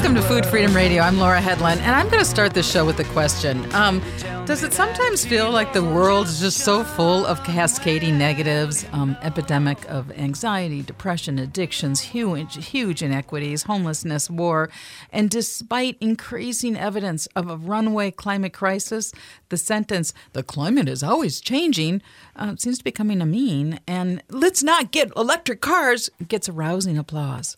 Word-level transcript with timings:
Welcome 0.00 0.16
to 0.16 0.22
Food 0.22 0.46
Freedom 0.46 0.74
Radio. 0.74 1.02
I'm 1.02 1.18
Laura 1.18 1.42
Hedlund, 1.42 1.76
and 1.76 1.94
I'm 1.94 2.06
going 2.06 2.20
to 2.20 2.24
start 2.24 2.54
this 2.54 2.68
show 2.68 2.86
with 2.86 2.98
a 3.00 3.04
question. 3.04 3.70
Um, 3.74 4.00
does 4.46 4.62
it 4.62 4.72
sometimes 4.72 5.26
feel 5.26 5.50
like 5.50 5.74
the 5.74 5.84
world 5.84 6.26
is 6.26 6.40
just 6.40 6.60
so 6.60 6.84
full 6.84 7.26
of 7.26 7.44
cascading 7.44 8.16
negatives, 8.16 8.86
um, 8.92 9.14
epidemic 9.20 9.86
of 9.90 10.10
anxiety, 10.12 10.80
depression, 10.80 11.38
addictions, 11.38 12.00
huge, 12.00 12.68
huge 12.68 13.02
inequities, 13.02 13.64
homelessness, 13.64 14.30
war, 14.30 14.70
and 15.12 15.28
despite 15.28 15.98
increasing 16.00 16.78
evidence 16.78 17.26
of 17.36 17.50
a 17.50 17.58
runaway 17.58 18.10
climate 18.10 18.54
crisis, 18.54 19.12
the 19.50 19.58
sentence 19.58 20.14
"the 20.32 20.42
climate 20.42 20.88
is 20.88 21.02
always 21.02 21.42
changing" 21.42 22.00
uh, 22.36 22.56
seems 22.56 22.78
to 22.78 22.84
be 22.84 22.90
becoming 22.90 23.20
a 23.20 23.26
meme, 23.26 23.78
and 23.86 24.22
"let's 24.30 24.62
not 24.62 24.92
get 24.92 25.14
electric 25.14 25.60
cars" 25.60 26.08
gets 26.26 26.48
a 26.48 26.52
rousing 26.52 26.96
applause. 26.96 27.54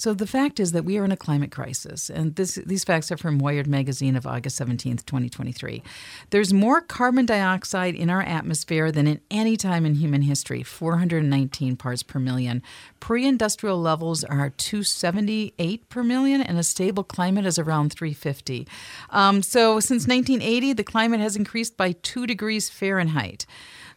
So 0.00 0.14
the 0.14 0.26
fact 0.26 0.58
is 0.58 0.72
that 0.72 0.86
we 0.86 0.96
are 0.96 1.04
in 1.04 1.12
a 1.12 1.16
climate 1.16 1.50
crisis, 1.50 2.08
and 2.08 2.34
this, 2.36 2.54
these 2.54 2.84
facts 2.84 3.12
are 3.12 3.18
from 3.18 3.38
Wired 3.38 3.66
magazine 3.66 4.16
of 4.16 4.26
August 4.26 4.58
17th, 4.58 5.04
2023. 5.04 5.82
There's 6.30 6.54
more 6.54 6.80
carbon 6.80 7.26
dioxide 7.26 7.94
in 7.94 8.08
our 8.08 8.22
atmosphere 8.22 8.90
than 8.90 9.06
in 9.06 9.20
any 9.30 9.58
time 9.58 9.84
in 9.84 9.96
human 9.96 10.22
history, 10.22 10.62
419 10.62 11.76
parts 11.76 12.02
per 12.02 12.18
million. 12.18 12.62
Pre-industrial 13.00 13.78
levels 13.78 14.24
are 14.24 14.48
278 14.48 15.86
per 15.90 16.02
million, 16.02 16.40
and 16.40 16.58
a 16.58 16.62
stable 16.62 17.04
climate 17.04 17.44
is 17.44 17.58
around 17.58 17.92
350. 17.92 18.66
Um, 19.10 19.42
so 19.42 19.80
since 19.80 20.06
1980, 20.06 20.72
the 20.72 20.82
climate 20.82 21.20
has 21.20 21.36
increased 21.36 21.76
by 21.76 21.92
two 21.92 22.26
degrees 22.26 22.70
Fahrenheit. 22.70 23.44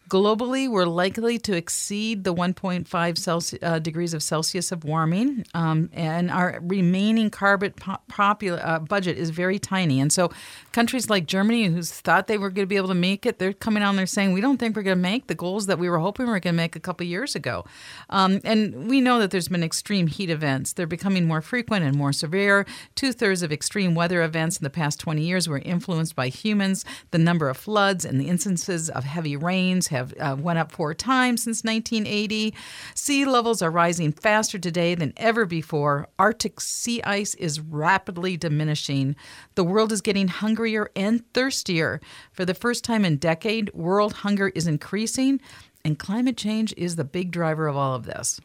Globally, 0.08 0.68
we're 0.68 0.84
likely 0.84 1.38
to 1.38 1.56
exceed 1.56 2.24
the 2.24 2.34
1.5 2.34 3.16
Celsius, 3.16 3.62
uh, 3.62 3.78
degrees 3.78 4.12
of 4.12 4.22
Celsius 4.22 4.70
of 4.70 4.84
warming, 4.84 5.46
um, 5.54 5.88
and 5.94 6.30
our 6.30 6.58
remaining 6.62 7.30
carbon 7.30 7.72
po- 7.72 7.96
popul- 8.10 8.60
uh, 8.62 8.80
budget 8.80 9.16
is 9.16 9.30
very 9.30 9.58
tiny. 9.58 10.00
And 10.00 10.12
so, 10.12 10.30
countries 10.72 11.08
like 11.08 11.24
Germany, 11.26 11.64
who 11.64 11.82
thought 11.82 12.26
they 12.26 12.36
were 12.36 12.50
going 12.50 12.64
to 12.64 12.68
be 12.68 12.76
able 12.76 12.88
to 12.88 12.94
make 12.94 13.24
it, 13.24 13.38
they're 13.38 13.54
coming 13.54 13.82
on 13.82 13.96
there 13.96 14.04
saying, 14.04 14.34
"We 14.34 14.42
don't 14.42 14.58
think 14.58 14.76
we're 14.76 14.82
going 14.82 14.98
to 14.98 15.02
make 15.02 15.26
the 15.26 15.34
goals 15.34 15.66
that 15.66 15.78
we 15.78 15.88
were 15.88 15.98
hoping 15.98 16.26
we 16.26 16.32
were 16.32 16.40
going 16.40 16.54
to 16.54 16.62
make 16.62 16.76
a 16.76 16.80
couple 16.80 17.06
years 17.06 17.34
ago." 17.34 17.64
Um, 18.10 18.42
and 18.44 18.90
we 18.90 19.00
know 19.00 19.18
that 19.20 19.30
there's 19.30 19.48
been 19.48 19.64
extreme 19.64 20.08
heat 20.08 20.28
events; 20.28 20.74
they're 20.74 20.86
becoming 20.86 21.26
more 21.26 21.40
frequent 21.40 21.82
and 21.82 21.96
more 21.96 22.12
severe. 22.12 22.66
Two 22.94 23.12
thirds 23.12 23.42
of 23.42 23.50
extreme 23.50 23.94
weather 23.94 24.22
events 24.22 24.58
in 24.58 24.64
the 24.64 24.70
past 24.70 25.00
20 25.00 25.22
years 25.22 25.48
were 25.48 25.60
influenced 25.60 26.14
by 26.14 26.28
humans. 26.28 26.84
The 27.10 27.18
number 27.18 27.48
of 27.48 27.56
floods 27.56 28.04
and 28.04 28.20
the 28.20 28.28
instances 28.28 28.90
of 28.90 29.04
heavy 29.04 29.34
rains 29.34 29.86
have 29.94 30.12
uh, 30.20 30.36
went 30.38 30.58
up 30.58 30.72
four 30.72 30.92
times 30.92 31.44
since 31.44 31.64
1980. 31.64 32.54
Sea 32.94 33.24
levels 33.24 33.62
are 33.62 33.70
rising 33.70 34.12
faster 34.12 34.58
today 34.58 34.94
than 34.94 35.12
ever 35.16 35.46
before. 35.46 36.08
Arctic 36.18 36.60
sea 36.60 37.02
ice 37.02 37.34
is 37.36 37.60
rapidly 37.60 38.36
diminishing. 38.36 39.16
The 39.54 39.64
world 39.64 39.92
is 39.92 40.00
getting 40.00 40.28
hungrier 40.28 40.90
and 40.94 41.24
thirstier. 41.32 42.00
For 42.32 42.44
the 42.44 42.54
first 42.54 42.84
time 42.84 43.04
in 43.04 43.16
decade, 43.16 43.72
world 43.72 44.12
hunger 44.12 44.48
is 44.48 44.66
increasing, 44.66 45.40
and 45.84 45.98
climate 45.98 46.36
change 46.36 46.74
is 46.76 46.96
the 46.96 47.04
big 47.04 47.30
driver 47.30 47.66
of 47.66 47.76
all 47.76 47.94
of 47.94 48.04
this 48.04 48.40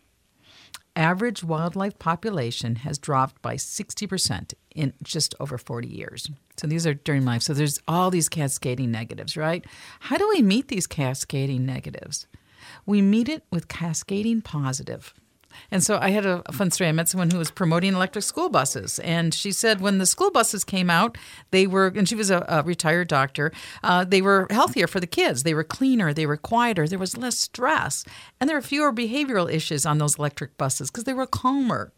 average 0.96 1.44
wildlife 1.44 1.98
population 1.98 2.76
has 2.78 2.98
dropped 2.98 3.42
by 3.42 3.56
60% 3.56 4.54
in 4.80 4.94
just 5.04 5.36
over 5.42 5.58
40 5.58 5.90
years. 5.90 6.30
So 6.56 6.66
these 6.66 6.88
are 6.88 6.94
during 6.94 7.26
life. 7.26 7.42
So 7.42 7.54
there's 7.54 7.82
all 7.86 8.10
these 8.10 8.30
cascading 8.30 8.92
negatives, 8.92 9.36
right? 9.36 9.66
How 10.00 10.18
do 10.18 10.28
we 10.30 10.42
meet 10.42 10.70
these 10.70 10.88
cascading 10.88 11.66
negatives? 11.66 12.28
We 12.86 13.02
meet 13.02 13.28
it 13.28 13.44
with 13.52 13.68
cascading 13.68 14.42
positive. 14.42 15.14
And 15.72 15.84
so 15.84 15.98
I 16.02 16.10
had 16.10 16.26
a, 16.26 16.44
fun 16.52 16.72
story. 16.72 16.90
I 16.90 16.92
met 16.92 17.08
someone 17.08 17.32
who 17.32 17.38
was 17.38 17.52
promoting 17.52 17.94
electric 17.94 18.24
school 18.24 18.50
buses, 18.50 19.00
and 19.00 19.34
she 19.34 19.52
said 19.52 19.82
when 19.82 19.98
the 19.98 20.06
school 20.06 20.32
buses 20.32 20.64
came 20.64 20.90
out, 20.90 21.18
they 21.52 21.68
were, 21.68 21.94
and 21.96 22.08
she 22.08 22.16
was 22.16 22.30
a, 22.30 22.46
a 22.48 22.64
retired 22.64 23.08
doctor, 23.08 23.52
uh, 23.84 24.04
they 24.04 24.22
were 24.22 24.48
healthier 24.50 24.88
for 24.88 25.00
the 25.00 25.08
kids. 25.08 25.44
They 25.44 25.54
were 25.54 25.64
cleaner, 25.64 26.14
they 26.14 26.26
were 26.26 26.38
quieter, 26.38 26.88
there 26.88 27.00
was 27.00 27.18
less 27.18 27.38
stress, 27.38 28.04
and 28.40 28.50
there 28.50 28.58
were 28.58 28.62
fewer 28.62 28.92
behavioral 28.92 29.52
issues 29.52 29.86
on 29.86 30.00
those 30.00 30.18
electric 30.18 30.58
buses 30.58 30.90
because 30.90 31.06
they 31.06 31.14
were 31.14 31.28
calmer. 31.28 31.92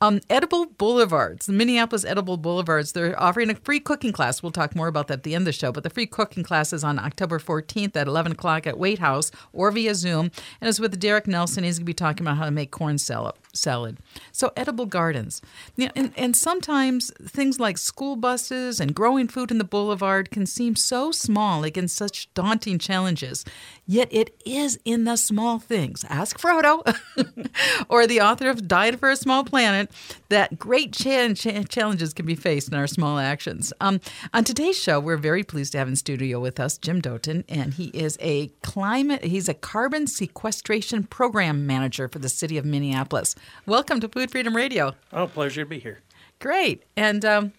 Um, 0.00 0.20
edible 0.30 0.66
Boulevards, 0.66 1.46
the 1.46 1.52
Minneapolis 1.52 2.04
Edible 2.04 2.36
Boulevards, 2.36 2.92
they're 2.92 3.20
offering 3.20 3.50
a 3.50 3.54
free 3.54 3.80
cooking 3.80 4.12
class. 4.12 4.42
We'll 4.42 4.52
talk 4.52 4.74
more 4.74 4.88
about 4.88 5.08
that 5.08 5.18
at 5.18 5.22
the 5.22 5.34
end 5.34 5.42
of 5.42 5.46
the 5.46 5.52
show, 5.52 5.72
but 5.72 5.82
the 5.82 5.90
free 5.90 6.06
cooking 6.06 6.42
class 6.42 6.72
is 6.72 6.84
on 6.84 6.98
October 6.98 7.38
14th 7.38 7.96
at 7.96 8.06
11 8.06 8.32
o'clock 8.32 8.66
at 8.66 8.78
Waite 8.78 8.98
House 8.98 9.30
or 9.52 9.70
via 9.70 9.94
Zoom, 9.94 10.30
and 10.60 10.68
it's 10.68 10.80
with 10.80 10.98
Derek 10.98 11.26
Nelson. 11.26 11.64
He's 11.64 11.78
going 11.78 11.84
to 11.84 11.86
be 11.86 11.94
talking 11.94 12.26
about 12.26 12.36
how 12.36 12.44
to 12.44 12.50
make 12.50 12.70
corn 12.70 12.97
salad. 12.98 13.34
Salad. 13.52 13.98
So 14.32 14.52
edible 14.56 14.86
gardens. 14.86 15.40
Know, 15.76 15.88
and, 15.94 16.12
and 16.16 16.36
sometimes 16.36 17.12
things 17.22 17.58
like 17.58 17.78
school 17.78 18.16
buses 18.16 18.80
and 18.80 18.94
growing 18.94 19.28
food 19.28 19.50
in 19.50 19.58
the 19.58 19.64
boulevard 19.64 20.30
can 20.30 20.46
seem 20.46 20.76
so 20.76 21.12
small 21.12 21.64
against 21.64 21.96
such 21.96 22.32
daunting 22.34 22.78
challenges. 22.78 23.44
Yet 23.86 24.08
it 24.10 24.34
is 24.44 24.78
in 24.84 25.04
the 25.04 25.16
small 25.16 25.58
things. 25.58 26.04
Ask 26.08 26.38
Frodo 26.38 26.82
or 27.88 28.06
the 28.06 28.20
author 28.20 28.50
of 28.50 28.68
Diet 28.68 28.98
for 29.00 29.10
a 29.10 29.16
Small 29.16 29.44
Planet 29.44 29.90
that 30.28 30.58
great 30.58 30.92
ch- 30.92 31.34
ch- 31.34 31.68
challenges 31.68 32.12
can 32.12 32.26
be 32.26 32.34
faced 32.34 32.68
in 32.68 32.74
our 32.74 32.86
small 32.86 33.18
actions. 33.18 33.72
Um, 33.80 34.00
on 34.34 34.44
today's 34.44 34.78
show, 34.78 35.00
we're 35.00 35.16
very 35.16 35.42
pleased 35.42 35.72
to 35.72 35.78
have 35.78 35.88
in 35.88 35.96
studio 35.96 36.38
with 36.38 36.60
us 36.60 36.76
Jim 36.76 37.00
Doten, 37.00 37.44
and 37.48 37.74
he 37.74 37.86
is 37.88 38.18
a 38.20 38.48
climate, 38.62 39.24
he's 39.24 39.48
a 39.48 39.54
carbon 39.54 40.06
sequestration 40.06 41.04
program 41.04 41.66
manager 41.66 42.08
for 42.08 42.18
the 42.18 42.28
city 42.28 42.58
of 42.58 42.64
Minneapolis. 42.64 43.34
Welcome 43.66 44.00
to 44.00 44.08
Food 44.08 44.30
Freedom 44.30 44.54
Radio. 44.54 44.94
Oh, 45.12 45.26
pleasure 45.26 45.62
to 45.62 45.68
be 45.68 45.78
here. 45.78 46.00
Great. 46.38 46.84
And 46.96 47.24
um, 47.24 47.52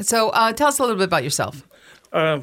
so 0.00 0.30
uh, 0.30 0.52
tell 0.52 0.68
us 0.68 0.78
a 0.78 0.82
little 0.82 0.96
bit 0.96 1.04
about 1.04 1.24
yourself. 1.24 1.66
Uh, 2.12 2.40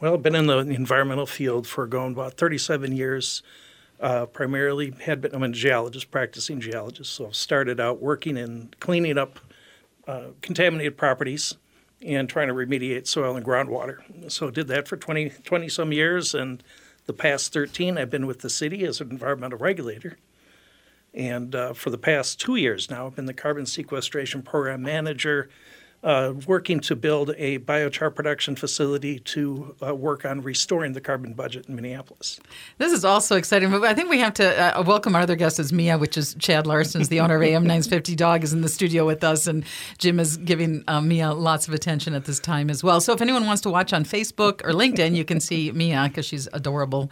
well, 0.00 0.14
I've 0.14 0.22
been 0.22 0.34
in 0.34 0.46
the 0.46 0.58
environmental 0.58 1.26
field 1.26 1.66
for 1.66 1.86
going 1.86 2.12
about 2.12 2.34
37 2.34 2.96
years. 2.96 3.42
Uh, 3.98 4.26
primarily 4.26 4.92
had 5.02 5.22
been 5.22 5.34
I'm 5.34 5.42
a 5.42 5.48
geologist, 5.48 6.10
practicing 6.10 6.60
geologist. 6.60 7.14
So 7.14 7.28
I 7.28 7.30
started 7.32 7.80
out 7.80 8.02
working 8.02 8.36
in 8.36 8.70
cleaning 8.78 9.16
up 9.16 9.40
uh, 10.06 10.28
contaminated 10.42 10.96
properties 10.96 11.56
and 12.02 12.28
trying 12.28 12.48
to 12.48 12.54
remediate 12.54 13.06
soil 13.06 13.36
and 13.36 13.44
groundwater. 13.44 14.30
So 14.30 14.48
I 14.48 14.50
did 14.50 14.68
that 14.68 14.86
for 14.86 14.96
20, 14.96 15.30
20 15.30 15.68
some 15.68 15.92
years, 15.92 16.34
and 16.34 16.62
the 17.06 17.12
past 17.12 17.52
13 17.52 17.96
I've 17.96 18.10
been 18.10 18.26
with 18.26 18.40
the 18.40 18.50
city 18.50 18.84
as 18.84 19.00
an 19.00 19.10
environmental 19.10 19.58
regulator. 19.58 20.18
And 21.16 21.54
uh, 21.54 21.72
for 21.72 21.88
the 21.90 21.98
past 21.98 22.38
two 22.38 22.56
years 22.56 22.90
now, 22.90 23.06
I've 23.06 23.16
been 23.16 23.24
the 23.24 23.34
carbon 23.34 23.64
sequestration 23.64 24.42
program 24.42 24.82
manager 24.82 25.48
uh, 26.04 26.34
working 26.46 26.78
to 26.78 26.94
build 26.94 27.30
a 27.36 27.58
biochar 27.58 28.14
production 28.14 28.54
facility 28.54 29.18
to 29.18 29.74
uh, 29.84 29.94
work 29.94 30.24
on 30.24 30.40
restoring 30.42 30.92
the 30.92 31.00
carbon 31.00 31.32
budget 31.32 31.66
in 31.66 31.74
Minneapolis. 31.74 32.38
This 32.78 32.92
is 32.92 33.04
also 33.04 33.36
exciting. 33.36 33.70
But 33.70 33.82
I 33.84 33.94
think 33.94 34.10
we 34.10 34.20
have 34.20 34.34
to 34.34 34.78
uh, 34.78 34.82
welcome 34.82 35.16
our 35.16 35.22
other 35.22 35.34
guest 35.34 35.58
is 35.58 35.72
Mia, 35.72 35.98
which 35.98 36.16
is 36.16 36.36
Chad 36.38 36.66
Larson's 36.66 37.08
the 37.08 37.20
owner 37.20 37.36
of 37.36 37.42
AM 37.42 37.62
950 37.62 38.14
Dog, 38.14 38.44
is 38.44 38.52
in 38.52 38.60
the 38.60 38.68
studio 38.68 39.06
with 39.06 39.24
us, 39.24 39.46
and 39.46 39.64
Jim 39.98 40.20
is 40.20 40.36
giving 40.36 40.84
uh, 40.86 41.00
Mia 41.00 41.32
lots 41.32 41.66
of 41.66 41.74
attention 41.74 42.14
at 42.14 42.26
this 42.26 42.38
time 42.38 42.70
as 42.70 42.84
well. 42.84 43.00
So 43.00 43.12
if 43.12 43.20
anyone 43.20 43.46
wants 43.46 43.62
to 43.62 43.70
watch 43.70 43.92
on 43.92 44.04
Facebook 44.04 44.64
or 44.64 44.72
LinkedIn, 44.72 45.16
you 45.16 45.24
can 45.24 45.40
see 45.40 45.72
Mia 45.72 46.04
because 46.08 46.26
she's 46.26 46.46
adorable. 46.52 47.10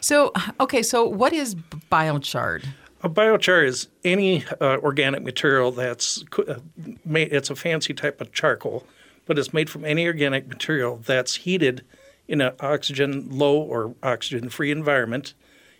So 0.00 0.32
okay, 0.60 0.82
so 0.82 1.04
what 1.04 1.32
is 1.32 1.56
biochar? 1.90 2.62
A 3.02 3.10
biochar 3.10 3.64
is 3.64 3.88
any 4.04 4.44
uh, 4.60 4.78
organic 4.78 5.22
material 5.22 5.70
that's 5.70 6.24
uh, 6.48 6.60
made. 7.04 7.32
It's 7.32 7.50
a 7.50 7.56
fancy 7.56 7.92
type 7.92 8.20
of 8.20 8.32
charcoal, 8.32 8.86
but 9.26 9.38
it's 9.38 9.52
made 9.52 9.68
from 9.68 9.84
any 9.84 10.06
organic 10.06 10.48
material 10.48 11.00
that's 11.04 11.36
heated 11.36 11.84
in 12.26 12.40
an 12.40 12.54
oxygen 12.60 13.28
low 13.30 13.56
or 13.58 13.94
oxygen 14.02 14.48
free 14.48 14.70
environment 14.70 15.34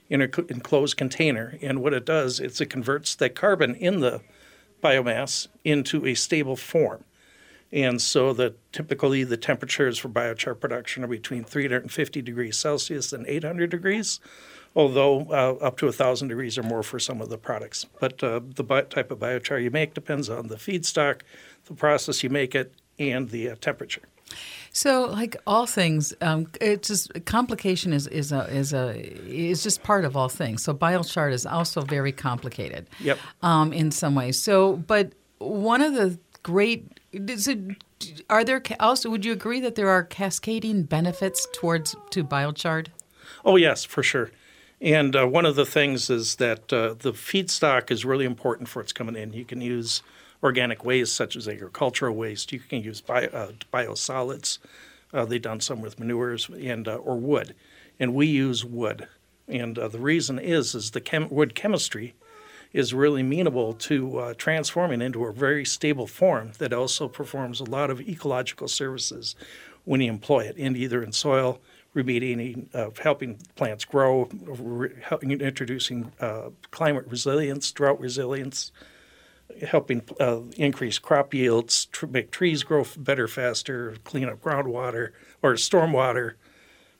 in 0.09 0.21
an 0.21 0.31
enclosed 0.49 0.97
container. 0.97 1.59
And 1.63 1.83
what 1.83 1.95
it 1.95 2.05
does 2.05 2.39
is 2.39 2.61
it 2.61 2.67
converts 2.67 3.15
the 3.15 3.31
carbon 3.31 3.75
in 3.75 4.01
the 4.01 4.21
biomass 4.83 5.49
into 5.65 6.07
a 6.07 6.15
stable 6.15 6.57
form. 6.57 7.05
And 7.73 8.01
so 8.01 8.33
the 8.33 8.55
typically 8.73 9.25
the 9.25 9.37
temperatures 9.37 9.99
for 9.99 10.09
biochar 10.09 10.59
production 10.59 11.03
are 11.03 11.09
between 11.09 11.45
350 11.45 12.23
degrees 12.23 12.59
Celsius 12.59 13.13
and 13.13 13.27
800 13.27 13.71
degrees 13.71 14.21
although 14.77 15.23
uh, 15.31 15.65
up 15.65 15.79
to 15.79 15.87
1,000 15.87 16.29
degrees 16.29 16.59
or 16.59 16.63
more 16.63 16.83
for 16.83 17.01
some 17.01 17.21
of 17.23 17.31
the 17.31 17.39
products. 17.39 17.87
But 17.99 18.23
uh, 18.23 18.41
the 18.55 18.63
bi- 18.63 18.83
type 18.83 19.11
of 19.11 19.19
biochar 19.19 19.61
you 19.61 19.71
make 19.71 19.95
depends 19.95 20.29
on 20.29 20.49
the 20.49 20.57
feedstock, 20.57 21.23
the 21.65 21.75
process 21.75 22.23
you 22.23 22.31
make 22.31 22.55
it, 22.55 22.75
and 22.99 23.31
the 23.31 23.51
uh, 23.51 23.57
temperature. 23.61 24.03
So, 24.73 25.07
like 25.07 25.37
all 25.47 25.67
things, 25.67 26.13
um, 26.21 26.49
it's 26.61 26.89
just 26.89 27.25
complication 27.25 27.93
is 27.93 28.07
is 28.09 28.33
a 28.33 28.43
is 28.53 28.75
a 28.75 28.95
is 29.27 29.63
just 29.63 29.83
part 29.83 30.05
of 30.05 30.17
all 30.17 30.29
things. 30.29 30.65
So, 30.65 30.75
biochar 30.75 31.33
is 31.33 31.47
also 31.47 31.81
very 31.81 32.13
complicated. 32.13 32.89
Yep. 33.01 33.19
Um, 33.43 33.73
in 33.73 33.91
some 33.91 34.15
ways. 34.15 34.39
So, 34.39 34.77
but 34.77 35.13
one 35.39 35.81
of 35.81 35.95
the 35.95 36.19
great 36.43 37.01
is 37.13 37.49
it, 37.49 37.59
are 38.29 38.45
there 38.45 38.61
also 38.81 39.09
would 39.09 39.25
you 39.25 39.33
agree 39.33 39.61
that 39.61 39.77
there 39.77 39.89
are 39.89 40.03
cascading 40.03 40.83
benefits 40.83 41.47
towards 41.55 41.95
to 42.11 42.25
biochar? 42.25 42.89
Oh 43.45 43.57
yes, 43.57 43.85
for 43.85 44.03
sure 44.03 44.31
And 44.81 45.17
uh, 45.17 45.27
one 45.27 45.47
of 45.47 45.57
the 45.57 45.65
things 45.65 46.11
is 46.11 46.37
that 46.37 46.73
uh, 46.73 46.95
the 46.99 47.13
feedstock 47.13 47.91
is 47.91 48.05
really 48.05 48.27
important 48.27 48.69
for 48.69 48.81
what's 48.81 48.93
coming 48.93 49.17
in. 49.17 49.33
You 49.33 49.45
can 49.45 49.61
use 49.61 50.03
organic 50.43 50.85
waste 50.85 51.17
such 51.17 51.35
as 51.35 51.49
agricultural 51.49 52.15
waste. 52.15 52.53
You 52.53 52.61
can 52.61 52.83
use 52.83 53.01
bio, 53.01 53.29
uh, 53.29 53.53
biosolids. 53.73 54.59
Uh, 55.15 55.25
they've 55.25 55.41
done 55.41 55.61
some 55.61 55.81
with 55.81 55.99
manures 55.99 56.49
and 56.51 56.87
uh, 56.87 56.97
or 56.97 57.17
wood, 57.17 57.55
and 57.99 58.15
we 58.15 58.27
use 58.27 58.65
wood. 58.65 59.09
And 59.49 59.79
uh, 59.79 59.89
the 59.89 60.01
reason 60.01 60.39
is 60.39 60.75
is 60.75 60.91
the 60.91 61.01
chem- 61.01 61.31
wood 61.31 61.55
chemistry 61.55 62.15
is 62.73 62.93
really 62.93 63.23
amenable 63.23 63.73
to 63.73 64.35
transforming 64.37 65.01
into 65.01 65.25
a 65.25 65.33
very 65.33 65.65
stable 65.65 66.07
form 66.07 66.53
that 66.59 66.75
also 66.75 67.09
performs 67.09 67.61
a 67.61 67.65
lot 67.65 67.89
of 67.89 68.01
ecological 68.01 68.69
services 68.69 69.35
when 69.85 70.03
you 70.03 70.11
employ 70.11 70.41
it, 70.41 70.57
in 70.57 70.77
either 70.77 71.03
in 71.03 71.13
soil 71.13 71.61
remediating, 71.97 72.73
uh, 72.75 72.91
helping 73.03 73.39
plants 73.57 73.85
grow, 73.85 74.29
re- 74.31 74.93
introducing 75.23 76.13
uh, 76.21 76.51
climate 76.71 77.07
resilience, 77.09 77.73
drought 77.73 77.99
resilience, 77.99 78.71
helping 79.67 80.03
uh, 80.21 80.41
increase 80.57 80.99
crop 80.99 81.33
yields, 81.33 81.87
tr- 81.87 82.07
make 82.07 82.31
trees 82.31 82.63
grow 82.63 82.85
better, 82.99 83.27
faster, 83.27 83.97
clean 84.05 84.29
up 84.29 84.43
groundwater 84.43 85.11
or 85.43 85.55
stormwater, 85.55 86.35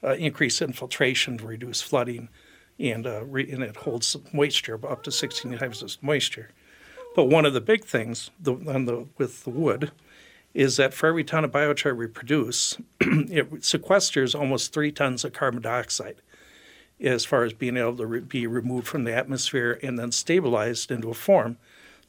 uh, 0.03 0.15
increase 0.15 0.61
infiltration, 0.61 1.37
reduce 1.37 1.81
flooding, 1.81 2.27
and, 2.79 3.05
uh, 3.05 3.23
re- 3.23 3.49
and 3.51 3.61
it 3.61 3.77
holds 3.77 4.15
moisture 4.33 4.79
up 4.87 5.03
to 5.03 5.11
16 5.11 5.57
times 5.57 5.81
this 5.81 5.99
moisture. 6.01 6.49
But 7.15 7.25
one 7.25 7.45
of 7.45 7.53
the 7.53 7.61
big 7.61 7.85
things 7.85 8.31
the, 8.39 8.55
the, 8.55 9.07
with 9.17 9.43
the 9.43 9.49
wood 9.51 9.91
is 10.53 10.77
that 10.77 10.93
for 10.93 11.07
every 11.07 11.23
ton 11.23 11.43
of 11.43 11.51
biochar 11.51 11.95
we 11.95 12.07
produce, 12.07 12.77
it 13.01 13.51
sequesters 13.61 14.37
almost 14.37 14.73
three 14.73 14.91
tons 14.91 15.23
of 15.23 15.33
carbon 15.33 15.61
dioxide 15.61 16.21
as 16.99 17.25
far 17.25 17.43
as 17.43 17.53
being 17.53 17.77
able 17.77 17.95
to 17.95 18.05
re- 18.05 18.19
be 18.19 18.47
removed 18.47 18.87
from 18.87 19.03
the 19.03 19.13
atmosphere 19.13 19.79
and 19.83 19.99
then 19.99 20.11
stabilized 20.11 20.89
into 20.89 21.09
a 21.09 21.13
form 21.13 21.57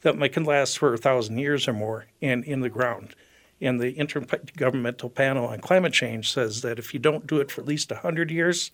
that 0.01 0.17
can 0.31 0.43
last 0.43 0.79
for 0.79 0.93
a 0.93 0.97
thousand 0.97 1.37
years 1.37 1.67
or 1.67 1.73
more 1.73 2.05
and 2.21 2.43
in 2.45 2.61
the 2.61 2.69
ground. 2.69 3.15
And 3.61 3.79
the 3.79 3.93
Intergovernmental 3.93 5.13
Panel 5.13 5.47
on 5.47 5.59
Climate 5.59 5.93
Change 5.93 6.31
says 6.31 6.61
that 6.61 6.79
if 6.79 6.93
you 6.93 6.99
don't 6.99 7.27
do 7.27 7.39
it 7.39 7.51
for 7.51 7.61
at 7.61 7.67
least 7.67 7.91
100 7.91 8.31
years, 8.31 8.71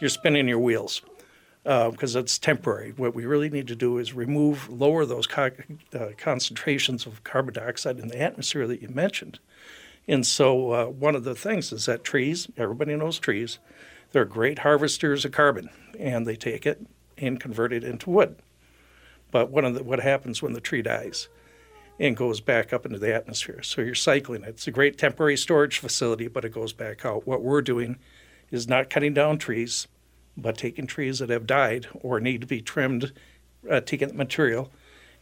you're 0.00 0.10
spinning 0.10 0.46
your 0.46 0.58
wheels 0.58 1.02
because 1.62 2.16
uh, 2.16 2.20
it's 2.20 2.38
temporary. 2.38 2.92
What 2.96 3.14
we 3.14 3.26
really 3.26 3.50
need 3.50 3.68
to 3.68 3.76
do 3.76 3.98
is 3.98 4.14
remove, 4.14 4.70
lower 4.70 5.04
those 5.04 5.26
co- 5.26 5.50
uh, 5.94 6.08
concentrations 6.16 7.06
of 7.06 7.22
carbon 7.22 7.54
dioxide 7.54 7.98
in 7.98 8.08
the 8.08 8.20
atmosphere 8.20 8.66
that 8.66 8.80
you 8.80 8.88
mentioned. 8.88 9.38
And 10.08 10.26
so, 10.26 10.72
uh, 10.72 10.86
one 10.86 11.14
of 11.14 11.24
the 11.24 11.34
things 11.34 11.70
is 11.72 11.86
that 11.86 12.02
trees, 12.02 12.48
everybody 12.56 12.96
knows 12.96 13.18
trees, 13.18 13.58
they're 14.12 14.24
great 14.24 14.60
harvesters 14.60 15.24
of 15.24 15.32
carbon, 15.32 15.70
and 15.98 16.26
they 16.26 16.36
take 16.36 16.66
it 16.66 16.84
and 17.18 17.38
convert 17.38 17.72
it 17.72 17.84
into 17.84 18.10
wood. 18.10 18.36
But 19.30 19.50
one 19.50 19.64
of 19.64 19.74
the, 19.74 19.84
what 19.84 20.00
happens 20.00 20.42
when 20.42 20.54
the 20.54 20.60
tree 20.60 20.82
dies 20.82 21.28
and 21.98 22.16
goes 22.16 22.40
back 22.40 22.72
up 22.72 22.86
into 22.86 22.98
the 22.98 23.14
atmosphere? 23.14 23.62
So 23.62 23.82
you're 23.82 23.94
cycling 23.94 24.42
it. 24.42 24.48
It's 24.48 24.66
a 24.66 24.72
great 24.72 24.98
temporary 24.98 25.36
storage 25.36 25.78
facility, 25.78 26.26
but 26.26 26.44
it 26.44 26.52
goes 26.52 26.72
back 26.72 27.04
out. 27.04 27.26
What 27.26 27.42
we're 27.42 27.62
doing 27.62 27.98
is 28.50 28.66
not 28.66 28.90
cutting 28.90 29.14
down 29.14 29.38
trees, 29.38 29.86
but 30.36 30.56
taking 30.56 30.86
trees 30.86 31.18
that 31.18 31.30
have 31.30 31.46
died 31.46 31.86
or 31.94 32.20
need 32.20 32.40
to 32.40 32.46
be 32.46 32.60
trimmed, 32.60 33.12
uh, 33.70 33.80
taking 33.80 34.08
the 34.08 34.14
material, 34.14 34.70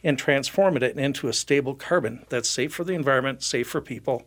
and 0.03 0.17
transforming 0.17 0.83
it 0.83 0.97
into 0.97 1.27
a 1.27 1.33
stable 1.33 1.75
carbon 1.75 2.25
that's 2.29 2.49
safe 2.49 2.73
for 2.73 2.83
the 2.83 2.93
environment, 2.93 3.43
safe 3.43 3.67
for 3.67 3.81
people, 3.81 4.23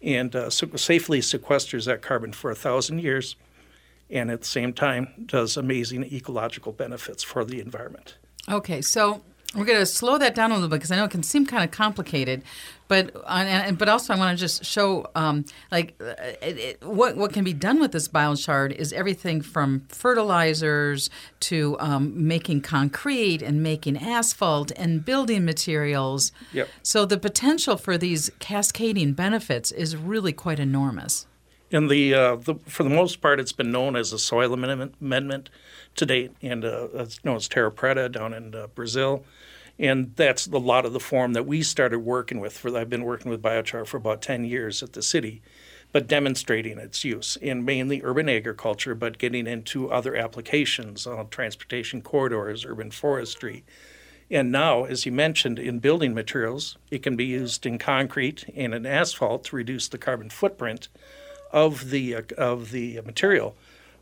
and 0.00 0.34
uh, 0.34 0.50
safely 0.50 1.20
sequesters 1.20 1.86
that 1.86 2.02
carbon 2.02 2.32
for 2.32 2.50
a 2.50 2.54
thousand 2.54 3.00
years, 3.00 3.36
and 4.10 4.30
at 4.30 4.40
the 4.40 4.46
same 4.46 4.72
time 4.72 5.08
does 5.26 5.56
amazing 5.56 6.04
ecological 6.04 6.72
benefits 6.72 7.22
for 7.22 7.44
the 7.44 7.60
environment. 7.60 8.16
Okay, 8.48 8.80
so 8.82 9.22
we're 9.54 9.64
going 9.64 9.78
to 9.78 9.86
slow 9.86 10.18
that 10.18 10.34
down 10.34 10.50
a 10.50 10.54
little 10.54 10.68
bit 10.68 10.76
because 10.76 10.90
I 10.90 10.96
know 10.96 11.04
it 11.04 11.10
can 11.10 11.22
seem 11.22 11.44
kind 11.44 11.62
of 11.62 11.70
complicated, 11.70 12.42
but 12.88 13.10
uh, 13.24 13.72
but 13.72 13.88
also 13.88 14.14
I 14.14 14.18
want 14.18 14.36
to 14.36 14.40
just 14.40 14.64
show 14.64 15.06
um, 15.14 15.44
like 15.70 15.94
uh, 16.00 16.14
it, 16.40 16.58
it, 16.58 16.84
what 16.84 17.16
what 17.16 17.32
can 17.32 17.44
be 17.44 17.52
done 17.52 17.80
with 17.80 17.92
this 17.92 18.08
biochar 18.08 18.72
is 18.72 18.92
everything 18.92 19.42
from 19.42 19.84
fertilizers 19.88 21.10
to 21.40 21.76
um, 21.80 22.26
making 22.26 22.62
concrete 22.62 23.42
and 23.42 23.62
making 23.62 23.98
asphalt 23.98 24.72
and 24.76 25.04
building 25.04 25.44
materials. 25.44 26.32
Yep. 26.52 26.68
So 26.82 27.04
the 27.04 27.18
potential 27.18 27.76
for 27.76 27.98
these 27.98 28.30
cascading 28.38 29.12
benefits 29.12 29.70
is 29.70 29.96
really 29.96 30.32
quite 30.32 30.58
enormous. 30.58 31.26
In 31.72 31.88
the, 31.88 32.14
uh, 32.14 32.36
the 32.36 32.54
for 32.66 32.84
the 32.84 32.90
most 32.90 33.20
part, 33.20 33.40
it's 33.40 33.52
been 33.52 33.72
known 33.72 33.96
as 33.96 34.12
a 34.12 34.18
soil 34.18 34.52
amendment, 34.52 34.94
amendment 35.00 35.50
to 35.96 36.06
date, 36.06 36.32
and 36.42 36.64
uh, 36.64 36.88
it's 36.94 37.24
known 37.24 37.36
as 37.36 37.48
Terra 37.48 37.72
Preta 37.72 38.12
down 38.12 38.32
in 38.34 38.54
uh, 38.54 38.66
Brazil 38.68 39.24
and 39.78 40.14
that's 40.16 40.46
a 40.46 40.58
lot 40.58 40.84
of 40.84 40.92
the 40.92 41.00
form 41.00 41.32
that 41.32 41.46
we 41.46 41.62
started 41.62 42.00
working 42.00 42.40
with. 42.40 42.56
For 42.56 42.76
I've 42.76 42.90
been 42.90 43.04
working 43.04 43.30
with 43.30 43.42
biochar 43.42 43.86
for 43.86 43.96
about 43.96 44.22
10 44.22 44.44
years 44.44 44.82
at 44.82 44.92
the 44.92 45.02
city, 45.02 45.42
but 45.92 46.06
demonstrating 46.06 46.78
its 46.78 47.04
use 47.04 47.36
in 47.36 47.64
mainly 47.64 48.00
urban 48.04 48.28
agriculture, 48.28 48.94
but 48.94 49.18
getting 49.18 49.46
into 49.46 49.90
other 49.90 50.14
applications 50.14 51.06
on 51.06 51.28
transportation 51.28 52.02
corridors, 52.02 52.64
urban 52.64 52.90
forestry. 52.90 53.64
And 54.30 54.50
now, 54.50 54.84
as 54.84 55.04
you 55.04 55.12
mentioned, 55.12 55.58
in 55.58 55.78
building 55.78 56.14
materials, 56.14 56.78
it 56.90 57.02
can 57.02 57.16
be 57.16 57.26
used 57.26 57.66
in 57.66 57.78
concrete 57.78 58.44
and 58.54 58.72
in 58.74 58.86
asphalt 58.86 59.44
to 59.44 59.56
reduce 59.56 59.88
the 59.88 59.98
carbon 59.98 60.30
footprint 60.30 60.88
of 61.52 61.90
the 61.90 62.16
uh, 62.16 62.22
of 62.36 62.70
the 62.70 63.00
material. 63.02 63.54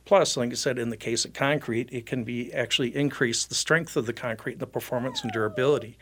Plus, 0.05 0.37
like 0.37 0.51
I 0.51 0.55
said, 0.55 0.79
in 0.79 0.89
the 0.91 0.97
case 0.97 1.25
of 1.25 1.33
concrete, 1.33 1.89
it 1.93 2.07
can 2.07 2.25
be 2.25 2.53
actually 2.53 2.97
increase 2.97 3.45
the 3.45 3.55
strength 3.55 3.97
of 3.97 4.07
the 4.07 4.13
concrete, 4.13 4.59
the 4.59 4.67
performance 4.67 5.23
and 5.23 5.31
durability. 5.33 5.99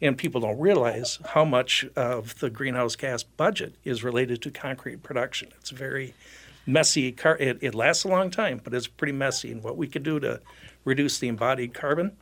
And 0.00 0.16
people 0.16 0.40
don't 0.40 0.58
realize 0.58 1.18
how 1.30 1.44
much 1.44 1.84
of 1.94 2.38
the 2.38 2.48
greenhouse 2.48 2.96
gas 2.96 3.22
budget 3.22 3.74
is 3.84 4.02
related 4.02 4.40
to 4.42 4.50
concrete 4.50 5.02
production. 5.02 5.48
It's 5.60 5.70
very 5.70 6.14
messy. 6.64 7.12
Car- 7.12 7.36
It, 7.38 7.58
it 7.60 7.74
lasts 7.74 8.04
a 8.04 8.08
long 8.08 8.30
time, 8.30 8.60
but 8.64 8.72
it's 8.72 8.86
pretty 8.86 9.12
messy. 9.12 9.52
And 9.52 9.62
what 9.62 9.76
we 9.76 9.88
can 9.88 10.02
do 10.02 10.18
to 10.20 10.40
reduce 10.84 11.18
the 11.18 11.28
embodied 11.28 11.74
carbon 11.74 12.12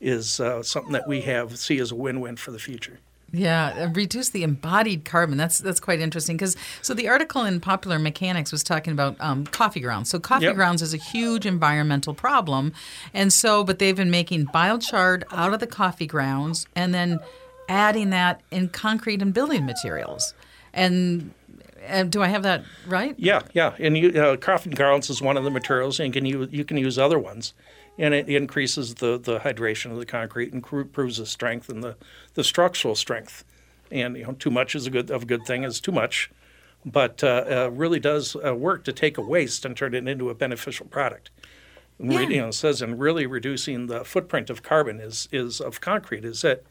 is 0.00 0.40
uh, 0.40 0.62
something 0.62 0.92
that 0.92 1.06
we 1.06 1.20
have 1.20 1.56
see 1.56 1.78
as 1.78 1.92
a 1.92 1.94
win-win 1.94 2.36
for 2.36 2.50
the 2.50 2.58
future. 2.58 2.98
Yeah, 3.34 3.90
reduce 3.92 4.30
the 4.30 4.44
embodied 4.44 5.04
carbon. 5.04 5.36
That's 5.36 5.58
that's 5.58 5.80
quite 5.80 6.00
interesting 6.00 6.36
because 6.36 6.56
so 6.82 6.94
the 6.94 7.08
article 7.08 7.44
in 7.44 7.58
Popular 7.58 7.98
Mechanics 7.98 8.52
was 8.52 8.62
talking 8.62 8.92
about 8.92 9.16
um, 9.18 9.44
coffee 9.46 9.80
grounds. 9.80 10.08
So 10.08 10.20
coffee 10.20 10.44
yep. 10.44 10.54
grounds 10.54 10.82
is 10.82 10.94
a 10.94 10.98
huge 10.98 11.44
environmental 11.44 12.14
problem, 12.14 12.72
and 13.12 13.32
so 13.32 13.64
but 13.64 13.80
they've 13.80 13.96
been 13.96 14.10
making 14.10 14.46
biochar 14.46 15.24
out 15.32 15.52
of 15.52 15.58
the 15.58 15.66
coffee 15.66 16.06
grounds 16.06 16.68
and 16.76 16.94
then 16.94 17.18
adding 17.68 18.10
that 18.10 18.40
in 18.52 18.68
concrete 18.68 19.20
and 19.20 19.34
building 19.34 19.66
materials. 19.66 20.32
And 20.72 21.32
uh, 21.88 22.04
do 22.04 22.22
I 22.22 22.28
have 22.28 22.44
that 22.44 22.64
right? 22.86 23.16
Yeah, 23.18 23.42
yeah. 23.52 23.74
And 23.80 23.98
you, 23.98 24.10
uh, 24.10 24.36
coffee 24.36 24.70
grounds 24.70 25.10
is 25.10 25.20
one 25.20 25.36
of 25.36 25.42
the 25.42 25.50
materials, 25.50 25.98
and 25.98 26.12
can 26.12 26.24
you 26.24 26.48
you 26.52 26.64
can 26.64 26.76
use 26.76 26.98
other 26.98 27.18
ones 27.18 27.52
and 27.98 28.14
it 28.14 28.28
increases 28.28 28.94
the, 28.94 29.18
the 29.18 29.40
hydration 29.40 29.90
of 29.90 29.98
the 29.98 30.06
concrete 30.06 30.52
and 30.52 30.64
improves 30.72 31.18
the 31.18 31.26
strength 31.26 31.68
and 31.68 31.82
the, 31.82 31.96
the 32.34 32.44
structural 32.44 32.94
strength. 32.94 33.44
And 33.90 34.16
you 34.16 34.24
know, 34.24 34.32
too 34.32 34.50
much 34.50 34.74
is 34.74 34.86
a 34.86 34.90
good 34.90 35.10
of 35.10 35.22
a 35.22 35.26
good 35.26 35.46
thing 35.46 35.62
is 35.62 35.80
too 35.80 35.92
much, 35.92 36.30
but 36.84 37.22
uh, 37.22 37.44
uh, 37.48 37.70
really 37.70 38.00
does 38.00 38.36
uh, 38.44 38.54
work 38.54 38.84
to 38.84 38.92
take 38.92 39.18
a 39.18 39.22
waste 39.22 39.64
and 39.64 39.76
turn 39.76 39.94
it 39.94 40.08
into 40.08 40.30
a 40.30 40.34
beneficial 40.34 40.86
product. 40.86 41.30
Yeah. 41.98 42.20
You 42.22 42.40
know, 42.40 42.48
it 42.48 42.54
says 42.54 42.82
and 42.82 42.98
really 42.98 43.26
reducing 43.26 43.86
the 43.86 44.04
footprint 44.04 44.50
of 44.50 44.62
carbon 44.62 45.00
is 45.00 45.28
is 45.30 45.60
of 45.60 45.80
concrete 45.80 46.24
is 46.24 46.42
that 46.42 46.64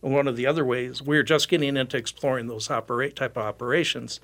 one 0.00 0.26
of 0.26 0.36
the 0.36 0.46
other 0.46 0.64
ways 0.64 1.02
we're 1.02 1.22
just 1.22 1.50
getting 1.50 1.76
into 1.76 1.98
exploring 1.98 2.46
those 2.46 2.70
operate 2.70 3.16
type 3.16 3.36
of 3.36 3.44
operations 3.44 4.20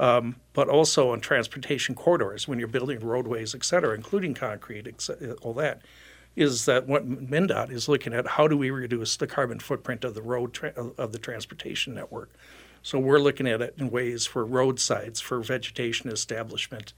um, 0.00 0.36
but 0.54 0.68
also 0.68 1.12
on 1.12 1.20
transportation 1.20 1.94
corridors 1.94 2.48
when 2.48 2.58
you're 2.58 2.66
building 2.66 2.98
roadways, 3.00 3.54
et 3.54 3.64
cetera, 3.64 3.94
including 3.94 4.34
concrete, 4.34 4.88
all 5.42 5.54
that, 5.54 5.82
is 6.34 6.64
that 6.64 6.86
what 6.86 7.06
MnDOT 7.06 7.70
is 7.70 7.86
looking 7.86 8.14
at 8.14 8.26
how 8.26 8.48
do 8.48 8.56
we 8.56 8.70
reduce 8.70 9.16
the 9.16 9.26
carbon 9.26 9.60
footprint 9.60 10.02
of 10.04 10.14
the 10.14 10.22
road 10.22 10.54
tra- 10.54 10.72
of 10.96 11.12
the 11.12 11.18
transportation 11.18 11.94
network. 11.94 12.30
So 12.82 12.98
we're 12.98 13.18
looking 13.18 13.46
at 13.46 13.60
it 13.60 13.74
in 13.76 13.90
ways 13.90 14.26
for 14.26 14.42
roadsides, 14.44 15.20
for 15.20 15.40
vegetation 15.40 16.10
establishment, 16.10 16.94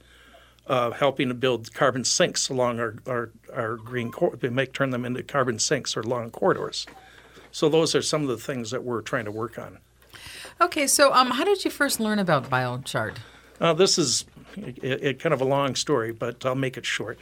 uh, 0.68 0.92
helping 0.92 1.26
to 1.26 1.35
build 1.35 1.75
carbon 1.75 2.04
sinks 2.04 2.49
along 2.49 2.78
our, 2.78 2.94
our, 3.06 3.30
our 3.52 3.76
green 3.76 4.12
cor- 4.12 4.38
make 4.42 4.73
turn 4.73 4.90
them 4.90 5.04
into 5.04 5.25
carbon 5.25 5.59
sinks 5.59 5.97
or 5.97 6.04
long 6.04 6.30
corridors. 6.30 6.87
So 7.50 7.68
those 7.68 7.97
are 7.97 8.02
some 8.02 8.23
of 8.23 8.28
the 8.28 8.37
things 8.37 8.71
that 8.71 8.85
we're 8.85 9.02
trying 9.02 9.25
to 9.25 9.32
work 9.32 9.59
on. 9.59 9.78
Okay, 10.61 10.87
so 10.87 11.12
um, 11.12 11.30
how 11.30 11.44
did 11.44 11.64
you 11.64 11.71
first 11.71 12.00
learn 12.00 12.18
about 12.18 12.49
biochar? 12.49 13.16
Uh, 13.61 13.73
this 13.73 13.99
is 13.99 14.25
it, 14.56 14.78
it, 14.82 15.18
kind 15.18 15.32
of 15.32 15.40
a 15.40 15.44
long 15.44 15.75
story, 15.75 16.12
but 16.12 16.44
I'll 16.44 16.54
make 16.54 16.76
it 16.76 16.87
short. 16.87 17.18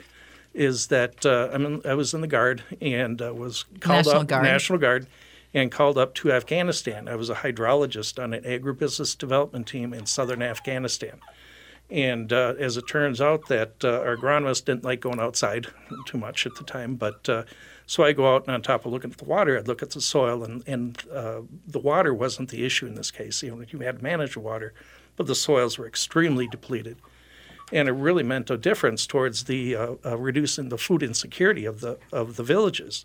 Is 0.52 0.88
that 0.88 1.24
uh, 1.24 1.50
in, 1.52 1.80
i 1.84 1.94
was 1.94 2.12
in 2.12 2.22
the 2.22 2.26
Guard 2.26 2.62
and 2.80 3.22
uh, 3.22 3.32
was 3.32 3.64
called 3.80 4.06
National 4.06 4.20
up 4.22 4.26
Guard. 4.26 4.42
National 4.42 4.78
Guard 4.78 5.06
and 5.54 5.70
called 5.70 5.98
up 5.98 6.14
to 6.14 6.32
Afghanistan. 6.32 7.08
I 7.08 7.16
was 7.16 7.30
a 7.30 7.36
hydrologist 7.36 8.22
on 8.22 8.34
an 8.34 8.42
agribusiness 8.44 9.16
development 9.16 9.66
team 9.66 9.92
in 9.92 10.06
southern 10.06 10.42
Afghanistan. 10.42 11.20
And 11.90 12.32
uh, 12.32 12.54
as 12.58 12.76
it 12.76 12.86
turns 12.86 13.20
out, 13.20 13.48
that 13.48 13.84
uh, 13.84 14.00
our 14.00 14.16
agronomist 14.16 14.64
didn't 14.66 14.84
like 14.84 15.00
going 15.00 15.18
outside 15.18 15.66
too 16.06 16.18
much 16.18 16.46
at 16.46 16.54
the 16.54 16.64
time. 16.64 16.94
But 16.94 17.28
uh, 17.28 17.42
so 17.90 18.04
I 18.04 18.12
go 18.12 18.32
out 18.32 18.46
and 18.46 18.54
on 18.54 18.62
top 18.62 18.86
of 18.86 18.92
looking 18.92 19.10
at 19.10 19.18
the 19.18 19.24
water, 19.24 19.58
I'd 19.58 19.66
look 19.66 19.82
at 19.82 19.90
the 19.90 20.00
soil, 20.00 20.44
and, 20.44 20.62
and 20.64 20.96
uh, 21.12 21.40
the 21.66 21.80
water 21.80 22.14
wasn't 22.14 22.50
the 22.50 22.64
issue 22.64 22.86
in 22.86 22.94
this 22.94 23.10
case. 23.10 23.42
You 23.42 23.50
know, 23.50 23.64
you 23.68 23.80
had 23.80 23.98
to 23.98 24.04
manage 24.04 24.34
the 24.34 24.38
water, 24.38 24.72
but 25.16 25.26
the 25.26 25.34
soils 25.34 25.76
were 25.76 25.88
extremely 25.88 26.46
depleted. 26.46 26.98
And 27.72 27.88
it 27.88 27.92
really 27.92 28.22
meant 28.22 28.48
a 28.48 28.56
difference 28.56 29.08
towards 29.08 29.42
the 29.42 29.74
uh, 29.74 29.94
uh, 30.06 30.16
reducing 30.16 30.68
the 30.68 30.78
food 30.78 31.02
insecurity 31.02 31.64
of 31.64 31.80
the 31.80 31.98
of 32.12 32.36
the 32.36 32.44
villages, 32.44 33.04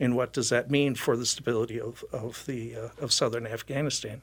and 0.00 0.16
what 0.16 0.32
does 0.32 0.48
that 0.48 0.70
mean 0.70 0.94
for 0.94 1.14
the 1.14 1.26
stability 1.26 1.78
of 1.78 2.02
of 2.10 2.46
the 2.46 2.74
of 2.98 3.12
southern 3.12 3.46
Afghanistan? 3.46 4.22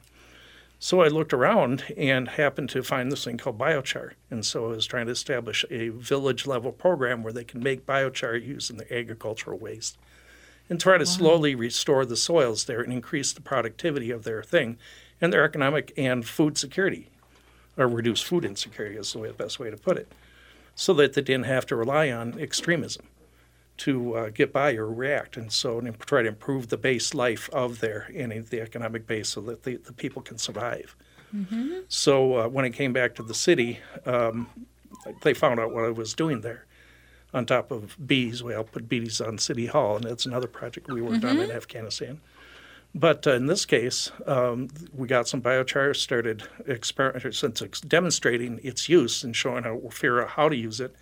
So 0.82 1.02
I 1.02 1.08
looked 1.08 1.34
around 1.34 1.84
and 1.94 2.26
happened 2.26 2.70
to 2.70 2.82
find 2.82 3.12
this 3.12 3.24
thing 3.24 3.36
called 3.36 3.58
biochar. 3.58 4.12
And 4.30 4.46
so 4.46 4.64
I 4.64 4.68
was 4.68 4.86
trying 4.86 5.06
to 5.06 5.12
establish 5.12 5.62
a 5.70 5.90
village 5.90 6.46
level 6.46 6.72
program 6.72 7.22
where 7.22 7.34
they 7.34 7.44
can 7.44 7.62
make 7.62 7.84
biochar 7.84 8.42
using 8.42 8.78
the 8.78 8.90
agricultural 8.90 9.58
waste 9.58 9.98
and 10.70 10.80
try 10.80 10.96
to 10.96 11.02
wow. 11.02 11.10
slowly 11.10 11.54
restore 11.54 12.06
the 12.06 12.16
soils 12.16 12.64
there 12.64 12.80
and 12.80 12.94
increase 12.94 13.30
the 13.30 13.42
productivity 13.42 14.10
of 14.10 14.24
their 14.24 14.42
thing 14.42 14.78
and 15.20 15.30
their 15.30 15.44
economic 15.44 15.92
and 15.98 16.26
food 16.26 16.56
security, 16.56 17.08
or 17.76 17.86
reduce 17.86 18.22
food 18.22 18.46
insecurity 18.46 18.96
is 18.96 19.12
the 19.12 19.34
best 19.36 19.60
way 19.60 19.68
to 19.68 19.76
put 19.76 19.98
it, 19.98 20.10
so 20.74 20.94
that 20.94 21.12
they 21.12 21.20
didn't 21.20 21.44
have 21.44 21.66
to 21.66 21.76
rely 21.76 22.10
on 22.10 22.40
extremism 22.40 23.04
to 23.80 24.14
uh, 24.14 24.28
get 24.30 24.52
by 24.52 24.74
or 24.74 24.86
react, 24.86 25.36
and 25.38 25.50
so 25.50 25.78
and 25.78 25.98
try 26.00 26.22
to 26.22 26.28
improve 26.28 26.68
the 26.68 26.76
base 26.76 27.14
life 27.14 27.48
of 27.50 27.80
their 27.80 28.10
and 28.14 28.30
the 28.48 28.60
economic 28.60 29.06
base 29.06 29.30
so 29.30 29.40
that 29.40 29.62
the, 29.62 29.76
the 29.76 29.92
people 29.92 30.20
can 30.20 30.36
survive. 30.36 30.94
Mm-hmm. 31.34 31.80
So 31.88 32.40
uh, 32.40 32.48
when 32.48 32.66
I 32.66 32.70
came 32.70 32.92
back 32.92 33.14
to 33.14 33.22
the 33.22 33.34
city, 33.34 33.78
um, 34.04 34.48
they 35.22 35.32
found 35.32 35.60
out 35.60 35.72
what 35.72 35.84
I 35.84 35.90
was 35.90 36.12
doing 36.12 36.42
there. 36.42 36.66
On 37.32 37.46
top 37.46 37.70
of 37.70 37.96
bees, 38.06 38.42
we 38.42 38.52
put 38.70 38.88
bees 38.88 39.20
on 39.20 39.38
City 39.38 39.66
Hall, 39.66 39.96
and 39.96 40.04
that's 40.04 40.26
another 40.26 40.48
project 40.48 40.88
we 40.88 41.00
worked 41.00 41.22
mm-hmm. 41.22 41.38
on 41.38 41.44
in 41.44 41.50
Afghanistan. 41.50 42.20
But 42.94 43.26
uh, 43.26 43.34
in 43.34 43.46
this 43.46 43.64
case, 43.64 44.10
um, 44.26 44.68
we 44.92 45.06
got 45.06 45.28
some 45.28 45.40
biochar, 45.40 45.94
started 45.96 46.42
experimenting, 46.68 47.32
since 47.32 47.62
it's 47.62 47.80
demonstrating 47.80 48.60
its 48.62 48.88
use 48.88 49.22
and 49.24 49.34
showing 49.34 49.62
how, 49.62 49.80
figure 49.90 50.20
out 50.22 50.30
how 50.30 50.48
to 50.48 50.56
use 50.56 50.80
it 50.80 50.94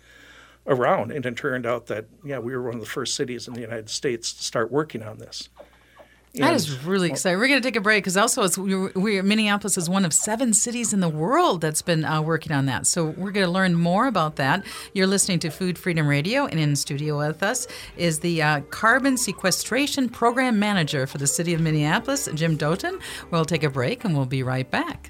around. 0.69 1.11
And 1.11 1.25
it 1.25 1.35
turned 1.35 1.65
out 1.65 1.87
that, 1.87 2.05
yeah, 2.23 2.39
we 2.39 2.55
were 2.55 2.63
one 2.63 2.75
of 2.75 2.79
the 2.79 2.85
first 2.85 3.15
cities 3.15 3.47
in 3.47 3.53
the 3.53 3.61
United 3.61 3.89
States 3.89 4.31
to 4.33 4.43
start 4.43 4.71
working 4.71 5.03
on 5.03 5.17
this. 5.17 5.49
And, 6.35 6.43
that 6.43 6.53
is 6.53 6.85
really 6.85 7.09
exciting. 7.09 7.39
We're 7.39 7.47
going 7.47 7.59
to 7.59 7.67
take 7.67 7.75
a 7.75 7.81
break 7.81 8.03
because 8.03 8.15
also 8.15 8.43
it's, 8.43 8.55
we're, 8.55 8.91
we're, 8.93 9.23
Minneapolis 9.23 9.79
is 9.79 9.89
one 9.89 10.05
of 10.05 10.13
seven 10.13 10.53
cities 10.53 10.93
in 10.93 10.99
the 10.99 11.09
world 11.09 11.59
that's 11.59 11.81
been 11.81 12.05
uh, 12.05 12.21
working 12.21 12.51
on 12.51 12.67
that. 12.67 12.85
So 12.85 13.05
we're 13.05 13.31
going 13.31 13.47
to 13.47 13.51
learn 13.51 13.73
more 13.73 14.05
about 14.05 14.35
that. 14.35 14.63
You're 14.93 15.07
listening 15.07 15.39
to 15.39 15.49
Food 15.49 15.79
Freedom 15.79 16.07
Radio, 16.07 16.45
and 16.45 16.59
in 16.59 16.75
studio 16.75 17.17
with 17.17 17.41
us 17.41 17.67
is 17.97 18.19
the 18.19 18.43
uh, 18.43 18.61
Carbon 18.69 19.17
Sequestration 19.17 20.07
Program 20.07 20.59
Manager 20.59 21.07
for 21.07 21.17
the 21.17 21.25
City 21.25 21.55
of 21.55 21.61
Minneapolis, 21.61 22.29
Jim 22.35 22.59
Doten. 22.59 23.01
We'll 23.31 23.45
take 23.45 23.63
a 23.63 23.69
break 23.69 24.05
and 24.05 24.15
we'll 24.15 24.27
be 24.27 24.43
right 24.43 24.69
back. 24.69 25.09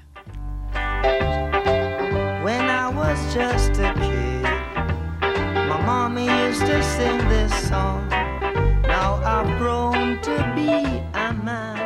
When 2.42 2.62
I 2.62 2.88
was 2.88 3.34
just 3.34 3.72
a 3.72 3.92
kid 3.92 4.29
mommy 5.84 6.26
used 6.26 6.60
to 6.60 6.82
sing 6.82 7.18
this 7.28 7.52
song. 7.68 8.08
Now 8.82 9.20
I've 9.24 9.58
grown 9.58 10.20
to 10.22 10.52
be 10.54 10.70
a 11.14 11.32
man. 11.32 11.79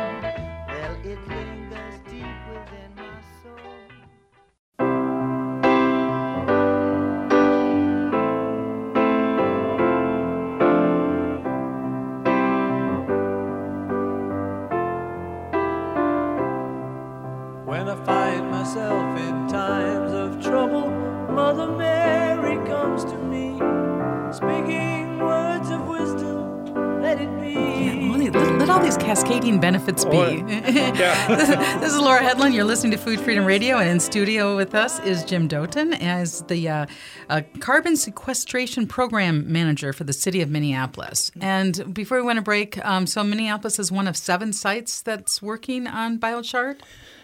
Benefits 29.45 30.03
be? 30.05 30.41
this 30.41 31.93
is 31.93 31.99
Laura 31.99 32.19
Hedlund. 32.19 32.55
You're 32.55 32.63
listening 32.63 32.91
to 32.93 32.97
Food 32.97 33.19
Freedom 33.19 33.45
Radio, 33.45 33.77
and 33.77 33.87
in 33.87 33.99
studio 33.99 34.55
with 34.55 34.73
us 34.73 34.99
is 35.01 35.23
Jim 35.23 35.47
Doten 35.47 35.95
as 36.01 36.41
the 36.45 36.67
uh, 36.67 36.85
uh, 37.29 37.41
Carbon 37.59 37.95
Sequestration 37.95 38.87
Program 38.87 39.51
Manager 39.51 39.93
for 39.93 40.03
the 40.03 40.13
City 40.13 40.41
of 40.41 40.49
Minneapolis. 40.49 41.29
And 41.39 41.93
before 41.93 42.17
we 42.17 42.23
went 42.23 42.37
to 42.37 42.41
break, 42.41 42.83
um, 42.83 43.05
so 43.05 43.23
Minneapolis 43.23 43.77
is 43.77 43.91
one 43.91 44.07
of 44.07 44.17
seven 44.17 44.51
sites 44.51 45.03
that's 45.03 45.43
working 45.43 45.85
on 45.85 46.17
biochar. 46.17 46.79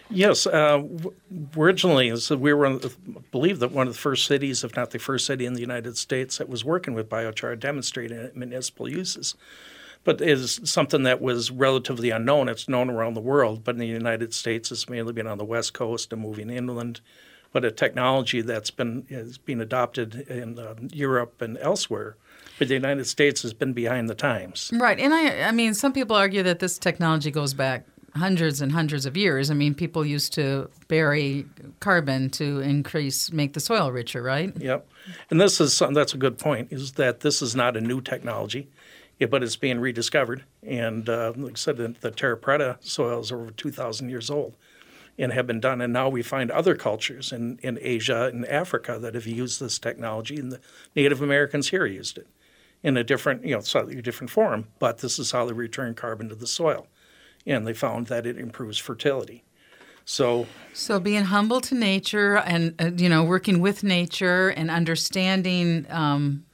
Yes, 0.08 0.46
uh, 0.46 0.80
originally 1.56 2.16
so 2.18 2.36
we 2.36 2.52
were, 2.52 2.68
I 2.68 2.78
believe 3.32 3.58
that 3.58 3.72
one 3.72 3.88
of 3.88 3.94
the 3.94 3.98
first 3.98 4.26
cities, 4.26 4.62
if 4.62 4.76
not 4.76 4.92
the 4.92 5.00
first 5.00 5.26
city 5.26 5.44
in 5.44 5.54
the 5.54 5.60
United 5.60 5.96
States, 5.96 6.38
that 6.38 6.48
was 6.48 6.64
working 6.64 6.94
with 6.94 7.08
biochar, 7.08 7.58
demonstrating 7.58 8.16
it 8.16 8.34
in 8.34 8.38
municipal 8.38 8.88
uses 8.88 9.34
but 10.04 10.20
is 10.20 10.60
something 10.64 11.04
that 11.04 11.20
was 11.20 11.50
relatively 11.50 12.10
unknown. 12.10 12.48
It's 12.48 12.68
known 12.68 12.90
around 12.90 13.14
the 13.14 13.20
world, 13.20 13.62
but 13.64 13.76
in 13.76 13.78
the 13.78 13.86
United 13.86 14.34
States, 14.34 14.72
it's 14.72 14.88
mainly 14.88 15.12
been 15.12 15.26
on 15.26 15.38
the 15.38 15.44
West 15.44 15.74
Coast 15.74 16.12
and 16.12 16.22
moving 16.22 16.50
inland. 16.50 17.00
But 17.52 17.64
a 17.64 17.70
technology 17.70 18.40
that's 18.40 18.70
been 18.70 19.06
is 19.10 19.36
being 19.36 19.60
adopted 19.60 20.26
in 20.28 20.58
uh, 20.58 20.74
Europe 20.90 21.42
and 21.42 21.58
elsewhere, 21.58 22.16
but 22.58 22.68
the 22.68 22.74
United 22.74 23.06
States 23.06 23.42
has 23.42 23.52
been 23.52 23.74
behind 23.74 24.08
the 24.08 24.14
times. 24.14 24.70
Right, 24.74 24.98
and 24.98 25.12
I, 25.12 25.42
I 25.42 25.52
mean, 25.52 25.74
some 25.74 25.92
people 25.92 26.16
argue 26.16 26.42
that 26.44 26.60
this 26.60 26.78
technology 26.78 27.30
goes 27.30 27.52
back 27.52 27.86
hundreds 28.14 28.60
and 28.62 28.72
hundreds 28.72 29.06
of 29.06 29.16
years. 29.16 29.50
I 29.50 29.54
mean, 29.54 29.74
people 29.74 30.04
used 30.04 30.32
to 30.34 30.70
bury 30.88 31.46
carbon 31.80 32.30
to 32.30 32.60
increase, 32.60 33.30
make 33.32 33.52
the 33.52 33.60
soil 33.60 33.92
richer, 33.92 34.22
right? 34.22 34.52
Yep. 34.56 34.88
And 35.30 35.40
this 35.40 35.60
is 35.60 35.82
that's 35.92 36.14
a 36.14 36.18
good 36.18 36.38
point. 36.38 36.72
Is 36.72 36.92
that 36.92 37.20
this 37.20 37.42
is 37.42 37.54
not 37.54 37.76
a 37.76 37.80
new 37.80 38.00
technology 38.00 38.68
but 39.26 39.42
it's 39.42 39.56
being 39.56 39.80
rediscovered. 39.80 40.44
And 40.62 41.08
uh, 41.08 41.32
like 41.36 41.52
I 41.52 41.56
said, 41.56 41.76
the, 41.76 41.94
the 42.00 42.10
Terra 42.10 42.36
Preta 42.36 42.76
soils 42.84 43.32
are 43.32 43.40
over 43.40 43.50
2,000 43.50 44.08
years 44.08 44.30
old 44.30 44.56
and 45.18 45.32
have 45.32 45.46
been 45.46 45.60
done. 45.60 45.80
And 45.80 45.92
now 45.92 46.08
we 46.08 46.22
find 46.22 46.50
other 46.50 46.74
cultures 46.74 47.32
in, 47.32 47.58
in 47.62 47.78
Asia 47.80 48.30
and 48.32 48.46
Africa 48.46 48.98
that 49.00 49.14
have 49.14 49.26
used 49.26 49.60
this 49.60 49.78
technology, 49.78 50.36
and 50.36 50.52
the 50.52 50.60
Native 50.96 51.20
Americans 51.22 51.68
here 51.68 51.86
used 51.86 52.18
it 52.18 52.26
in 52.82 52.96
a 52.96 53.04
different, 53.04 53.44
you 53.44 53.54
know, 53.54 53.60
slightly 53.60 54.00
different 54.02 54.30
form. 54.30 54.66
But 54.78 54.98
this 54.98 55.18
is 55.18 55.32
how 55.32 55.44
they 55.44 55.52
return 55.52 55.94
carbon 55.94 56.28
to 56.30 56.34
the 56.34 56.46
soil, 56.46 56.86
and 57.46 57.66
they 57.66 57.74
found 57.74 58.06
that 58.08 58.26
it 58.26 58.38
improves 58.38 58.78
fertility. 58.78 59.44
So, 60.04 60.46
so 60.72 60.98
being 60.98 61.24
humble 61.24 61.60
to 61.60 61.74
nature, 61.76 62.38
and 62.38 62.74
uh, 62.80 62.90
you 62.96 63.08
know, 63.08 63.22
working 63.22 63.60
with 63.60 63.84
nature 63.84 64.48
and 64.48 64.70
understanding 64.70 65.86
um, 65.90 66.44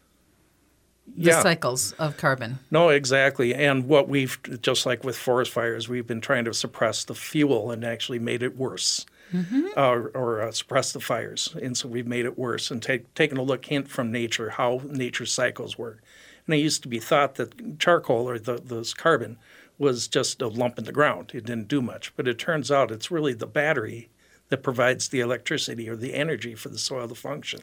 the 1.19 1.31
yeah. 1.31 1.43
cycles 1.43 1.93
of 1.99 2.17
carbon. 2.17 2.61
No, 2.71 2.91
exactly. 2.91 3.53
And 3.53 3.89
what 3.89 4.09
we've, 4.09 4.39
just 4.63 4.87
like 4.87 5.03
with 5.03 5.17
forest 5.17 5.51
fires, 5.51 5.89
we've 5.89 6.07
been 6.07 6.21
trying 6.21 6.45
to 6.45 6.55
suppress 6.55 7.05
the 7.05 7.15
fuel 7.15 7.73
and 7.73 7.85
actually 7.85 8.21
made 8.21 8.43
it 8.43 8.57
worse. 8.57 9.05
Mm-hmm. 9.35 9.67
Uh, 9.77 10.19
or 10.19 10.41
uh, 10.41 10.51
suppress 10.53 10.93
the 10.93 11.01
fires. 11.01 11.55
And 11.61 11.77
so 11.77 11.87
we've 11.87 12.07
made 12.07 12.25
it 12.25 12.39
worse 12.39 12.71
and 12.71 12.83
take, 12.83 13.13
taken 13.15 13.37
a 13.37 13.43
look 13.43 13.67
hint 13.67 13.87
from 13.87 14.11
nature, 14.11 14.49
how 14.49 14.81
nature's 14.87 15.33
cycles 15.33 15.77
work. 15.77 16.03
And 16.47 16.55
it 16.55 16.61
used 16.61 16.83
to 16.85 16.89
be 16.89 16.99
thought 16.99 17.35
that 17.35 17.79
charcoal 17.79 18.27
or 18.27 18.39
the, 18.39 18.55
this 18.55 18.95
carbon 18.95 19.37
was 19.77 20.09
just 20.09 20.41
a 20.41 20.49
lump 20.49 20.79
in 20.79 20.85
the 20.85 20.93
ground. 20.93 21.33
It 21.35 21.45
didn't 21.45 21.69
do 21.69 21.83
much. 21.83 22.17
But 22.17 22.27
it 22.27 22.39
turns 22.39 22.71
out 22.71 22.91
it's 22.91 23.11
really 23.11 23.35
the 23.35 23.47
battery 23.47 24.09
that 24.49 24.63
provides 24.63 25.11
the 25.11 25.21
electricity 25.21 25.91
or 25.91 25.97
the 25.97 26.15
energy 26.15 26.55
for 26.55 26.71
the 26.71 26.79
soil 26.79 27.07
to 27.09 27.15
function. 27.15 27.61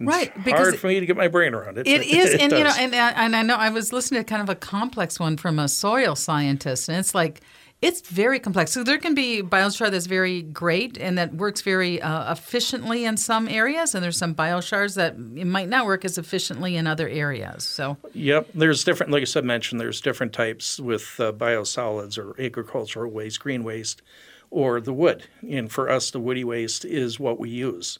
It's 0.00 0.08
right, 0.08 0.32
because 0.44 0.60
hard 0.60 0.78
for 0.78 0.88
me 0.88 1.00
to 1.00 1.06
get 1.06 1.16
my 1.16 1.28
brain 1.28 1.54
around 1.54 1.78
it. 1.78 1.86
It 1.86 2.02
is, 2.06 2.34
it 2.34 2.40
and 2.40 2.50
does. 2.50 2.58
you 2.58 2.64
know, 2.64 2.74
and, 2.76 2.94
and 2.94 3.36
I 3.36 3.42
know 3.42 3.54
I 3.54 3.70
was 3.70 3.92
listening 3.92 4.22
to 4.22 4.24
kind 4.24 4.42
of 4.42 4.48
a 4.48 4.54
complex 4.54 5.20
one 5.20 5.36
from 5.36 5.58
a 5.58 5.68
soil 5.68 6.16
scientist, 6.16 6.88
and 6.88 6.98
it's 6.98 7.14
like 7.14 7.42
it's 7.84 8.00
very 8.00 8.40
complex. 8.40 8.72
So 8.72 8.82
there 8.82 8.98
can 8.98 9.14
be 9.14 9.42
biochar 9.42 9.90
that's 9.90 10.06
very 10.06 10.40
great 10.40 10.96
and 10.96 11.18
that 11.18 11.34
works 11.34 11.60
very 11.60 12.00
uh, 12.00 12.32
efficiently 12.32 13.04
in 13.04 13.16
some 13.16 13.46
areas, 13.46 13.94
and 13.94 14.02
there's 14.02 14.16
some 14.16 14.34
biochars 14.34 14.94
that 14.94 15.14
it 15.14 15.46
might 15.46 15.68
not 15.68 15.86
work 15.86 16.04
as 16.04 16.16
efficiently 16.16 16.76
in 16.76 16.86
other 16.86 17.08
areas. 17.08 17.62
So 17.64 17.96
yep, 18.14 18.48
there's 18.54 18.84
different. 18.84 19.12
Like 19.12 19.22
I 19.22 19.26
said, 19.26 19.44
mentioned 19.44 19.80
there's 19.80 20.00
different 20.00 20.32
types 20.32 20.80
with 20.80 21.20
uh, 21.20 21.32
biosolids 21.32 22.18
or 22.18 22.40
agricultural 22.40 23.12
waste, 23.12 23.38
green 23.40 23.62
waste, 23.62 24.02
or 24.50 24.80
the 24.80 24.92
wood. 24.92 25.24
And 25.48 25.70
for 25.70 25.90
us, 25.90 26.10
the 26.10 26.20
woody 26.20 26.42
waste 26.42 26.84
is 26.84 27.20
what 27.20 27.38
we 27.38 27.50
use 27.50 27.98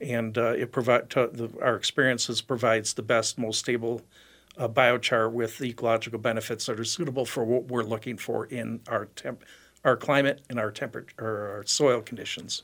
and 0.00 0.38
uh, 0.38 0.50
it 0.50 0.72
provide 0.72 1.10
the, 1.10 1.50
our 1.62 1.76
experiences 1.76 2.40
provides 2.40 2.94
the 2.94 3.02
best, 3.02 3.38
most 3.38 3.58
stable 3.58 4.02
uh, 4.56 4.68
biochar 4.68 5.30
with 5.30 5.60
ecological 5.60 6.18
benefits 6.18 6.66
that 6.66 6.78
are 6.78 6.84
suitable 6.84 7.24
for 7.24 7.44
what 7.44 7.64
we're 7.64 7.82
looking 7.82 8.16
for 8.16 8.46
in 8.46 8.80
our 8.88 9.06
temp, 9.06 9.44
our 9.84 9.96
climate 9.96 10.42
and 10.50 10.58
our 10.58 10.70
temperature, 10.70 11.14
or 11.18 11.56
our 11.56 11.64
soil 11.66 12.00
conditions. 12.00 12.62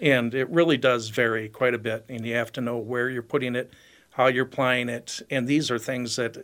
And 0.00 0.34
it 0.34 0.48
really 0.50 0.76
does 0.76 1.08
vary 1.08 1.48
quite 1.48 1.74
a 1.74 1.78
bit, 1.78 2.04
and 2.08 2.24
you 2.26 2.34
have 2.34 2.52
to 2.52 2.60
know 2.60 2.76
where 2.76 3.08
you're 3.08 3.22
putting 3.22 3.54
it, 3.54 3.70
how 4.10 4.26
you're 4.26 4.44
applying 4.44 4.88
it, 4.88 5.20
and 5.30 5.46
these 5.46 5.70
are 5.70 5.78
things 5.78 6.16
that 6.16 6.36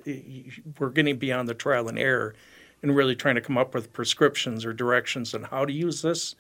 we're 0.79 0.91
getting 0.91 1.17
beyond 1.17 1.49
the 1.49 1.55
trial 1.55 1.89
and 1.89 1.99
error, 1.99 2.35
and 2.83 2.97
really 2.97 3.15
trying 3.15 3.35
to 3.35 3.41
come 3.41 3.59
up 3.59 3.75
with 3.75 3.93
prescriptions 3.93 4.65
or 4.65 4.73
directions 4.73 5.35
on 5.35 5.45
how 5.45 5.65
to 5.65 5.73
use 5.73 6.03
this, 6.03 6.35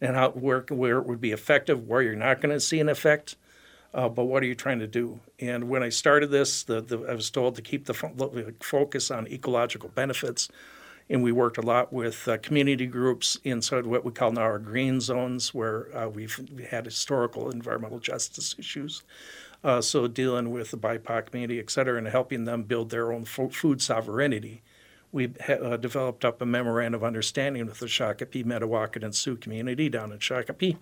and 0.00 0.16
how 0.16 0.30
where 0.30 0.64
where 0.68 0.98
it 0.98 1.06
would 1.06 1.20
be 1.20 1.32
effective, 1.32 1.86
where 1.86 2.02
you're 2.02 2.14
not 2.14 2.40
going 2.40 2.54
to 2.54 2.60
see 2.60 2.80
an 2.80 2.88
effect, 2.88 3.36
uh, 3.92 4.08
but 4.08 4.24
what 4.24 4.42
are 4.42 4.46
you 4.46 4.54
trying 4.54 4.80
to 4.80 4.86
do? 4.86 5.20
And 5.38 5.68
when 5.68 5.82
I 5.82 5.88
started 5.88 6.30
this, 6.30 6.62
the, 6.62 6.80
the, 6.80 6.98
I 7.08 7.14
was 7.14 7.30
told 7.30 7.56
to 7.56 7.62
keep 7.62 7.86
the 7.86 7.94
fo- 7.94 8.52
focus 8.60 9.10
on 9.10 9.28
ecological 9.28 9.90
benefits 9.90 10.48
and 11.08 11.22
we 11.22 11.32
worked 11.32 11.58
a 11.58 11.62
lot 11.62 11.92
with 11.92 12.26
uh, 12.28 12.38
community 12.38 12.86
groups 12.86 13.38
inside 13.44 13.86
what 13.86 14.04
we 14.04 14.12
call 14.12 14.32
now 14.32 14.42
our 14.42 14.58
green 14.58 15.00
zones, 15.00 15.52
where 15.52 15.94
uh, 15.96 16.08
we've 16.08 16.40
had 16.70 16.86
historical 16.86 17.50
environmental 17.50 17.98
justice 17.98 18.54
issues. 18.58 19.02
Uh, 19.62 19.80
so 19.80 20.06
dealing 20.06 20.50
with 20.50 20.70
the 20.70 20.78
BIPOC 20.78 21.26
community, 21.26 21.58
et 21.58 21.70
cetera, 21.70 21.98
and 21.98 22.06
helping 22.08 22.44
them 22.44 22.62
build 22.62 22.90
their 22.90 23.12
own 23.12 23.24
fo- 23.24 23.48
food 23.48 23.82
sovereignty. 23.82 24.62
We 25.14 25.30
uh, 25.48 25.76
developed 25.76 26.24
up 26.24 26.42
a 26.42 26.46
memorandum 26.46 27.00
of 27.00 27.04
understanding 27.04 27.66
with 27.66 27.78
the 27.78 27.86
Shakopee, 27.86 28.44
Mdewakanton, 28.44 29.04
and 29.04 29.14
Sioux 29.14 29.36
community 29.36 29.88
down 29.88 30.10
in 30.10 30.18
Shakopee, 30.18 30.76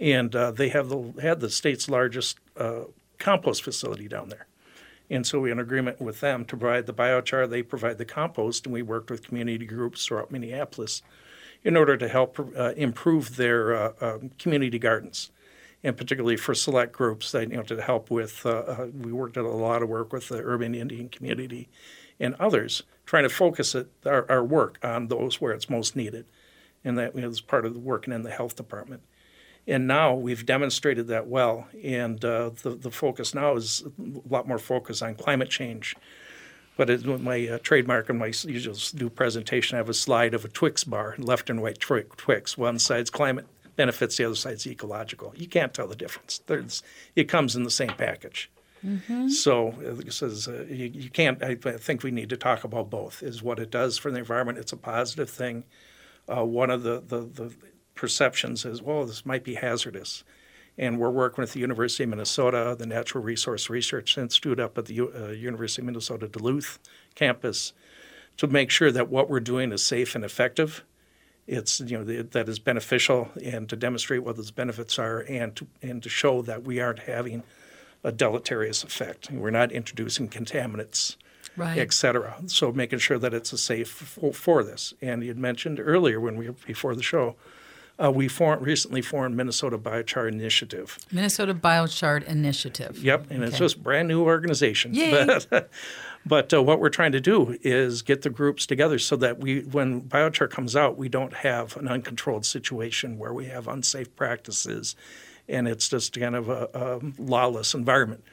and 0.00 0.34
uh, 0.34 0.52
they 0.52 0.70
have 0.70 0.88
the, 0.88 1.12
had 1.20 1.40
the 1.40 1.50
state's 1.50 1.86
largest 1.86 2.38
uh, 2.56 2.84
compost 3.18 3.62
facility 3.62 4.08
down 4.08 4.30
there. 4.30 4.46
And 5.10 5.26
so 5.26 5.38
we 5.38 5.50
had 5.50 5.58
an 5.58 5.62
agreement 5.62 6.00
with 6.00 6.20
them 6.20 6.46
to 6.46 6.56
provide 6.56 6.86
the 6.86 6.94
biochar, 6.94 7.46
they 7.46 7.62
provide 7.62 7.98
the 7.98 8.06
compost, 8.06 8.64
and 8.64 8.72
we 8.72 8.80
worked 8.80 9.10
with 9.10 9.26
community 9.26 9.66
groups 9.66 10.06
throughout 10.06 10.30
Minneapolis 10.30 11.02
in 11.62 11.76
order 11.76 11.98
to 11.98 12.08
help 12.08 12.38
uh, 12.56 12.72
improve 12.78 13.36
their 13.36 13.76
uh, 13.76 13.92
uh, 14.00 14.18
community 14.38 14.78
gardens. 14.78 15.30
And 15.82 15.94
particularly 15.94 16.38
for 16.38 16.54
select 16.54 16.92
groups, 16.92 17.32
that, 17.32 17.50
you 17.50 17.58
know, 17.58 17.62
to 17.64 17.82
help 17.82 18.10
with, 18.10 18.46
uh, 18.46 18.86
we 18.98 19.12
worked 19.12 19.36
at 19.36 19.44
a 19.44 19.48
lot 19.48 19.82
of 19.82 19.90
work 19.90 20.10
with 20.10 20.28
the 20.28 20.40
urban 20.42 20.74
Indian 20.74 21.10
community 21.10 21.68
and 22.18 22.34
others, 22.36 22.82
trying 23.06 23.24
to 23.24 23.28
focus 23.28 23.74
it, 23.74 23.88
our, 24.06 24.30
our 24.30 24.44
work 24.44 24.78
on 24.82 25.08
those 25.08 25.40
where 25.40 25.52
it's 25.52 25.70
most 25.70 25.96
needed. 25.96 26.26
And 26.84 26.98
that 26.98 27.16
is 27.16 27.40
part 27.40 27.64
of 27.64 27.74
the 27.74 27.80
working 27.80 28.12
in 28.12 28.22
the 28.22 28.30
health 28.30 28.56
department. 28.56 29.02
And 29.66 29.86
now 29.86 30.14
we've 30.14 30.44
demonstrated 30.44 31.06
that 31.06 31.26
well, 31.26 31.66
and 31.82 32.22
uh, 32.22 32.50
the, 32.62 32.70
the 32.70 32.90
focus 32.90 33.34
now 33.34 33.56
is 33.56 33.82
a 33.98 34.28
lot 34.28 34.46
more 34.46 34.58
focus 34.58 35.00
on 35.00 35.14
climate 35.14 35.48
change. 35.48 35.96
But 36.76 36.90
it, 36.90 37.06
my 37.06 37.48
uh, 37.48 37.58
trademark 37.62 38.10
and 38.10 38.18
my 38.18 38.32
usual 38.44 38.76
new 38.94 39.08
presentation, 39.08 39.76
I 39.76 39.78
have 39.78 39.88
a 39.88 39.94
slide 39.94 40.34
of 40.34 40.44
a 40.44 40.48
Twix 40.48 40.84
bar, 40.84 41.14
left 41.18 41.48
and 41.48 41.62
right 41.62 41.78
Twix. 41.78 42.58
One 42.58 42.78
side's 42.78 43.10
climate 43.10 43.46
benefits, 43.76 44.16
the 44.16 44.24
other 44.24 44.34
side's 44.34 44.66
ecological. 44.66 45.32
You 45.36 45.46
can't 45.46 45.72
tell 45.72 45.86
the 45.86 45.96
difference. 45.96 46.40
There's, 46.46 46.82
it 47.16 47.24
comes 47.24 47.56
in 47.56 47.62
the 47.62 47.70
same 47.70 47.94
package. 47.96 48.50
Mm-hmm. 48.84 49.28
So 49.28 49.74
this 49.78 50.22
is, 50.22 50.46
uh, 50.46 50.66
you, 50.68 50.90
you, 50.92 51.10
can't. 51.10 51.42
I, 51.42 51.56
I, 51.64 51.72
think 51.72 52.02
we 52.02 52.10
need 52.10 52.28
to 52.30 52.36
talk 52.36 52.64
about 52.64 52.90
both. 52.90 53.22
Is 53.22 53.42
what 53.42 53.58
it 53.58 53.70
does 53.70 53.96
for 53.96 54.10
the 54.10 54.18
environment. 54.18 54.58
It's 54.58 54.72
a 54.72 54.76
positive 54.76 55.30
thing. 55.30 55.64
Uh, 56.28 56.44
one 56.44 56.70
of 56.70 56.82
the, 56.82 57.02
the, 57.06 57.20
the 57.20 57.54
perceptions 57.94 58.64
is, 58.64 58.82
well, 58.82 59.04
this 59.04 59.24
might 59.24 59.44
be 59.44 59.54
hazardous. 59.54 60.24
And 60.76 60.98
we're 60.98 61.10
working 61.10 61.42
with 61.42 61.52
the 61.52 61.60
University 61.60 62.02
of 62.02 62.10
Minnesota, 62.10 62.74
the 62.78 62.86
Natural 62.86 63.22
Resource 63.22 63.70
Research 63.70 64.18
Institute 64.18 64.58
up 64.58 64.76
at 64.76 64.86
the 64.86 65.00
uh, 65.00 65.28
University 65.28 65.82
of 65.82 65.86
Minnesota 65.86 66.26
Duluth 66.28 66.78
campus 67.14 67.72
to 68.36 68.46
make 68.48 68.70
sure 68.70 68.90
that 68.90 69.08
what 69.08 69.30
we're 69.30 69.40
doing 69.40 69.72
is 69.72 69.84
safe 69.84 70.14
and 70.14 70.24
effective. 70.24 70.84
It's 71.46 71.78
you 71.80 71.98
know 71.98 72.04
that 72.04 72.48
is 72.48 72.58
beneficial, 72.58 73.28
and 73.44 73.68
to 73.68 73.76
demonstrate 73.76 74.24
what 74.24 74.36
those 74.36 74.50
benefits 74.50 74.98
are, 74.98 75.20
and 75.28 75.54
to 75.56 75.66
and 75.82 76.02
to 76.02 76.08
show 76.08 76.40
that 76.42 76.64
we 76.64 76.80
aren't 76.80 77.00
having 77.00 77.42
a 78.04 78.12
deleterious 78.12 78.84
effect. 78.84 79.30
We're 79.30 79.50
not 79.50 79.72
introducing 79.72 80.28
contaminants, 80.28 81.16
right. 81.56 81.78
et 81.78 81.92
cetera. 81.92 82.36
So 82.46 82.70
making 82.70 83.00
sure 83.00 83.18
that 83.18 83.34
it's 83.34 83.52
a 83.52 83.58
safe 83.58 83.88
for, 83.88 84.32
for 84.32 84.62
this. 84.62 84.94
And 85.02 85.22
you 85.22 85.28
had 85.28 85.38
mentioned 85.38 85.80
earlier 85.80 86.20
when 86.20 86.36
we 86.36 86.48
were 86.48 86.56
before 86.66 86.94
the 86.94 87.02
show 87.02 87.34
uh, 88.02 88.10
we 88.10 88.28
formed, 88.28 88.62
recently 88.62 89.00
formed 89.00 89.36
Minnesota 89.36 89.78
Biochar 89.78 90.28
Initiative. 90.28 90.98
Minnesota 91.12 91.54
Biochar 91.54 92.24
Initiative. 92.24 93.02
Yep, 93.02 93.30
and 93.30 93.42
okay. 93.42 93.48
it's 93.48 93.58
just 93.58 93.76
a 93.76 93.78
brand 93.78 94.08
new 94.08 94.22
organization. 94.22 94.94
Yay. 94.94 95.38
But, 95.50 95.70
but 96.26 96.54
uh, 96.54 96.62
what 96.62 96.80
we're 96.80 96.88
trying 96.88 97.12
to 97.12 97.20
do 97.20 97.58
is 97.62 98.02
get 98.02 98.22
the 98.22 98.30
groups 98.30 98.66
together 98.66 98.98
so 98.98 99.14
that 99.16 99.38
we, 99.38 99.60
when 99.60 100.00
biochar 100.00 100.48
comes 100.48 100.74
out, 100.74 100.96
we 100.96 101.08
don't 101.08 101.34
have 101.34 101.76
an 101.76 101.86
uncontrolled 101.86 102.46
situation 102.46 103.18
where 103.18 103.32
we 103.32 103.46
have 103.46 103.68
unsafe 103.68 104.14
practices, 104.16 104.96
and 105.48 105.68
it's 105.68 105.88
just 105.88 106.18
kind 106.18 106.34
of 106.34 106.48
a, 106.48 106.68
a 106.74 107.00
lawless 107.18 107.74
environment. 107.74 108.24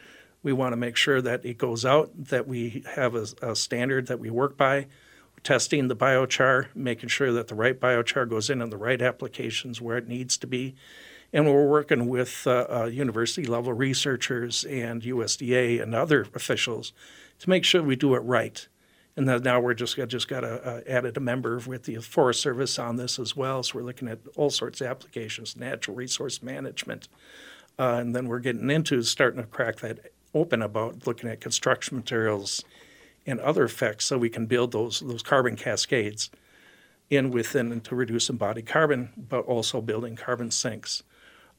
We 0.44 0.54
want 0.54 0.74
to 0.74 0.78
make 0.78 0.96
sure 0.96 1.22
that 1.22 1.46
it 1.46 1.58
goes 1.58 1.86
out, 1.86 2.12
that 2.16 2.48
we 2.48 2.84
have 2.96 3.16
a, 3.16 3.28
a 3.42 3.56
standard 3.56 4.08
that 4.08 4.20
we 4.20 4.30
work 4.30 4.58
by 4.58 4.88
testing 5.44 5.88
the 5.88 5.96
biochar, 5.96 6.68
making 6.76 7.10
sure 7.10 7.32
that 7.32 7.48
the 7.48 7.56
right 7.56 7.80
biochar 7.80 8.30
goes 8.30 8.50
in 8.50 8.62
in 8.62 8.70
the 8.70 8.78
right 8.78 9.02
applications 9.02 9.82
where 9.82 9.98
it 9.98 10.08
needs 10.08 10.38
to 10.38 10.48
be. 10.48 10.76
And 11.34 11.46
we're 11.46 11.68
working 11.68 12.08
with 12.08 12.46
uh, 12.46 12.66
uh, 12.70 12.86
university 12.86 13.46
level 13.48 13.74
researchers 13.74 14.66
and 14.66 15.02
USDA 15.02 15.82
and 15.82 15.96
other 15.96 16.28
officials 16.36 16.92
to 17.40 17.50
make 17.50 17.64
sure 17.64 17.82
we 17.82 17.96
do 17.96 18.16
it 18.16 18.20
right. 18.20 18.68
And 19.18 19.26
now 19.44 19.60
we're 19.60 19.74
just 19.74 19.98
just 20.08 20.28
got 20.28 20.44
a, 20.44 20.66
uh, 20.66 20.82
added 20.88 21.18
a 21.18 21.20
member 21.20 21.60
with 21.68 21.84
the 21.84 21.98
Forest 21.98 22.42
Service 22.42 22.80
on 22.80 22.96
this 22.96 23.20
as 23.20 23.36
well. 23.36 23.62
So 23.62 23.76
we're 23.76 23.86
looking 23.86 24.08
at 24.08 24.20
all 24.38 24.50
sorts 24.50 24.80
of 24.80 24.88
applications, 24.88 25.58
natural 25.58 25.96
resource 25.96 26.42
management, 26.42 27.10
uh, 27.78 27.98
and 28.00 28.16
then 28.16 28.28
we're 28.28 28.40
getting 28.40 28.70
into 28.70 29.04
starting 29.04 29.42
to 29.42 29.48
crack 29.48 29.78
that 29.78 30.14
open 30.34 30.62
about 30.62 31.06
looking 31.06 31.30
at 31.30 31.42
construction 31.42 31.98
materials 31.98 32.64
and 33.26 33.40
other 33.42 33.66
effects 33.66 34.06
so 34.06 34.18
we 34.18 34.30
can 34.30 34.46
build 34.46 34.72
those, 34.72 35.02
those 35.02 35.22
carbon 35.22 35.56
cascades 35.56 36.30
in 37.10 37.30
within 37.32 37.82
to 37.82 37.96
reduce 37.96 38.30
embodied 38.30 38.66
carbon, 38.66 39.10
but 39.18 39.42
also 39.46 39.82
building 39.82 40.16
carbon 40.16 40.50
sinks. 40.50 41.04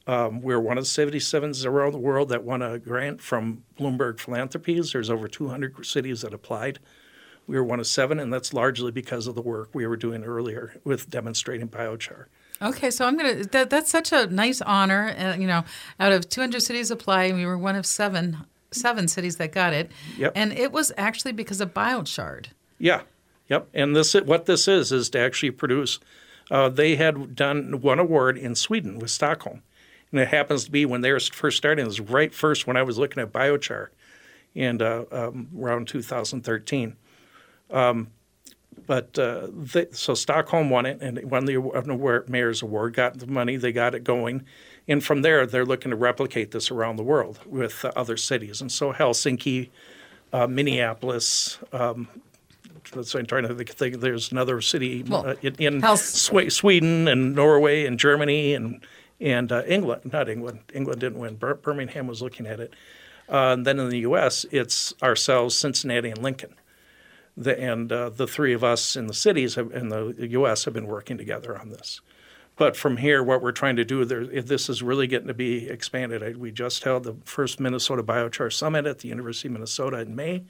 Um, 0.05 0.41
we're 0.41 0.59
one 0.59 0.77
of 0.77 0.83
the 0.83 0.89
77 0.89 1.53
around 1.65 1.93
the 1.93 1.99
world 1.99 2.29
that 2.29 2.43
won 2.43 2.61
a 2.61 2.79
grant 2.79 3.21
from 3.21 3.63
Bloomberg 3.79 4.19
Philanthropies. 4.19 4.91
There's 4.91 5.09
over 5.09 5.27
200 5.27 5.85
cities 5.85 6.21
that 6.21 6.33
applied. 6.33 6.79
We 7.47 7.55
were 7.57 7.63
one 7.63 7.79
of 7.79 7.87
seven, 7.87 8.19
and 8.19 8.31
that's 8.31 8.53
largely 8.53 8.91
because 8.91 9.27
of 9.27 9.35
the 9.35 9.41
work 9.41 9.69
we 9.73 9.85
were 9.85 9.97
doing 9.97 10.23
earlier 10.23 10.79
with 10.83 11.09
demonstrating 11.09 11.67
biochar. 11.67 12.25
Okay, 12.61 12.89
so 12.89 13.05
I'm 13.05 13.17
gonna. 13.17 13.43
That, 13.43 13.69
that's 13.69 13.91
such 13.91 14.11
a 14.11 14.27
nice 14.27 14.61
honor. 14.61 15.13
Uh, 15.17 15.35
you 15.35 15.47
know, 15.47 15.65
out 15.99 16.13
of 16.13 16.29
200 16.29 16.61
cities 16.61 16.91
applying, 16.91 17.35
we 17.35 17.45
were 17.45 17.57
one 17.57 17.75
of 17.75 17.85
seven 17.85 18.45
seven 18.75 19.07
cities 19.07 19.37
that 19.37 19.51
got 19.51 19.73
it. 19.73 19.91
Yep. 20.17 20.33
And 20.35 20.53
it 20.53 20.71
was 20.71 20.91
actually 20.97 21.33
because 21.33 21.61
of 21.61 21.73
biochar. 21.73 22.45
Yeah. 22.79 23.01
Yep. 23.49 23.69
And 23.73 23.95
this 23.95 24.13
what 24.13 24.45
this 24.45 24.67
is 24.67 24.91
is 24.91 25.09
to 25.11 25.19
actually 25.19 25.51
produce. 25.51 25.99
Uh, 26.51 26.69
they 26.69 26.95
had 26.95 27.35
done 27.35 27.81
one 27.81 27.99
award 27.99 28.37
in 28.37 28.55
Sweden 28.55 28.99
with 28.99 29.09
Stockholm, 29.09 29.63
and 30.11 30.19
it 30.19 30.27
happens 30.27 30.65
to 30.65 30.71
be 30.71 30.85
when 30.85 31.01
they 31.01 31.11
were 31.11 31.19
first 31.19 31.57
starting. 31.57 31.85
It 31.85 31.87
was 31.87 31.99
right 31.99 32.33
first 32.33 32.67
when 32.67 32.77
I 32.77 32.83
was 32.83 32.97
looking 32.97 33.21
at 33.21 33.31
biochar, 33.31 33.87
and 34.55 34.81
uh, 34.81 35.05
um, 35.11 35.49
around 35.57 35.87
2013. 35.87 36.95
Um, 37.73 38.07
but 38.85 39.17
uh, 39.17 39.47
they, 39.51 39.87
so 39.91 40.13
Stockholm 40.13 40.69
won 40.69 40.85
it 40.85 41.01
and 41.01 41.29
won 41.29 41.45
the 41.45 42.23
mayor's 42.27 42.61
award, 42.61 42.93
got 42.93 43.17
the 43.19 43.27
money, 43.27 43.55
they 43.55 43.71
got 43.71 43.95
it 43.95 44.03
going, 44.03 44.43
and 44.87 45.03
from 45.03 45.21
there, 45.21 45.45
they're 45.45 45.65
looking 45.65 45.91
to 45.91 45.95
replicate 45.95 46.51
this 46.51 46.69
around 46.69 46.97
the 46.97 47.03
world 47.03 47.39
with 47.45 47.85
uh, 47.85 47.91
other 47.95 48.17
cities. 48.17 48.59
And 48.61 48.71
so 48.71 48.91
Helsinki, 48.91 49.69
uh, 50.33 50.47
Minneapolis, 50.47 51.59
um, 51.71 52.07
I'm 52.93 53.25
trying 53.25 53.47
to 53.47 53.55
think, 53.63 54.01
there's 54.01 54.31
another 54.31 54.59
city 54.59 55.03
well, 55.03 55.25
uh, 55.25 55.35
in, 55.41 55.55
in 55.55 55.81
Hels- 55.81 56.03
Sweden 56.49 57.07
and 57.07 57.33
Norway 57.33 57.85
and 57.85 57.97
Germany 57.97 58.53
and 58.53 58.85
and 59.21 59.53
uh, 59.53 59.63
England, 59.65 60.11
not 60.11 60.27
England. 60.27 60.59
England 60.73 60.99
didn't 60.99 61.17
win. 61.17 61.35
Bir- 61.35 61.55
Birmingham 61.55 62.07
was 62.07 62.21
looking 62.21 62.45
at 62.45 62.59
it. 62.59 62.73
Uh, 63.29 63.53
and 63.53 63.65
then 63.65 63.79
in 63.79 63.87
the 63.87 63.99
U.S., 63.99 64.45
it's 64.51 64.93
ourselves, 65.01 65.55
Cincinnati, 65.55 66.09
and 66.09 66.21
Lincoln. 66.21 66.55
The, 67.35 67.59
and 67.59 67.91
uh, 67.91 68.09
the 68.09 68.27
three 68.27 68.53
of 68.53 68.63
us 68.63 68.95
in 68.95 69.07
the 69.07 69.13
cities 69.13 69.55
have, 69.55 69.71
in 69.71 69.89
the 69.89 70.27
U.S. 70.31 70.65
have 70.65 70.73
been 70.73 70.87
working 70.87 71.17
together 71.17 71.57
on 71.57 71.69
this. 71.69 71.99
But 72.55 72.77
from 72.77 72.97
here, 72.97 73.23
what 73.23 73.41
we're 73.41 73.51
trying 73.51 73.77
to 73.77 73.85
do, 73.85 74.05
there, 74.05 74.25
this 74.25 74.69
is 74.69 74.83
really 74.83 75.07
getting 75.07 75.27
to 75.27 75.33
be 75.33 75.67
expanded. 75.67 76.37
We 76.37 76.51
just 76.51 76.83
held 76.83 77.03
the 77.03 77.15
first 77.25 77.59
Minnesota 77.59 78.03
Biochar 78.03 78.53
Summit 78.53 78.85
at 78.85 78.99
the 78.99 79.07
University 79.07 79.47
of 79.47 79.53
Minnesota 79.53 80.01
in 80.01 80.15
May 80.15 80.43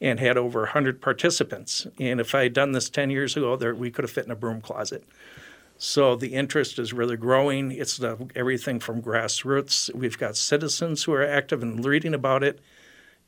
and 0.00 0.20
had 0.20 0.36
over 0.36 0.60
100 0.60 1.00
participants. 1.00 1.86
And 1.98 2.20
if 2.20 2.34
I 2.34 2.44
had 2.44 2.52
done 2.52 2.72
this 2.72 2.90
10 2.90 3.10
years 3.10 3.36
ago, 3.36 3.56
there, 3.56 3.74
we 3.74 3.90
could 3.90 4.04
have 4.04 4.10
fit 4.10 4.26
in 4.26 4.30
a 4.30 4.36
broom 4.36 4.60
closet. 4.60 5.04
So 5.78 6.16
the 6.16 6.34
interest 6.34 6.78
is 6.78 6.92
really 6.92 7.16
growing. 7.16 7.72
It's 7.72 7.96
the, 7.96 8.28
everything 8.34 8.78
from 8.78 9.00
grassroots. 9.00 9.92
We've 9.94 10.18
got 10.18 10.36
citizens 10.36 11.04
who 11.04 11.12
are 11.14 11.24
active 11.24 11.62
and 11.62 11.84
reading 11.84 12.14
about 12.14 12.42
it 12.42 12.60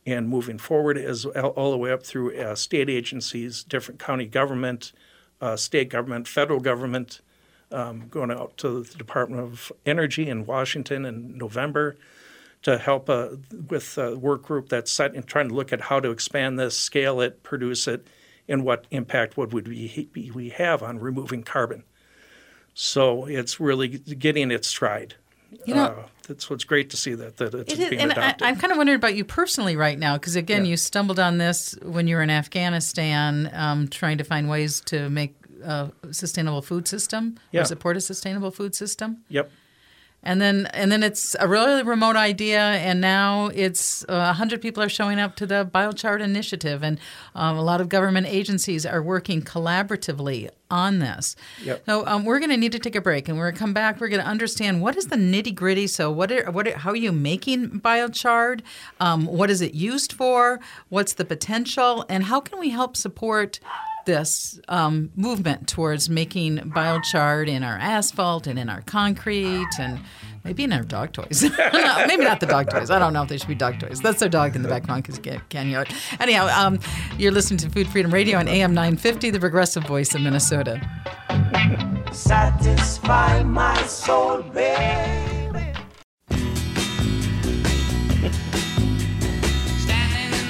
and 0.06 0.28
moving 0.28 0.58
forward, 0.58 0.96
as 0.96 1.26
all 1.26 1.70
the 1.70 1.76
way 1.76 1.92
up 1.92 2.02
through 2.02 2.36
uh, 2.36 2.54
state 2.54 2.88
agencies, 2.88 3.62
different 3.62 4.00
county 4.00 4.26
government, 4.26 4.92
uh, 5.40 5.56
state 5.56 5.90
government, 5.90 6.26
federal 6.26 6.60
government 6.60 7.20
um, 7.72 8.08
going 8.08 8.30
out 8.30 8.56
to 8.58 8.82
the 8.82 8.94
Department 8.96 9.42
of 9.42 9.70
Energy 9.86 10.28
in 10.28 10.46
Washington 10.46 11.04
in 11.04 11.36
November 11.36 11.96
to 12.62 12.78
help 12.78 13.08
uh, 13.08 13.28
with 13.68 13.96
a 13.96 14.16
work 14.16 14.42
group 14.42 14.68
that's 14.68 14.90
set 14.90 15.14
and 15.14 15.26
trying 15.26 15.48
to 15.48 15.54
look 15.54 15.72
at 15.72 15.80
how 15.82 16.00
to 16.00 16.10
expand 16.10 16.58
this, 16.58 16.76
scale 16.76 17.20
it, 17.20 17.42
produce 17.42 17.88
it, 17.88 18.06
and 18.48 18.64
what 18.64 18.86
impact 18.90 19.36
would 19.36 19.52
we, 19.52 20.08
we 20.34 20.48
have 20.50 20.82
on 20.82 20.98
removing 20.98 21.42
carbon. 21.42 21.84
So 22.74 23.26
it's 23.26 23.60
really 23.60 23.88
getting 23.88 24.50
its 24.50 24.68
stride. 24.68 25.14
You 25.64 25.74
know, 25.74 25.84
uh, 25.84 26.02
that's 26.30 26.48
what's 26.48 26.64
great 26.64 26.88
to 26.90 26.96
see 26.96 27.14
that 27.14 27.36
that 27.38 27.52
it's 27.54 27.72
It 27.72 27.78
is, 27.80 27.88
being 27.90 28.00
and 28.02 28.12
adopted. 28.12 28.42
I, 28.46 28.48
I'm 28.48 28.56
kind 28.56 28.70
of 28.70 28.76
wondering 28.78 28.96
about 28.96 29.16
you 29.16 29.24
personally 29.24 29.74
right 29.76 29.98
now, 29.98 30.14
because 30.16 30.36
again, 30.36 30.64
Yeah. 30.64 30.70
you 30.70 30.76
stumbled 30.76 31.18
on 31.18 31.38
this 31.38 31.76
when 31.82 32.06
you 32.06 32.14
were 32.16 32.22
in 32.22 32.30
Afghanistan, 32.30 33.50
um, 33.52 33.88
trying 33.88 34.18
to 34.18 34.24
find 34.24 34.48
ways 34.48 34.80
to 34.86 35.10
make 35.10 35.34
a 35.64 35.90
sustainable 36.12 36.62
food 36.62 36.86
system 36.88 37.36
Yeah. 37.52 37.62
or 37.62 37.64
support 37.64 37.96
a 37.96 38.00
sustainable 38.00 38.50
food 38.50 38.74
system. 38.74 39.18
yep. 39.28 39.50
And 40.22 40.38
then, 40.38 40.66
and 40.74 40.92
then 40.92 41.02
it's 41.02 41.34
a 41.40 41.48
really 41.48 41.82
remote 41.82 42.16
idea, 42.16 42.60
and 42.60 43.00
now 43.00 43.46
it's 43.54 44.04
uh, 44.04 44.28
a 44.30 44.32
hundred 44.34 44.60
people 44.60 44.82
are 44.82 44.88
showing 44.90 45.18
up 45.18 45.34
to 45.36 45.46
the 45.46 45.68
biochar 45.72 46.20
initiative, 46.20 46.82
and 46.82 47.00
um, 47.34 47.56
a 47.56 47.62
lot 47.62 47.80
of 47.80 47.88
government 47.88 48.26
agencies 48.26 48.84
are 48.84 49.02
working 49.02 49.40
collaboratively 49.40 50.50
on 50.70 50.98
this. 50.98 51.36
Yep. 51.64 51.84
So 51.86 52.06
um, 52.06 52.26
we're 52.26 52.38
going 52.38 52.50
to 52.50 52.58
need 52.58 52.72
to 52.72 52.78
take 52.78 52.94
a 52.94 53.00
break, 53.00 53.28
and 53.28 53.38
we're 53.38 53.46
going 53.46 53.54
to 53.54 53.58
come 53.60 53.72
back. 53.72 53.98
We're 53.98 54.08
going 54.08 54.22
to 54.22 54.28
understand 54.28 54.82
what 54.82 54.94
is 54.94 55.06
the 55.06 55.16
nitty 55.16 55.54
gritty. 55.54 55.86
So 55.86 56.10
what 56.10 56.30
are, 56.30 56.50
what 56.50 56.68
are, 56.68 56.76
how 56.76 56.90
are 56.90 56.96
you 56.96 57.12
making 57.12 57.80
biochar? 57.80 58.60
Um, 59.00 59.24
what 59.24 59.50
is 59.50 59.62
it 59.62 59.72
used 59.72 60.12
for? 60.12 60.60
What's 60.90 61.14
the 61.14 61.24
potential, 61.24 62.04
and 62.10 62.24
how 62.24 62.40
can 62.40 62.58
we 62.58 62.68
help 62.68 62.94
support? 62.94 63.58
This 64.10 64.58
um, 64.66 65.12
movement 65.14 65.68
towards 65.68 66.10
making 66.10 66.58
biochar 66.58 67.46
in 67.46 67.62
our 67.62 67.78
asphalt 67.78 68.48
and 68.48 68.58
in 68.58 68.68
our 68.68 68.80
concrete 68.80 69.68
and 69.78 70.00
maybe 70.42 70.64
in 70.64 70.72
our 70.72 70.82
dog 70.82 71.12
toys. 71.12 71.42
Maybe 72.08 72.24
not 72.24 72.40
the 72.40 72.46
dog 72.46 72.68
toys. 72.70 72.90
I 72.90 72.98
don't 72.98 73.12
know 73.12 73.22
if 73.22 73.28
they 73.28 73.38
should 73.38 73.46
be 73.46 73.54
dog 73.54 73.78
toys. 73.78 74.00
That's 74.00 74.18
their 74.18 74.28
dog 74.28 74.56
in 74.56 74.62
the 74.62 74.68
background 74.68 75.04
because 75.04 75.20
can 75.48 75.68
you? 75.68 75.84
Anyhow, 76.18 76.48
um, 76.48 76.80
you're 77.18 77.30
listening 77.30 77.58
to 77.58 77.70
Food 77.70 77.86
Freedom 77.86 78.12
Radio 78.12 78.36
on 78.36 78.48
AM 78.48 78.74
950, 78.74 79.30
the 79.30 79.38
progressive 79.38 79.84
voice 79.84 80.12
of 80.12 80.22
Minnesota. 80.22 80.80
Satisfy 82.10 83.44
my 83.44 83.80
soul, 83.84 84.42
baby. 84.42 85.39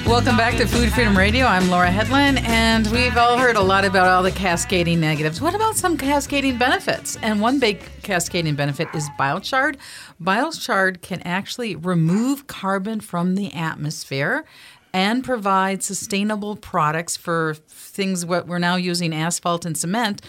Welcome 0.05 0.35
back 0.35 0.57
to 0.57 0.67
Food 0.67 0.91
Freedom 0.91 1.17
Radio. 1.17 1.45
I'm 1.45 1.69
Laura 1.69 1.89
Hedlund, 1.89 2.41
and 2.43 2.85
we've 2.87 3.15
all 3.15 3.37
heard 3.37 3.55
a 3.55 3.61
lot 3.61 3.85
about 3.85 4.07
all 4.07 4.23
the 4.23 4.31
cascading 4.31 4.99
negatives. 4.99 5.39
What 5.39 5.55
about 5.55 5.75
some 5.75 5.97
cascading 5.97 6.57
benefits? 6.57 7.17
And 7.21 7.39
one 7.39 7.59
big 7.59 7.81
cascading 8.01 8.55
benefit 8.55 8.89
is 8.93 9.07
biochar. 9.17 9.77
Biochar 10.21 11.01
can 11.01 11.21
actually 11.21 11.75
remove 11.75 12.47
carbon 12.47 12.99
from 12.99 13.35
the 13.35 13.53
atmosphere 13.53 14.43
and 14.93 15.23
provide 15.23 15.83
sustainable 15.83 16.55
products 16.55 17.15
for 17.15 17.55
things 17.67 18.25
what 18.25 18.47
we're 18.47 18.59
now 18.59 18.75
using 18.75 19.13
asphalt 19.13 19.65
and 19.65 19.77
cement. 19.77 20.21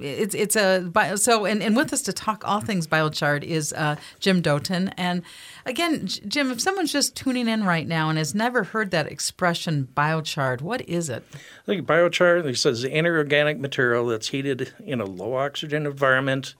It's 0.00 0.34
it's 0.34 0.56
a 0.56 0.90
so 1.16 1.46
and, 1.46 1.62
and 1.62 1.76
with 1.76 1.92
us 1.92 2.02
to 2.02 2.12
talk 2.12 2.46
all 2.46 2.60
things 2.60 2.86
biochar 2.86 3.42
is 3.42 3.72
uh, 3.72 3.96
Jim 4.20 4.42
Doten. 4.42 4.92
And 4.96 5.22
again, 5.64 6.06
Jim, 6.06 6.50
if 6.50 6.60
someone's 6.60 6.92
just 6.92 7.16
tuning 7.16 7.48
in 7.48 7.64
right 7.64 7.86
now 7.86 8.08
and 8.08 8.18
has 8.18 8.34
never 8.34 8.64
heard 8.64 8.90
that 8.90 9.10
expression 9.10 9.88
biochar, 9.96 10.60
what 10.60 10.82
is 10.88 11.08
it? 11.08 11.24
I 11.32 11.66
think 11.66 11.86
biochar, 11.86 12.44
it 12.44 12.58
says 12.58 12.82
the 12.82 12.96
inorganic 12.96 13.58
material 13.58 14.06
that's 14.06 14.28
heated 14.28 14.72
in 14.84 15.00
a 15.00 15.06
low 15.06 15.34
oxygen 15.34 15.86
environment 15.86 16.54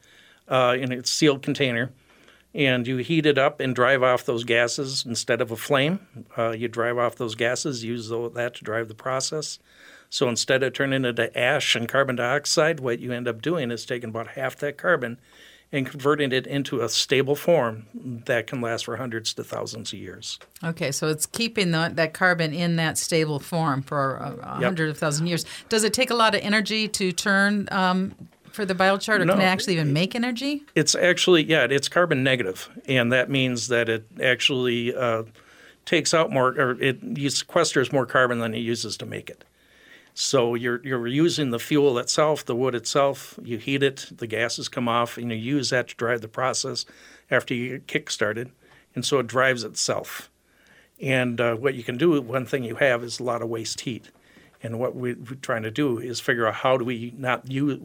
uh, 0.48 0.76
in 0.78 0.92
a 0.92 1.04
sealed 1.04 1.42
container. 1.42 1.92
And 2.56 2.86
you 2.86 2.96
heat 2.96 3.26
it 3.26 3.36
up 3.36 3.60
and 3.60 3.74
drive 3.74 4.02
off 4.02 4.24
those 4.24 4.42
gases 4.42 5.04
instead 5.06 5.42
of 5.42 5.50
a 5.52 5.56
flame. 5.56 6.00
Uh, 6.38 6.52
you 6.52 6.68
drive 6.68 6.96
off 6.96 7.14
those 7.16 7.34
gases, 7.34 7.84
use 7.84 8.08
that 8.08 8.54
to 8.54 8.64
drive 8.64 8.88
the 8.88 8.94
process. 8.94 9.58
So 10.08 10.26
instead 10.28 10.62
of 10.62 10.72
turning 10.72 11.04
it 11.04 11.08
into 11.18 11.38
ash 11.38 11.76
and 11.76 11.86
carbon 11.86 12.16
dioxide, 12.16 12.80
what 12.80 12.98
you 12.98 13.12
end 13.12 13.28
up 13.28 13.42
doing 13.42 13.70
is 13.70 13.84
taking 13.84 14.08
about 14.08 14.28
half 14.28 14.56
that 14.56 14.78
carbon 14.78 15.18
and 15.72 15.84
converting 15.86 16.30
it 16.32 16.46
into 16.46 16.80
a 16.80 16.88
stable 16.88 17.34
form 17.34 17.86
that 17.92 18.46
can 18.46 18.60
last 18.60 18.84
for 18.84 18.96
hundreds 18.96 19.34
to 19.34 19.42
thousands 19.44 19.92
of 19.92 19.98
years. 19.98 20.38
Okay, 20.64 20.92
so 20.92 21.08
it's 21.08 21.26
keeping 21.26 21.72
the, 21.72 21.90
that 21.94 22.14
carbon 22.14 22.54
in 22.54 22.76
that 22.76 22.96
stable 22.96 23.40
form 23.40 23.82
for 23.82 24.14
a, 24.16 24.30
a 24.30 24.54
Yep. 24.60 24.62
hundred 24.62 24.90
of 24.90 24.96
thousand 24.96 25.26
years. 25.26 25.44
Does 25.68 25.82
it 25.84 25.92
take 25.92 26.08
a 26.10 26.14
lot 26.14 26.34
of 26.36 26.40
energy 26.40 26.86
to 26.88 27.10
turn 27.12 27.68
um, 27.72 28.14
for 28.56 28.64
the 28.64 28.74
biochar, 28.74 29.20
or 29.20 29.24
No. 29.24 29.34
can 29.34 29.42
it 29.42 29.44
actually 29.44 29.74
even 29.74 29.92
make 29.92 30.14
energy? 30.14 30.64
It's 30.74 30.94
actually 30.94 31.44
yeah, 31.44 31.66
it's 31.70 31.88
carbon 31.88 32.24
negative, 32.24 32.68
and 32.88 33.12
that 33.12 33.30
means 33.30 33.68
that 33.68 33.88
it 33.88 34.06
actually 34.20 34.96
uh, 34.96 35.24
takes 35.84 36.14
out 36.14 36.32
more 36.32 36.48
or 36.48 36.80
it 36.82 37.00
sequesters 37.14 37.92
more 37.92 38.06
carbon 38.06 38.38
than 38.40 38.54
it 38.54 38.58
uses 38.60 38.96
to 38.96 39.06
make 39.06 39.28
it. 39.30 39.44
So 40.14 40.54
you're 40.54 40.80
you're 40.82 41.06
using 41.06 41.50
the 41.50 41.58
fuel 41.58 41.98
itself, 41.98 42.44
the 42.46 42.56
wood 42.56 42.74
itself. 42.74 43.38
You 43.44 43.58
heat 43.58 43.82
it, 43.82 44.06
the 44.10 44.26
gases 44.26 44.68
come 44.68 44.88
off, 44.88 45.18
and 45.18 45.30
you 45.30 45.36
use 45.36 45.68
that 45.70 45.88
to 45.88 45.94
drive 45.94 46.22
the 46.22 46.28
process 46.28 46.86
after 47.30 47.52
you 47.52 47.68
get 47.72 47.86
kick 47.86 48.10
started, 48.10 48.50
and 48.94 49.04
so 49.04 49.18
it 49.18 49.26
drives 49.26 49.62
itself. 49.62 50.30
And 50.98 51.38
uh, 51.42 51.56
what 51.56 51.74
you 51.74 51.84
can 51.84 51.98
do, 51.98 52.18
one 52.22 52.46
thing 52.46 52.64
you 52.64 52.76
have 52.76 53.04
is 53.04 53.20
a 53.20 53.22
lot 53.22 53.42
of 53.42 53.50
waste 53.50 53.80
heat. 53.80 54.08
And 54.62 54.78
what 54.78 54.96
we- 54.96 55.14
we're 55.14 55.36
trying 55.42 55.62
to 55.64 55.70
do 55.70 55.98
is 55.98 56.20
figure 56.20 56.46
out 56.46 56.54
how 56.54 56.76
do 56.76 56.84
we 56.84 57.14
not 57.16 57.50
use, 57.50 57.78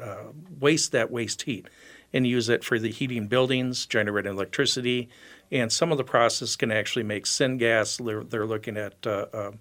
uh, 0.00 0.24
waste 0.60 0.92
that 0.92 1.10
waste 1.10 1.42
heat 1.42 1.66
and 2.12 2.26
use 2.26 2.48
it 2.48 2.62
for 2.64 2.78
the 2.78 2.90
heating 2.90 3.26
buildings, 3.26 3.86
generating 3.86 4.32
electricity. 4.32 5.08
And 5.50 5.72
some 5.72 5.92
of 5.92 5.98
the 5.98 6.04
process 6.04 6.56
can 6.56 6.70
actually 6.70 7.02
make 7.02 7.24
syngas. 7.24 8.02
They're, 8.04 8.24
they're 8.24 8.46
looking 8.46 8.76
at, 8.76 9.06
uh, 9.06 9.26
uh, 9.32 9.52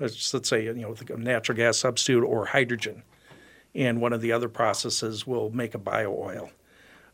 let's 0.00 0.48
say, 0.48 0.64
you 0.64 0.74
know, 0.74 0.94
natural 1.16 1.56
gas 1.56 1.78
substitute 1.78 2.24
or 2.24 2.46
hydrogen. 2.46 3.02
And 3.74 4.00
one 4.00 4.12
of 4.12 4.20
the 4.20 4.32
other 4.32 4.48
processes 4.48 5.26
will 5.26 5.50
make 5.50 5.74
a 5.74 5.78
bio 5.78 6.12
oil. 6.12 6.50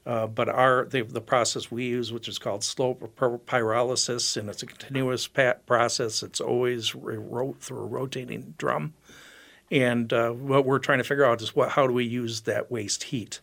Uh, 0.07 0.27
but 0.27 0.49
our 0.49 0.85
the, 0.85 1.03
the 1.03 1.21
process 1.21 1.71
we 1.71 1.87
use, 1.87 2.13
which 2.13 2.29
is 2.29 2.39
called 2.39 2.63
slow 2.63 2.95
pyrolysis, 2.95 4.37
and 4.37 4.51
it's 4.51 4.63
a 4.63 4.67
continuous 4.67 5.27
process. 5.27 6.23
It's 6.23 6.41
always 6.41 6.91
through 6.91 7.79
a 7.79 7.87
rotating 7.87 8.55
drum. 8.59 8.93
And 9.71 10.13
uh, 10.13 10.31
what 10.31 10.67
we're 10.67 10.79
trying 10.79 10.99
to 10.99 11.05
figure 11.05 11.25
out 11.25 11.41
is 11.41 11.57
what 11.57 11.71
how 11.71 11.87
do 11.87 11.93
we 11.95 12.05
use 12.05 12.43
that 12.43 12.71
waste 12.71 13.05
heat 13.05 13.41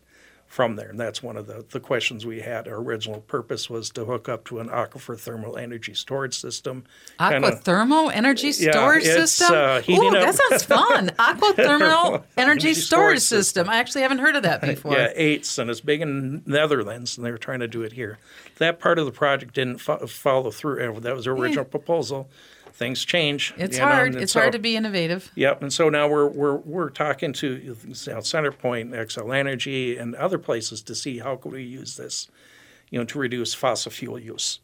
from 0.52 0.76
there? 0.76 0.90
And 0.90 1.00
that's 1.00 1.22
one 1.22 1.38
of 1.38 1.46
the, 1.46 1.64
the 1.70 1.80
questions 1.80 2.26
we 2.26 2.40
had. 2.40 2.68
Our 2.68 2.74
original 2.74 3.22
purpose 3.22 3.70
was 3.70 3.88
to 3.90 4.04
hook 4.04 4.28
up 4.28 4.44
to 4.44 4.60
an 4.60 4.68
aquifer 4.68 5.18
thermal 5.18 5.56
energy 5.56 5.94
storage 5.94 6.38
system. 6.38 6.84
kinda- 7.18 7.52
Aquathermal 7.52 8.12
energy 8.14 8.52
storage 8.52 9.04
it's, 9.06 9.32
system. 9.32 9.56
uh, 9.56 9.80
heating 9.80 10.12
Ooh, 10.12 10.18
up- 10.18 10.24
that 10.26 10.34
sounds 10.34 10.62
fun. 10.64 11.08
Aquathermal 11.18 12.16
energy 12.36 12.52
Energy 12.52 12.74
storage 12.74 13.20
system. 13.20 13.66
I 13.70 13.76
actually 13.76 14.02
haven't 14.02 14.18
heard 14.18 14.36
of 14.36 14.42
that 14.42 14.60
before. 14.60 14.92
Yeah, 14.92 15.08
eights, 15.14 15.56
and 15.56 15.70
it's 15.70 15.80
big 15.80 16.02
in 16.02 16.42
the 16.44 16.50
Netherlands, 16.50 17.16
and 17.16 17.24
they 17.26 17.30
were 17.30 17.38
trying 17.38 17.60
to 17.60 17.68
do 17.68 17.80
it 17.82 17.92
here. 17.94 18.18
That 18.58 18.78
part 18.78 18.98
of 18.98 19.06
the 19.06 19.12
project 19.12 19.54
didn't 19.54 19.78
fo- 19.78 20.06
follow 20.06 20.50
through. 20.50 21.00
That 21.00 21.16
was 21.16 21.24
the 21.24 21.30
original 21.30 21.64
proposal. 21.64 22.28
Things 22.72 23.04
change. 23.04 23.52
It's 23.56 23.76
you 23.76 23.82
know, 23.84 23.90
hard. 23.90 24.14
It's 24.16 24.32
so- 24.32 24.40
hard 24.40 24.52
to 24.52 24.58
be 24.58 24.76
innovative. 24.76 25.30
Yep, 25.34 25.62
and 25.62 25.72
so 25.72 25.88
now 25.88 26.08
we're 26.08 26.26
we're 26.26 26.56
we're 26.56 26.90
talking 26.90 27.32
to 27.34 27.56
you 27.56 27.68
know, 27.68 27.74
CenterPoint, 27.74 28.90
Xcel 28.90 29.34
Energy, 29.36 29.96
and 29.96 30.14
other 30.14 30.38
places 30.38 30.82
to 30.82 30.94
see 30.94 31.18
how 31.18 31.36
can 31.36 31.52
we 31.52 31.62
use 31.62 31.96
this, 31.96 32.28
you 32.90 32.98
know, 32.98 33.04
to 33.04 33.18
reduce 33.18 33.54
fossil 33.54 33.92
fuel 33.92 34.18
use. 34.18 34.58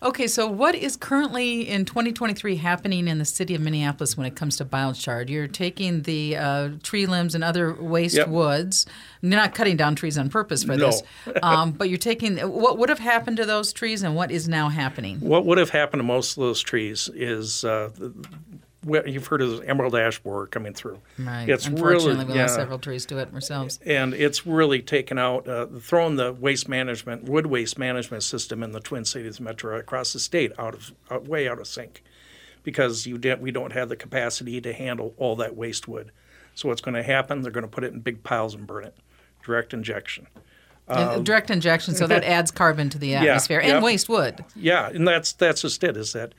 Okay, 0.00 0.28
so 0.28 0.46
what 0.46 0.76
is 0.76 0.96
currently 0.96 1.68
in 1.68 1.84
2023 1.84 2.56
happening 2.56 3.08
in 3.08 3.18
the 3.18 3.24
city 3.24 3.56
of 3.56 3.60
Minneapolis 3.60 4.16
when 4.16 4.26
it 4.26 4.36
comes 4.36 4.56
to 4.58 4.64
biochar? 4.64 5.28
You're 5.28 5.48
taking 5.48 6.02
the 6.02 6.36
uh, 6.36 6.68
tree 6.84 7.06
limbs 7.06 7.34
and 7.34 7.42
other 7.42 7.74
waste 7.74 8.14
Yep. 8.16 8.28
woods. 8.28 8.86
You're 9.22 9.32
not 9.32 9.54
cutting 9.56 9.76
down 9.76 9.96
trees 9.96 10.16
on 10.16 10.28
purpose 10.28 10.62
for 10.62 10.76
No. 10.76 10.86
this, 10.86 11.02
um, 11.42 11.72
but 11.72 11.88
you're 11.88 11.98
taking 11.98 12.36
what 12.38 12.78
would 12.78 12.90
have 12.90 13.00
happened 13.00 13.38
to 13.38 13.44
those 13.44 13.72
trees 13.72 14.04
and 14.04 14.14
what 14.14 14.30
is 14.30 14.48
now 14.48 14.68
happening. 14.68 15.18
What 15.18 15.44
would 15.46 15.58
have 15.58 15.70
happened 15.70 15.98
to 16.00 16.04
most 16.04 16.36
of 16.36 16.42
those 16.44 16.60
trees 16.60 17.10
is 17.12 17.64
uh, 17.64 17.90
you've 19.06 19.26
heard 19.26 19.42
of 19.42 19.58
the 19.58 19.68
emerald 19.68 19.94
ash 19.94 20.18
borer 20.18 20.46
coming 20.46 20.72
through. 20.74 20.98
Right. 21.18 21.48
It's 21.48 21.66
Unfortunately, 21.66 22.12
really 22.14 22.24
we 22.26 22.34
yeah. 22.34 22.42
lost 22.42 22.54
several 22.56 22.78
trees 22.78 23.06
to 23.06 23.18
it 23.18 23.32
ourselves. 23.34 23.78
and 23.86 24.14
it's 24.14 24.46
really 24.46 24.80
taken 24.82 25.18
out, 25.18 25.48
uh, 25.48 25.66
thrown 25.80 26.16
the 26.16 26.32
waste 26.32 26.68
management, 26.68 27.24
wood 27.24 27.46
waste 27.46 27.78
management 27.78 28.22
system 28.22 28.62
in 28.62 28.72
the 28.72 28.80
Twin 28.80 29.04
Cities 29.04 29.40
metro 29.40 29.78
across 29.78 30.12
the 30.12 30.18
state 30.20 30.52
out 30.58 30.74
of 30.74 30.92
out, 31.10 31.26
way 31.28 31.48
out 31.48 31.58
of 31.58 31.66
sync, 31.66 32.02
because 32.62 33.06
you 33.06 33.18
did, 33.18 33.40
we 33.40 33.50
don't 33.50 33.72
have 33.72 33.88
the 33.88 33.96
capacity 33.96 34.60
to 34.60 34.72
handle 34.72 35.14
all 35.18 35.36
that 35.36 35.56
waste 35.56 35.86
wood. 35.88 36.10
So 36.54 36.68
what's 36.68 36.80
going 36.80 36.94
to 36.94 37.02
happen? 37.02 37.42
They're 37.42 37.52
going 37.52 37.62
to 37.62 37.70
put 37.70 37.84
it 37.84 37.92
in 37.92 38.00
big 38.00 38.22
piles 38.24 38.54
and 38.54 38.66
burn 38.66 38.84
it, 38.84 38.94
direct 39.44 39.72
injection. 39.72 40.26
Uh, 40.88 41.18
direct 41.18 41.50
injection, 41.50 41.94
so 41.94 42.06
that 42.06 42.24
adds 42.38 42.50
carbon 42.50 42.88
to 42.88 42.98
the 42.98 43.14
atmosphere 43.14 43.60
and 43.60 43.72
Um, 43.72 43.76
yeah. 43.78 43.84
waste 43.84 44.08
wood. 44.08 44.42
Yeah, 44.56 44.88
and 44.88 45.06
that's 45.06 45.32
that's 45.32 45.60
just 45.60 45.84
it. 45.84 45.96
Is 45.98 46.14
that? 46.14 46.32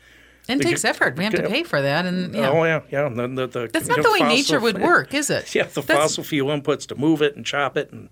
And 0.49 0.59
it 0.59 0.63
takes 0.65 0.83
effort. 0.83 1.15
We 1.15 1.23
have 1.23 1.33
to 1.35 1.47
pay 1.47 1.63
for 1.63 1.81
that, 1.81 2.05
and 2.05 2.33
yeah. 2.33 2.49
Oh 2.49 2.63
yeah, 2.63 2.81
yeah. 2.89 3.07
The, 3.07 3.27
the, 3.27 3.47
the, 3.47 3.69
that's 3.71 3.87
not 3.87 4.03
the 4.03 4.11
way 4.11 4.19
nature 4.19 4.59
would 4.59 4.81
work, 4.81 5.13
is 5.13 5.29
it? 5.29 5.53
Yeah, 5.59 5.63
the 5.63 5.81
That's- 5.81 5.97
fossil 5.97 6.23
fuel 6.23 6.49
inputs 6.49 6.87
to 6.87 6.95
move 6.95 7.21
it 7.21 7.35
and 7.35 7.45
chop 7.45 7.77
it 7.77 7.91
and 7.91 8.09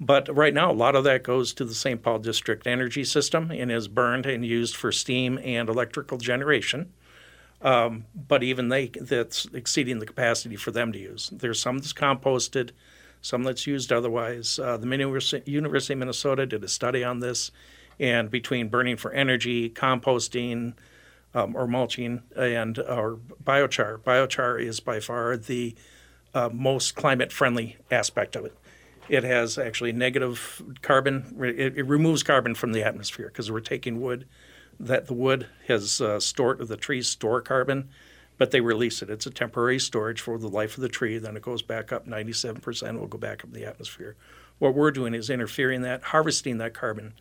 But 0.00 0.34
right 0.34 0.52
now, 0.52 0.70
a 0.70 0.74
lot 0.74 0.94
of 0.94 1.04
that 1.04 1.22
goes 1.22 1.52
to 1.54 1.64
the 1.64 1.74
St. 1.74 2.02
Paul 2.02 2.18
District 2.18 2.66
Energy 2.66 3.04
System 3.04 3.50
and 3.50 3.70
is 3.72 3.88
burned 3.88 4.26
and 4.26 4.44
used 4.44 4.76
for 4.76 4.92
steam 4.92 5.38
and 5.42 5.68
electrical 5.68 6.18
generation. 6.18 6.92
Um, 7.62 8.04
but 8.14 8.42
even 8.42 8.68
they, 8.68 8.88
that's 8.88 9.46
exceeding 9.54 9.98
the 9.98 10.06
capacity 10.06 10.56
for 10.56 10.70
them 10.70 10.92
to 10.92 10.98
use. 10.98 11.30
There's 11.32 11.60
some 11.60 11.78
that's 11.78 11.94
composted, 11.94 12.70
some 13.22 13.42
that's 13.42 13.66
used 13.66 13.90
otherwise. 13.90 14.58
Uh, 14.58 14.76
the 14.76 14.86
University 15.46 15.92
of 15.94 15.98
Minnesota 15.98 16.44
did 16.44 16.62
a 16.62 16.68
study 16.68 17.02
on 17.02 17.20
this, 17.20 17.50
and 17.98 18.30
between 18.30 18.68
burning 18.68 18.96
for 18.98 19.12
energy, 19.12 19.70
composting, 19.70 20.74
um, 21.34 21.56
or 21.56 21.66
mulching, 21.66 22.22
and 22.36 22.78
or 22.78 23.18
biochar, 23.42 23.98
biochar 23.98 24.60
is 24.60 24.80
by 24.80 25.00
far 25.00 25.36
the 25.36 25.74
uh, 26.34 26.48
most 26.52 26.94
climate 26.94 27.32
friendly 27.32 27.76
aspect 27.90 28.36
of 28.36 28.44
it. 28.44 28.56
It 29.08 29.24
has 29.24 29.58
actually 29.58 29.92
negative 29.92 30.62
carbon. 30.80 31.36
It, 31.40 31.76
it 31.78 31.86
removes 31.86 32.22
carbon 32.22 32.54
from 32.54 32.72
the 32.72 32.82
atmosphere 32.82 33.28
because 33.28 33.50
we're 33.50 33.60
taking 33.60 34.00
wood 34.00 34.26
that 34.80 35.06
the 35.06 35.14
wood 35.14 35.46
has 35.68 36.00
uh, 36.00 36.18
stored, 36.20 36.66
the 36.66 36.76
trees 36.76 37.06
store 37.08 37.40
carbon, 37.40 37.88
but 38.38 38.50
they 38.50 38.60
release 38.60 39.02
it. 39.02 39.10
It's 39.10 39.26
a 39.26 39.30
temporary 39.30 39.78
storage 39.78 40.20
for 40.20 40.38
the 40.38 40.48
life 40.48 40.76
of 40.76 40.82
the 40.82 40.88
tree. 40.88 41.18
Then 41.18 41.36
it 41.36 41.42
goes 41.42 41.62
back 41.62 41.92
up. 41.92 42.06
97% 42.06 42.98
will 42.98 43.06
go 43.06 43.18
back 43.18 43.44
up 43.44 43.50
in 43.50 43.52
the 43.52 43.66
atmosphere. 43.66 44.16
What 44.58 44.74
we're 44.74 44.90
doing 44.90 45.14
is 45.14 45.30
interfering 45.30 45.82
that, 45.82 46.02
harvesting 46.02 46.58
that 46.58 46.74
carbon, 46.74 47.14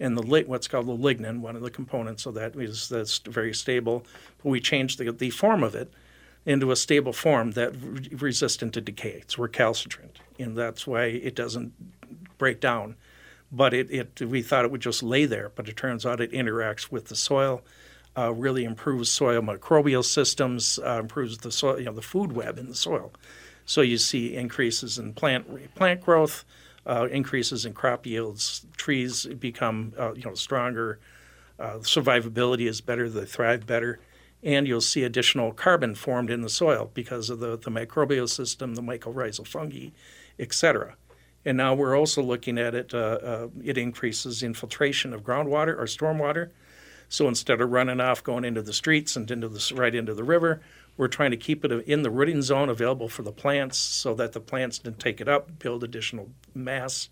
and 0.00 0.18
the 0.18 0.44
what's 0.46 0.68
called 0.68 0.86
the 0.86 0.96
lignin, 0.96 1.40
one 1.40 1.56
of 1.56 1.62
the 1.62 1.70
components 1.70 2.26
of 2.26 2.34
that 2.34 2.56
is 2.56 2.88
that's 2.88 3.18
very 3.18 3.54
stable. 3.54 4.04
But 4.42 4.50
we 4.50 4.60
change 4.60 4.96
the, 4.96 5.10
the 5.12 5.30
form 5.30 5.62
of 5.62 5.74
it 5.74 5.92
into 6.46 6.70
a 6.70 6.76
stable 6.76 7.12
form 7.12 7.52
that 7.52 7.74
re- 7.80 8.08
resistant 8.12 8.74
to 8.74 8.80
decay. 8.80 9.18
It's 9.22 9.38
recalcitrant, 9.38 10.18
and 10.38 10.56
that's 10.56 10.86
why 10.86 11.04
it 11.04 11.34
doesn't 11.34 11.72
break 12.38 12.60
down. 12.60 12.96
But 13.52 13.72
it, 13.72 13.90
it 13.90 14.20
we 14.20 14.42
thought 14.42 14.64
it 14.64 14.70
would 14.70 14.80
just 14.80 15.02
lay 15.02 15.26
there, 15.26 15.50
but 15.54 15.68
it 15.68 15.76
turns 15.76 16.04
out 16.04 16.20
it 16.20 16.32
interacts 16.32 16.90
with 16.90 17.06
the 17.06 17.16
soil, 17.16 17.62
uh, 18.16 18.32
really 18.32 18.64
improves 18.64 19.10
soil 19.10 19.40
microbial 19.42 20.04
systems, 20.04 20.78
uh, 20.84 20.98
improves 21.00 21.38
the 21.38 21.52
soil, 21.52 21.78
you 21.78 21.86
know, 21.86 21.92
the 21.92 22.02
food 22.02 22.32
web 22.32 22.58
in 22.58 22.68
the 22.68 22.74
soil. 22.74 23.12
So 23.64 23.80
you 23.80 23.96
see 23.96 24.36
increases 24.36 24.98
in 24.98 25.14
plant 25.14 25.74
plant 25.74 26.00
growth, 26.02 26.44
uh, 26.86 27.08
increases 27.10 27.64
in 27.64 27.72
crop 27.72 28.06
yields. 28.06 28.66
Trees 28.76 29.26
become 29.26 29.92
uh, 29.98 30.14
you 30.14 30.24
know 30.24 30.34
stronger. 30.34 30.98
Uh, 31.58 31.78
survivability 31.78 32.66
is 32.66 32.80
better. 32.80 33.08
They 33.08 33.24
thrive 33.24 33.66
better 33.66 34.00
and 34.44 34.68
you'll 34.68 34.80
see 34.82 35.02
additional 35.02 35.52
carbon 35.52 35.94
formed 35.94 36.30
in 36.30 36.42
the 36.42 36.50
soil 36.50 36.90
because 36.92 37.30
of 37.30 37.40
the, 37.40 37.56
the 37.56 37.70
microbial 37.70 38.28
system, 38.28 38.74
the 38.74 38.82
mycorrhizal 38.82 39.46
fungi, 39.46 39.88
etc. 40.38 40.96
And 41.46 41.56
now 41.56 41.74
we're 41.74 41.96
also 41.96 42.22
looking 42.22 42.58
at 42.58 42.74
it, 42.74 42.92
uh, 42.92 43.18
uh, 43.22 43.48
it 43.62 43.78
increases 43.78 44.42
infiltration 44.42 45.14
of 45.14 45.22
groundwater 45.22 45.78
or 45.78 45.84
stormwater. 45.84 46.50
So 47.08 47.26
instead 47.26 47.60
of 47.60 47.70
running 47.70 48.00
off 48.00 48.22
going 48.22 48.44
into 48.44 48.60
the 48.60 48.72
streets 48.72 49.16
and 49.16 49.30
into 49.30 49.48
the, 49.48 49.74
right 49.74 49.94
into 49.94 50.14
the 50.14 50.24
river, 50.24 50.60
we're 50.96 51.08
trying 51.08 51.30
to 51.30 51.36
keep 51.36 51.64
it 51.64 51.72
in 51.72 52.02
the 52.02 52.10
rooting 52.10 52.42
zone 52.42 52.68
available 52.68 53.08
for 53.08 53.22
the 53.22 53.32
plants 53.32 53.78
so 53.78 54.14
that 54.14 54.32
the 54.32 54.40
plants 54.40 54.78
can 54.78 54.94
take 54.94 55.20
it 55.20 55.28
up, 55.28 55.58
build 55.58 55.82
additional 55.82 56.30
mass. 56.54 57.08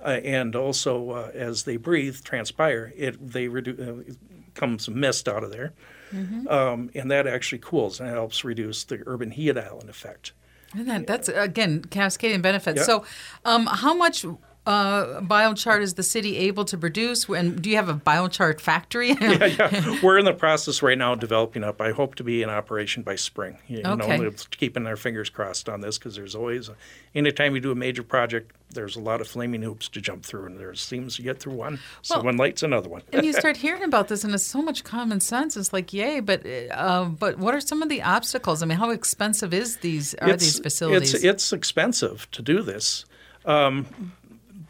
Uh, 0.00 0.20
and 0.22 0.54
also, 0.54 1.10
uh, 1.10 1.30
as 1.34 1.64
they 1.64 1.76
breathe, 1.76 2.22
transpire, 2.22 2.92
it 2.96 3.32
they 3.32 3.48
redu- 3.48 4.10
uh, 4.10 4.14
comes 4.54 4.88
mist 4.88 5.28
out 5.28 5.42
of 5.42 5.50
there 5.50 5.72
Mm-hmm. 6.12 6.48
Um, 6.48 6.90
and 6.94 7.10
that 7.10 7.26
actually 7.26 7.58
cools 7.58 8.00
and 8.00 8.08
helps 8.08 8.44
reduce 8.44 8.84
the 8.84 9.02
urban 9.06 9.30
heat 9.30 9.56
island 9.56 9.90
effect. 9.90 10.32
And 10.74 10.86
that, 10.88 11.06
that's 11.06 11.28
again 11.28 11.82
cascading 11.82 12.42
benefits. 12.42 12.84
So, 12.84 13.04
um, 13.44 13.66
how 13.66 13.94
much 13.94 14.26
uh, 14.68 15.22
biochar 15.22 15.80
is 15.80 15.94
the 15.94 16.02
city 16.02 16.36
able 16.36 16.66
to 16.66 16.76
produce? 16.76 17.26
And 17.26 17.60
do 17.62 17.70
you 17.70 17.76
have 17.76 17.88
a 17.88 17.94
biochar 17.94 18.60
factory? 18.60 19.12
yeah, 19.20 19.46
yeah, 19.46 19.98
we're 20.02 20.18
in 20.18 20.26
the 20.26 20.34
process 20.34 20.82
right 20.82 20.98
now 20.98 21.14
of 21.14 21.20
developing 21.20 21.64
up. 21.64 21.80
I 21.80 21.92
hope 21.92 22.16
to 22.16 22.24
be 22.24 22.42
in 22.42 22.50
operation 22.50 23.02
by 23.02 23.16
spring. 23.16 23.56
You 23.66 23.80
okay. 23.82 24.18
know, 24.18 24.30
keeping 24.50 24.86
our 24.86 24.96
fingers 24.96 25.30
crossed 25.30 25.70
on 25.70 25.80
this 25.80 25.96
because 25.96 26.16
there's 26.16 26.34
always, 26.34 26.68
a, 26.68 26.76
anytime 27.14 27.54
you 27.54 27.62
do 27.62 27.70
a 27.70 27.74
major 27.74 28.02
project, 28.02 28.52
there's 28.70 28.94
a 28.94 29.00
lot 29.00 29.22
of 29.22 29.28
flaming 29.28 29.62
hoops 29.62 29.88
to 29.88 30.02
jump 30.02 30.22
through, 30.26 30.44
and 30.44 30.60
there 30.60 30.74
seems 30.74 31.16
to 31.16 31.22
get 31.22 31.40
through 31.40 31.54
one, 31.54 31.78
so 32.02 32.16
well, 32.16 32.26
one 32.26 32.36
light's 32.36 32.62
another 32.62 32.90
one. 32.90 33.00
and 33.14 33.24
you 33.24 33.32
start 33.38 33.56
hearing 33.56 33.84
about 33.84 34.08
this, 34.08 34.22
and 34.22 34.34
it's 34.34 34.44
so 34.44 34.60
much 34.60 34.84
common 34.84 35.20
sense. 35.20 35.56
It's 35.56 35.72
like, 35.72 35.94
yay! 35.94 36.20
But 36.20 36.44
uh, 36.44 37.06
but 37.06 37.38
what 37.38 37.54
are 37.54 37.60
some 37.62 37.80
of 37.80 37.88
the 37.88 38.02
obstacles? 38.02 38.62
I 38.62 38.66
mean, 38.66 38.76
how 38.76 38.90
expensive 38.90 39.54
is 39.54 39.78
these 39.78 40.12
are 40.16 40.28
it's, 40.28 40.44
these 40.44 40.58
facilities? 40.58 41.14
It's 41.14 41.24
it's 41.24 41.52
expensive 41.54 42.30
to 42.32 42.42
do 42.42 42.60
this. 42.60 43.06
Um, 43.46 44.12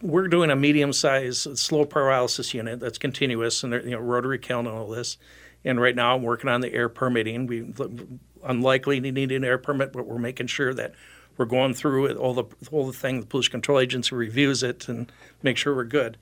we're 0.01 0.29
doing 0.29 0.51
a 0.51 0.57
medium-sized 0.57 1.59
slow 1.59 1.85
pyrolysis 1.85 2.55
unit 2.55 2.81
that's 2.81 2.99
continuous 2.99 3.63
and 3.63 3.73
you 3.85 3.91
know 3.91 3.99
rotary 3.99 4.39
kiln 4.39 4.67
and 4.67 4.77
all 4.77 4.89
this. 4.89 5.17
And 5.65 5.81
right 5.81 5.95
now 5.95 6.15
I'm 6.15 6.23
working 6.23 6.49
on 6.49 6.61
the 6.61 6.73
air 6.73 6.89
permitting. 6.89 7.47
We 7.47 7.73
unlikely 8.45 9.01
to 9.01 9.13
need 9.13 9.33
an 9.33 9.45
air 9.45 9.59
permit, 9.59 9.93
but 9.93 10.07
we're 10.07 10.19
making 10.19 10.47
sure 10.47 10.73
that 10.75 10.95
we're 11.37 11.47
going 11.47 11.75
through 11.75 12.07
it, 12.07 12.17
all 12.17 12.35
the 12.35 12.45
all 12.71 12.87
the 12.87 12.93
thing. 12.93 13.21
The 13.21 13.27
pollution 13.27 13.53
control 13.53 13.81
agency 13.81 14.15
reviews 14.15 14.63
it 14.63 14.89
and 14.89 15.11
make 15.43 15.57
sure 15.57 15.75
we're 15.75 15.85
good. 15.85 16.17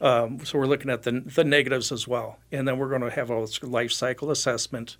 Um, 0.00 0.44
so 0.44 0.58
we're 0.58 0.66
looking 0.66 0.90
at 0.90 1.02
the 1.02 1.20
the 1.20 1.44
negatives 1.44 1.92
as 1.92 2.08
well, 2.08 2.38
and 2.50 2.66
then 2.66 2.78
we're 2.78 2.88
going 2.88 3.02
to 3.02 3.10
have 3.10 3.30
a 3.30 3.46
life 3.62 3.92
cycle 3.92 4.30
assessment 4.30 4.96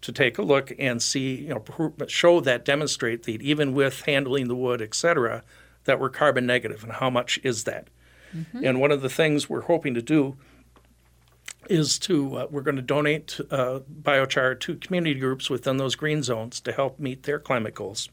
to 0.00 0.12
take 0.12 0.38
a 0.38 0.42
look 0.42 0.72
and 0.78 1.02
see, 1.02 1.34
you 1.34 1.48
know, 1.48 1.92
show 2.06 2.40
that 2.40 2.64
demonstrate 2.64 3.24
that 3.24 3.42
even 3.42 3.74
with 3.74 4.02
handling 4.02 4.46
the 4.46 4.54
wood, 4.54 4.80
et 4.80 4.94
cetera, 4.94 5.42
that 5.88 5.98
we're 5.98 6.10
carbon 6.10 6.46
negative, 6.46 6.84
and 6.84 6.92
how 6.92 7.08
much 7.08 7.40
is 7.42 7.64
that? 7.64 7.88
Mm-hmm. 8.36 8.64
And 8.64 8.80
one 8.80 8.92
of 8.92 9.00
the 9.00 9.08
things 9.08 9.48
we're 9.48 9.62
hoping 9.62 9.94
to 9.94 10.02
do 10.02 10.36
is 11.68 11.98
to 12.00 12.36
uh, 12.36 12.46
we're 12.50 12.62
going 12.62 12.76
to 12.76 12.82
donate 12.82 13.40
uh, 13.50 13.80
biochar 14.02 14.60
to 14.60 14.76
community 14.76 15.18
groups 15.18 15.48
within 15.48 15.78
those 15.78 15.96
green 15.96 16.22
zones 16.22 16.60
to 16.60 16.72
help 16.72 16.98
meet 17.00 17.22
their 17.22 17.38
climate 17.38 17.74
goals. 17.74 18.10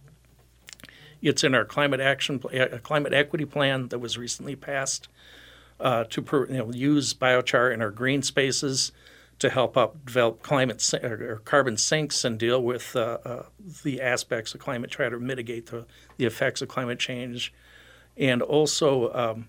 It's 1.21 1.43
in 1.43 1.53
our 1.53 1.65
climate 1.65 1.99
action 1.99 2.41
uh, 2.53 2.77
climate 2.81 3.13
equity 3.13 3.45
plan 3.45 3.89
that 3.89 3.99
was 3.99 4.17
recently 4.17 4.55
passed 4.55 5.09
uh, 5.79 6.05
to 6.05 6.25
you 6.49 6.57
know, 6.57 6.71
use 6.71 7.13
biochar 7.13 7.73
in 7.73 7.81
our 7.81 7.91
green 7.91 8.21
spaces 8.21 8.93
to 9.39 9.49
help 9.49 9.75
up 9.75 10.05
develop 10.05 10.41
climate 10.41 10.93
or 11.03 11.41
carbon 11.43 11.77
sinks 11.77 12.23
and 12.23 12.39
deal 12.39 12.61
with 12.63 12.95
uh, 12.95 13.17
uh, 13.25 13.43
the 13.83 14.01
aspects 14.01 14.53
of 14.53 14.61
climate, 14.61 14.89
try 14.89 15.09
to 15.09 15.19
mitigate 15.19 15.67
the, 15.67 15.85
the 16.17 16.25
effects 16.25 16.61
of 16.61 16.69
climate 16.69 16.99
change 16.99 17.53
and 18.17 18.41
also 18.41 19.13
um, 19.13 19.47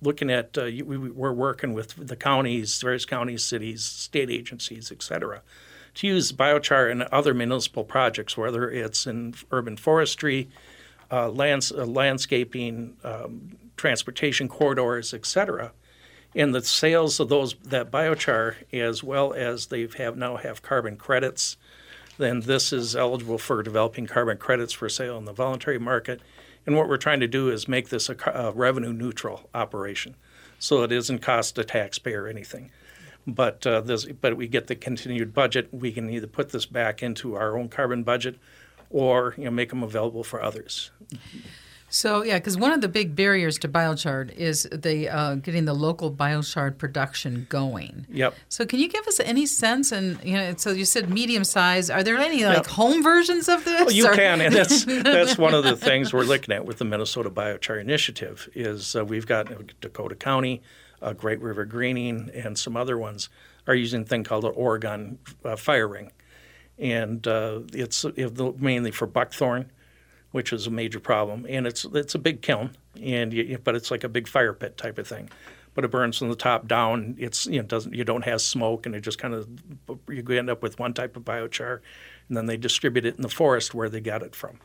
looking 0.00 0.30
at 0.30 0.56
uh, 0.56 0.64
we, 0.84 0.96
are 0.96 1.32
working 1.32 1.72
with 1.72 1.94
the 1.96 2.16
counties, 2.16 2.80
various 2.80 3.04
counties, 3.04 3.44
cities, 3.44 3.82
state 3.82 4.30
agencies, 4.30 4.92
et 4.92 5.02
cetera, 5.02 5.42
to 5.94 6.06
use 6.06 6.32
biochar 6.32 6.90
in 6.90 7.02
other 7.10 7.34
municipal 7.34 7.84
projects, 7.84 8.36
whether 8.36 8.70
it's 8.70 9.06
in 9.06 9.34
urban 9.50 9.76
forestry, 9.76 10.48
uh, 11.10 11.28
lands, 11.28 11.72
uh, 11.72 11.84
landscaping, 11.84 12.96
um, 13.04 13.56
transportation 13.76 14.48
corridors, 14.48 15.14
et 15.14 15.26
cetera. 15.26 15.72
And 16.34 16.54
the 16.54 16.62
sales 16.62 17.20
of 17.20 17.28
those 17.28 17.54
that 17.64 17.90
biochar, 17.90 18.56
as 18.72 19.04
well 19.04 19.32
as 19.32 19.66
they 19.66 19.88
have 19.98 20.16
now 20.16 20.36
have 20.36 20.62
carbon 20.62 20.96
credits, 20.96 21.56
then 22.18 22.40
this 22.40 22.72
is 22.72 22.96
eligible 22.96 23.38
for 23.38 23.62
developing 23.62 24.06
carbon 24.06 24.38
credits 24.38 24.72
for 24.72 24.88
sale 24.88 25.16
in 25.16 25.24
the 25.24 25.32
voluntary 25.32 25.78
market 25.78 26.20
and 26.66 26.76
what 26.76 26.88
we're 26.88 26.96
trying 26.96 27.20
to 27.20 27.28
do 27.28 27.50
is 27.50 27.68
make 27.68 27.88
this 27.88 28.08
a, 28.08 28.16
a 28.32 28.52
revenue 28.52 28.92
neutral 28.92 29.48
operation, 29.54 30.16
so 30.58 30.82
it 30.82 30.92
isn't 30.92 31.20
cost 31.20 31.54
the 31.54 31.64
taxpayer 31.64 32.26
anything. 32.26 32.70
But 33.26 33.66
uh, 33.66 33.80
this, 33.80 34.04
but 34.04 34.36
we 34.36 34.48
get 34.48 34.66
the 34.66 34.74
continued 34.74 35.32
budget. 35.34 35.68
We 35.72 35.92
can 35.92 36.10
either 36.10 36.26
put 36.26 36.50
this 36.50 36.66
back 36.66 37.02
into 37.02 37.36
our 37.36 37.56
own 37.58 37.68
carbon 37.68 38.02
budget, 38.02 38.38
or 38.90 39.34
you 39.36 39.44
know 39.44 39.50
make 39.50 39.70
them 39.70 39.82
available 39.82 40.24
for 40.24 40.42
others. 40.42 40.90
So 41.94 42.24
yeah, 42.24 42.38
because 42.38 42.56
one 42.56 42.72
of 42.72 42.80
the 42.80 42.88
big 42.88 43.14
barriers 43.14 43.56
to 43.58 43.68
biochar 43.68 44.28
is 44.32 44.68
the 44.72 45.08
uh, 45.08 45.36
getting 45.36 45.64
the 45.64 45.74
local 45.74 46.10
biochar 46.10 46.76
production 46.76 47.46
going. 47.48 48.04
Yep. 48.10 48.34
So 48.48 48.66
can 48.66 48.80
you 48.80 48.88
give 48.88 49.06
us 49.06 49.20
any 49.20 49.46
sense? 49.46 49.92
And 49.92 50.18
you 50.24 50.36
know, 50.36 50.54
so 50.56 50.72
you 50.72 50.86
said 50.86 51.08
medium 51.08 51.44
size. 51.44 51.90
Are 51.90 52.02
there 52.02 52.16
any 52.16 52.44
like 52.44 52.56
yep. 52.56 52.66
home 52.66 53.00
versions 53.00 53.48
of 53.48 53.64
this? 53.64 53.80
Well, 53.80 53.92
you 53.92 54.08
or? 54.08 54.14
can, 54.16 54.40
and 54.40 54.52
that's 54.52 54.84
that's 54.86 55.38
one 55.38 55.54
of 55.54 55.62
the 55.62 55.76
things 55.76 56.12
we're 56.12 56.24
looking 56.24 56.52
at 56.52 56.64
with 56.64 56.78
the 56.78 56.84
Minnesota 56.84 57.30
Biochar 57.30 57.80
Initiative. 57.80 58.48
Is 58.54 58.96
uh, 58.96 59.04
we've 59.04 59.28
got 59.28 59.46
Dakota 59.80 60.16
County, 60.16 60.62
uh, 61.00 61.12
Great 61.12 61.40
River 61.40 61.64
Greening, 61.64 62.28
and 62.34 62.58
some 62.58 62.76
other 62.76 62.98
ones 62.98 63.28
are 63.68 63.74
using 63.76 64.02
a 64.02 64.04
thing 64.04 64.24
called 64.24 64.44
an 64.44 64.52
Oregon 64.56 65.20
uh, 65.44 65.54
fire 65.54 65.86
ring, 65.86 66.10
and 66.76 67.24
uh, 67.28 67.60
it's 67.72 68.04
mainly 68.58 68.90
for 68.90 69.06
buckthorn 69.06 69.70
which 70.34 70.52
is 70.52 70.66
a 70.66 70.70
major 70.70 70.98
problem. 70.98 71.46
And 71.48 71.64
it's 71.64 71.84
it's 71.94 72.16
a 72.16 72.18
big 72.18 72.42
kiln, 72.42 72.70
and 73.00 73.32
you, 73.32 73.56
but 73.62 73.76
it's 73.76 73.92
like 73.92 74.02
a 74.02 74.08
big 74.08 74.26
fire 74.26 74.52
pit 74.52 74.76
type 74.76 74.98
of 74.98 75.06
thing. 75.06 75.30
But 75.74 75.84
it 75.84 75.92
burns 75.92 76.18
from 76.18 76.28
the 76.28 76.34
top 76.34 76.66
down. 76.66 77.14
It's 77.20 77.46
you 77.46 77.60
know 77.60 77.66
doesn't 77.68 77.94
you 77.94 78.02
don't 78.02 78.24
have 78.24 78.40
smoke, 78.40 78.84
and 78.84 78.96
it 78.96 79.02
just 79.02 79.20
kind 79.20 79.32
of 79.32 79.48
you 80.08 80.24
end 80.36 80.50
up 80.50 80.60
with 80.60 80.80
one 80.80 80.92
type 80.92 81.16
of 81.16 81.24
biochar, 81.24 81.78
and 82.28 82.36
then 82.36 82.46
they 82.46 82.56
distribute 82.56 83.06
it 83.06 83.14
in 83.14 83.22
the 83.22 83.28
forest 83.28 83.74
where 83.74 83.88
they 83.88 84.00
got 84.00 84.24
it 84.24 84.34
from. 84.34 84.58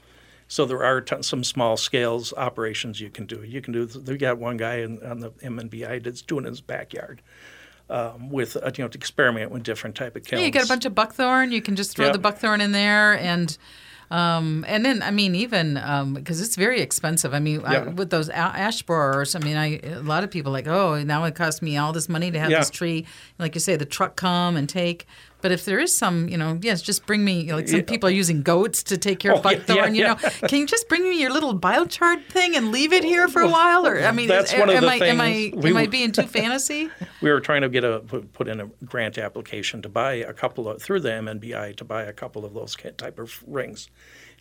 So 0.47 0.65
there 0.65 0.83
are 0.83 1.01
t- 1.01 1.21
some 1.21 1.43
small 1.43 1.77
scales 1.77 2.33
operations 2.33 2.99
you 2.99 3.11
can 3.11 3.27
do. 3.27 3.43
You 3.43 3.61
can 3.61 3.71
do. 3.71 3.87
We 4.07 4.17
got 4.17 4.39
one 4.39 4.57
guy 4.57 4.77
in, 4.77 5.03
on 5.05 5.19
the 5.19 5.29
MNBI 5.29 6.01
that's 6.03 6.23
doing 6.23 6.45
it 6.45 6.47
in 6.47 6.53
his 6.53 6.61
backyard. 6.61 7.21
Um, 7.91 8.31
with 8.31 8.57
uh, 8.57 8.71
you 8.75 8.83
know 8.83 8.87
to 8.87 8.97
experiment 8.97 9.51
with 9.51 9.61
different 9.61 9.95
type 9.95 10.15
of 10.15 10.23
kilns. 10.23 10.41
Yeah, 10.41 10.45
you 10.47 10.51
got 10.51 10.65
a 10.65 10.67
bunch 10.67 10.85
of 10.85 10.95
buckthorn. 10.95 11.51
You 11.51 11.61
can 11.61 11.75
just 11.75 11.95
throw 11.95 12.07
Yeah. 12.07 12.11
the 12.13 12.17
buckthorn 12.19 12.59
in 12.61 12.71
there, 12.71 13.13
and 13.19 13.55
um, 14.11 14.65
and 14.67 14.83
then 14.83 15.01
I 15.03 15.11
mean 15.11 15.35
even 15.35 15.75
because 16.15 16.41
it's 16.41 16.55
very 16.55 16.81
expensive. 16.81 17.33
I 17.33 17.39
mean 17.39 17.61
I, 17.65 17.79
with 17.83 18.09
those 18.09 18.29
ash 18.29 18.81
borers. 18.83 19.35
I 19.35 19.39
mean 19.39 19.55
I 19.57 19.79
a 19.83 20.01
lot 20.01 20.23
of 20.23 20.31
people 20.31 20.51
are 20.51 20.53
like 20.53 20.67
oh 20.67 21.01
now 21.03 21.23
it 21.25 21.35
costs 21.35 21.61
me 21.61 21.77
all 21.77 21.93
this 21.93 22.09
money 22.09 22.31
to 22.31 22.39
have 22.39 22.49
Yeah. 22.49 22.59
this 22.59 22.69
tree. 22.69 23.05
Like 23.37 23.55
you 23.55 23.61
say, 23.61 23.75
the 23.75 23.85
truck 23.85 24.15
come 24.15 24.55
and 24.57 24.67
take. 24.67 25.05
But 25.41 25.51
if 25.53 25.63
there 25.65 25.79
is 25.79 25.95
some, 25.97 26.27
you 26.27 26.37
know, 26.37 26.59
yes, 26.61 26.81
just 26.81 27.05
bring 27.05 27.23
me. 27.23 27.51
Like 27.53 27.67
some 27.69 27.79
Yeah. 27.79 27.85
people 27.85 28.09
are 28.09 28.11
using 28.13 28.41
goats 28.41 28.83
to 28.83 28.97
take 28.97 29.19
care 29.19 29.31
of 29.33 29.45
Oh, 29.45 29.49
yeah, 29.49 29.57
buckthorn. 29.57 29.95
yeah, 29.95 30.01
you 30.01 30.03
know, 30.03 30.15
can 30.47 30.59
you 30.59 30.65
just 30.67 30.89
bring 30.89 31.03
me 31.03 31.19
your 31.19 31.31
little 31.31 31.57
biochar 31.57 32.25
thing 32.27 32.55
and 32.57 32.71
leave 32.71 32.91
it 32.91 33.03
here 33.05 33.27
for 33.29 33.41
a 33.41 33.47
while? 33.47 33.87
Or 33.87 33.99
I 34.01 34.11
mean, 34.11 34.27
That's 34.27 34.51
is, 34.53 34.59
one 34.59 34.69
of 34.69 34.75
am 34.75 34.81
the 34.83 34.89
I 34.89 34.95
am 35.07 35.21
I 35.21 35.51
we 35.55 35.69
am 35.69 35.77
I 35.77 35.85
being 35.87 36.11
too 36.11 36.23
fantasy? 36.27 36.89
we 37.21 37.31
were 37.31 37.39
trying 37.39 37.61
to 37.61 37.69
get 37.69 37.83
a 37.83 37.99
put 38.01 38.33
put 38.33 38.47
in 38.49 38.59
a 38.59 38.65
grant 38.85 39.17
application 39.17 39.81
to 39.83 39.89
buy 39.89 40.13
a 40.15 40.33
couple 40.33 40.67
of 40.67 40.81
through 40.81 40.99
the 40.99 41.09
MNBI 41.09 41.75
to 41.77 41.83
buy 41.85 42.03
a 42.03 42.13
couple 42.13 42.43
of 42.43 42.53
those 42.53 42.75
type 42.97 43.17
of 43.19 43.41
rings 43.47 43.89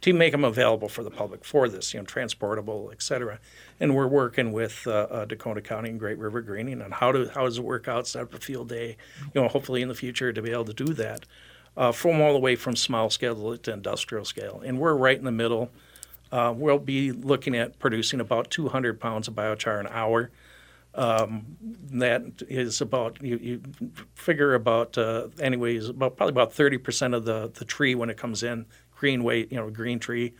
to 0.00 0.12
make 0.12 0.32
them 0.32 0.44
available 0.44 0.88
for 0.88 1.02
the 1.02 1.11
public 1.11 1.44
for 1.44 1.68
this, 1.68 1.92
you 1.92 2.00
know, 2.00 2.06
transportable, 2.06 2.90
et 2.92 3.02
cetera. 3.02 3.38
And 3.80 3.94
we're 3.94 4.06
working 4.06 4.52
with 4.52 4.87
uh, 4.87 4.90
uh, 5.11 5.24
Dakota 5.24 5.61
County 5.61 5.90
and 5.90 5.98
Great 5.98 6.18
River 6.18 6.40
Greening 6.40 6.82
on 6.82 6.90
how 6.90 7.12
to 7.12 7.30
how 7.34 7.44
does 7.44 7.58
it 7.58 7.64
work 7.64 7.88
out, 7.88 8.06
set 8.06 8.22
up 8.22 8.34
a 8.34 8.38
field 8.38 8.68
day, 8.68 8.96
you 9.34 9.40
know, 9.40 9.48
hopefully 9.48 9.82
in 9.82 9.88
the 9.88 9.94
future 9.94 10.32
to 10.32 10.42
be 10.42 10.50
able 10.50 10.64
to 10.66 10.74
do 10.74 10.92
that. 10.94 11.24
Uh, 11.76 11.92
from 11.92 12.20
all 12.20 12.32
the 12.32 12.40
way 12.40 12.56
from 12.56 12.74
small 12.74 13.08
scale 13.08 13.56
to 13.56 13.72
industrial 13.72 14.24
scale, 14.24 14.61
and 14.66 14.80
we're 14.80 14.94
right 14.94 15.16
in 15.16 15.24
the 15.24 15.30
middle. 15.30 15.70
Uh, 16.32 16.52
we'll 16.54 16.78
be 16.78 17.12
looking 17.12 17.56
at 17.56 17.78
producing 17.78 18.20
about 18.20 18.50
200 18.50 19.00
pounds 19.00 19.28
of 19.28 19.34
biochar 19.34 19.80
an 19.80 19.87
hour 19.87 20.30
that 21.90 22.42
is 22.48 22.80
about 22.80 23.22
you, 23.22 23.37
you 23.37 23.62
figure 24.14 24.54
about 24.54 24.98
uh, 24.98 25.28
anyways 25.40 25.88
about 25.88 26.16
probably 26.16 26.32
about 26.32 26.52
30% 26.52 27.14
of 27.14 27.24
the, 27.24 27.50
the 27.54 27.64
tree 27.64 27.94
when 27.94 28.11
it 28.11 28.16
comes 28.16 28.42
in 28.42 28.66
green 28.98 29.22
weight 29.22 29.50
you 29.52 29.58
know 29.58 29.70
green 29.70 29.98
tree 29.98 30.34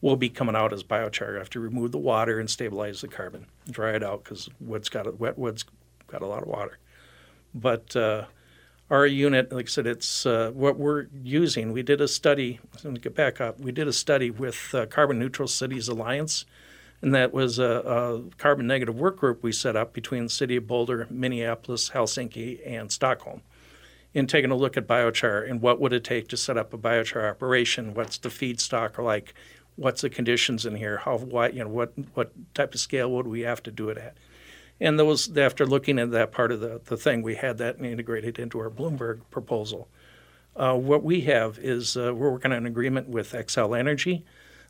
will 0.00 0.16
be 0.16 0.30
coming 0.30 0.56
out 0.56 0.72
as 0.72 0.82
biochar. 0.82 1.40
After 1.40 1.58
you 1.58 1.64
remove 1.64 1.92
the 1.92 1.98
water 1.98 2.40
and 2.40 2.48
stabilize 2.48 3.00
the 3.00 3.08
carbon 3.08 3.46
dry 3.70 3.92
it 3.92 4.02
out 4.02 4.24
because 4.24 4.48
wood's 4.60 4.88
got 4.88 5.06
a, 5.06 5.12
wet 5.12 5.38
wood's 5.38 5.64
got 6.06 6.22
a 6.22 6.26
lot 6.26 6.42
of 6.42 6.48
water. 6.48 6.78
But 7.54 7.94
uh, 7.96 8.24
our 8.90 9.06
unit 9.06 9.52
like 9.52 9.66
i 9.66 9.68
said 9.68 9.86
it's 9.86 10.26
uh, 10.26 10.50
what 10.52 10.76
we're 10.76 11.06
using 11.22 11.72
we 11.72 11.82
did 11.82 12.00
a 12.00 12.08
study 12.08 12.58
let 12.82 12.92
me 12.92 12.98
get 12.98 13.14
back 13.14 13.40
up 13.40 13.60
we 13.60 13.70
did 13.70 13.86
a 13.86 13.92
study 13.92 14.30
with 14.30 14.74
uh, 14.74 14.84
carbon 14.86 15.18
neutral 15.18 15.46
cities 15.46 15.86
alliance 15.86 16.44
and 17.02 17.14
that 17.14 17.32
was 17.32 17.58
a, 17.58 17.64
a 17.64 18.22
carbon 18.36 18.66
negative 18.66 18.98
work 18.98 19.16
group 19.16 19.42
we 19.42 19.52
set 19.52 19.76
up 19.76 19.92
between 19.92 20.24
the 20.24 20.30
city 20.30 20.56
of 20.56 20.66
Boulder, 20.66 21.06
Minneapolis, 21.10 21.90
Helsinki, 21.90 22.60
and 22.66 22.92
Stockholm, 22.92 23.42
in 24.12 24.26
taking 24.26 24.50
a 24.50 24.56
look 24.56 24.76
at 24.76 24.86
biochar 24.86 25.48
and 25.48 25.60
what 25.60 25.80
would 25.80 25.92
it 25.92 26.04
take 26.04 26.28
to 26.28 26.36
set 26.36 26.56
up 26.56 26.72
a 26.72 26.78
biochar 26.78 27.30
operation. 27.30 27.94
What's 27.94 28.18
the 28.18 28.28
feedstock 28.28 29.02
like? 29.02 29.34
What's 29.76 30.02
the 30.02 30.10
conditions 30.10 30.66
in 30.66 30.76
here? 30.76 30.98
How 30.98 31.16
what 31.18 31.54
you 31.54 31.62
know 31.62 31.70
what 31.70 31.92
what 32.14 32.32
type 32.54 32.74
of 32.74 32.80
scale 32.80 33.10
would 33.12 33.26
we 33.26 33.40
have 33.40 33.62
to 33.64 33.70
do 33.70 33.88
it 33.88 33.98
at? 33.98 34.16
And 34.80 34.98
those 34.98 35.36
after 35.36 35.66
looking 35.66 35.98
at 35.98 36.10
that 36.10 36.32
part 36.32 36.52
of 36.52 36.60
the, 36.60 36.80
the 36.84 36.96
thing, 36.96 37.22
we 37.22 37.36
had 37.36 37.58
that 37.58 37.80
integrated 37.80 38.38
into 38.38 38.58
our 38.58 38.70
Bloomberg 38.70 39.20
proposal. 39.30 39.88
Uh, 40.56 40.74
what 40.76 41.04
we 41.04 41.22
have 41.22 41.58
is 41.58 41.96
uh, 41.96 42.12
we're 42.14 42.30
working 42.30 42.52
on 42.52 42.58
an 42.58 42.66
agreement 42.66 43.08
with 43.08 43.32
Xcel 43.32 43.78
Energy 43.78 44.24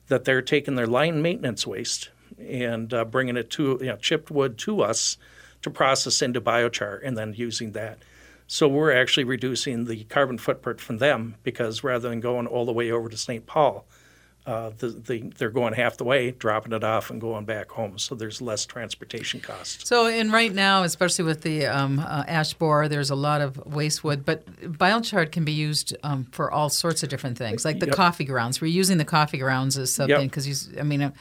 that 0.08 0.24
they're 0.24 0.42
taking 0.42 0.74
their 0.74 0.86
line 0.86 1.22
maintenance 1.22 1.66
waste 1.66 2.10
and 2.38 2.92
uh, 2.92 3.04
bringing 3.04 3.36
it 3.36 3.50
to 3.50 3.78
you 3.80 3.86
know, 3.86 3.96
chipped 3.96 4.30
wood 4.30 4.58
to 4.58 4.82
us 4.82 5.16
to 5.62 5.70
process 5.70 6.20
into 6.22 6.40
biochar 6.40 7.00
and 7.02 7.16
then 7.16 7.32
using 7.34 7.72
that. 7.72 7.98
So 8.52 8.66
we're 8.66 8.90
actually 8.90 9.22
reducing 9.22 9.84
the 9.84 10.02
carbon 10.02 10.36
footprint 10.36 10.80
from 10.80 10.98
them 10.98 11.36
because 11.44 11.84
rather 11.84 12.08
than 12.08 12.18
going 12.18 12.48
all 12.48 12.64
the 12.64 12.72
way 12.72 12.90
over 12.90 13.08
to 13.08 13.16
St. 13.16 13.46
Paul, 13.46 13.86
uh, 14.44 14.70
the, 14.76 14.88
the, 14.88 15.20
they're 15.38 15.50
going 15.50 15.72
half 15.74 15.98
the 15.98 16.02
way, 16.02 16.32
dropping 16.32 16.72
it 16.72 16.82
off, 16.82 17.10
and 17.10 17.20
going 17.20 17.44
back 17.44 17.70
home. 17.70 17.96
So 17.96 18.16
there's 18.16 18.42
less 18.42 18.66
transportation 18.66 19.38
costs. 19.38 19.88
So, 19.88 20.06
and 20.08 20.32
right 20.32 20.52
now, 20.52 20.82
especially 20.82 21.26
with 21.26 21.42
the 21.42 21.66
um, 21.66 22.00
uh, 22.00 22.24
ash 22.26 22.52
borer, 22.54 22.88
there's 22.88 23.10
a 23.10 23.14
lot 23.14 23.40
of 23.40 23.56
waste 23.72 24.02
wood, 24.02 24.24
but 24.24 24.44
biochar 24.60 25.30
can 25.30 25.44
be 25.44 25.52
used 25.52 25.96
um, 26.02 26.26
for 26.32 26.50
all 26.50 26.70
sorts 26.70 27.04
of 27.04 27.08
different 27.08 27.38
things, 27.38 27.64
like 27.64 27.78
the 27.78 27.86
Yep. 27.86 27.94
coffee 27.94 28.24
grounds. 28.24 28.60
We're 28.60 28.66
using 28.66 28.98
the 28.98 29.04
coffee 29.04 29.38
grounds 29.38 29.78
as 29.78 29.94
something 29.94 30.22
Yep. 30.22 30.30
because 30.32 30.76
I 30.76 30.82
mean. 30.82 31.12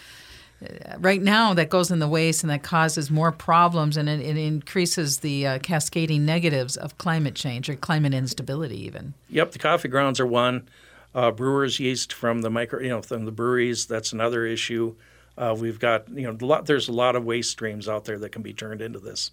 Right 1.00 1.22
now, 1.22 1.54
that 1.54 1.69
goes 1.69 1.89
in 1.89 2.00
the 2.00 2.08
waste, 2.08 2.43
and 2.43 2.50
that 2.50 2.63
causes 2.63 3.10
more 3.10 3.32
problems, 3.32 3.95
and 3.95 4.10
it, 4.10 4.19
it 4.19 4.38
increases 4.38 5.19
the 5.19 5.48
uh, 5.48 5.60
cascading 5.60 6.26
negatives 6.26 6.76
of 6.76 6.98
climate 6.98 7.36
change 7.36 7.69
or 7.69 7.76
climate 7.76 8.13
instability, 8.13 8.84
even. 8.84 9.13
Yep, 9.30 9.52
the 9.54 9.60
coffee 9.60 9.88
grounds 9.88 10.19
are 10.19 10.28
one. 10.28 10.67
Uh, 11.15 11.32
brewers' 11.32 11.80
yeast 11.80 12.13
from 12.13 12.41
the 12.41 12.50
micro, 12.50 12.82
you 12.82 12.89
know, 12.89 13.02
from 13.02 13.26
the 13.26 13.32
breweries. 13.32 13.86
That's 13.86 14.13
another 14.13 14.45
issue. 14.45 14.95
Uh, 15.38 15.56
we've 15.58 15.80
got, 15.80 16.10
you 16.10 16.24
know, 16.24 16.38
a 16.39 16.45
lot, 16.45 16.65
there's 16.65 16.89
a 16.89 16.91
lot 16.93 17.15
of 17.15 17.24
waste 17.24 17.52
streams 17.52 17.88
out 17.88 18.06
there 18.06 18.19
that 18.19 18.32
can 18.32 18.41
be 18.41 18.54
turned 18.54 18.82
into 18.82 19.00
this. 19.00 19.32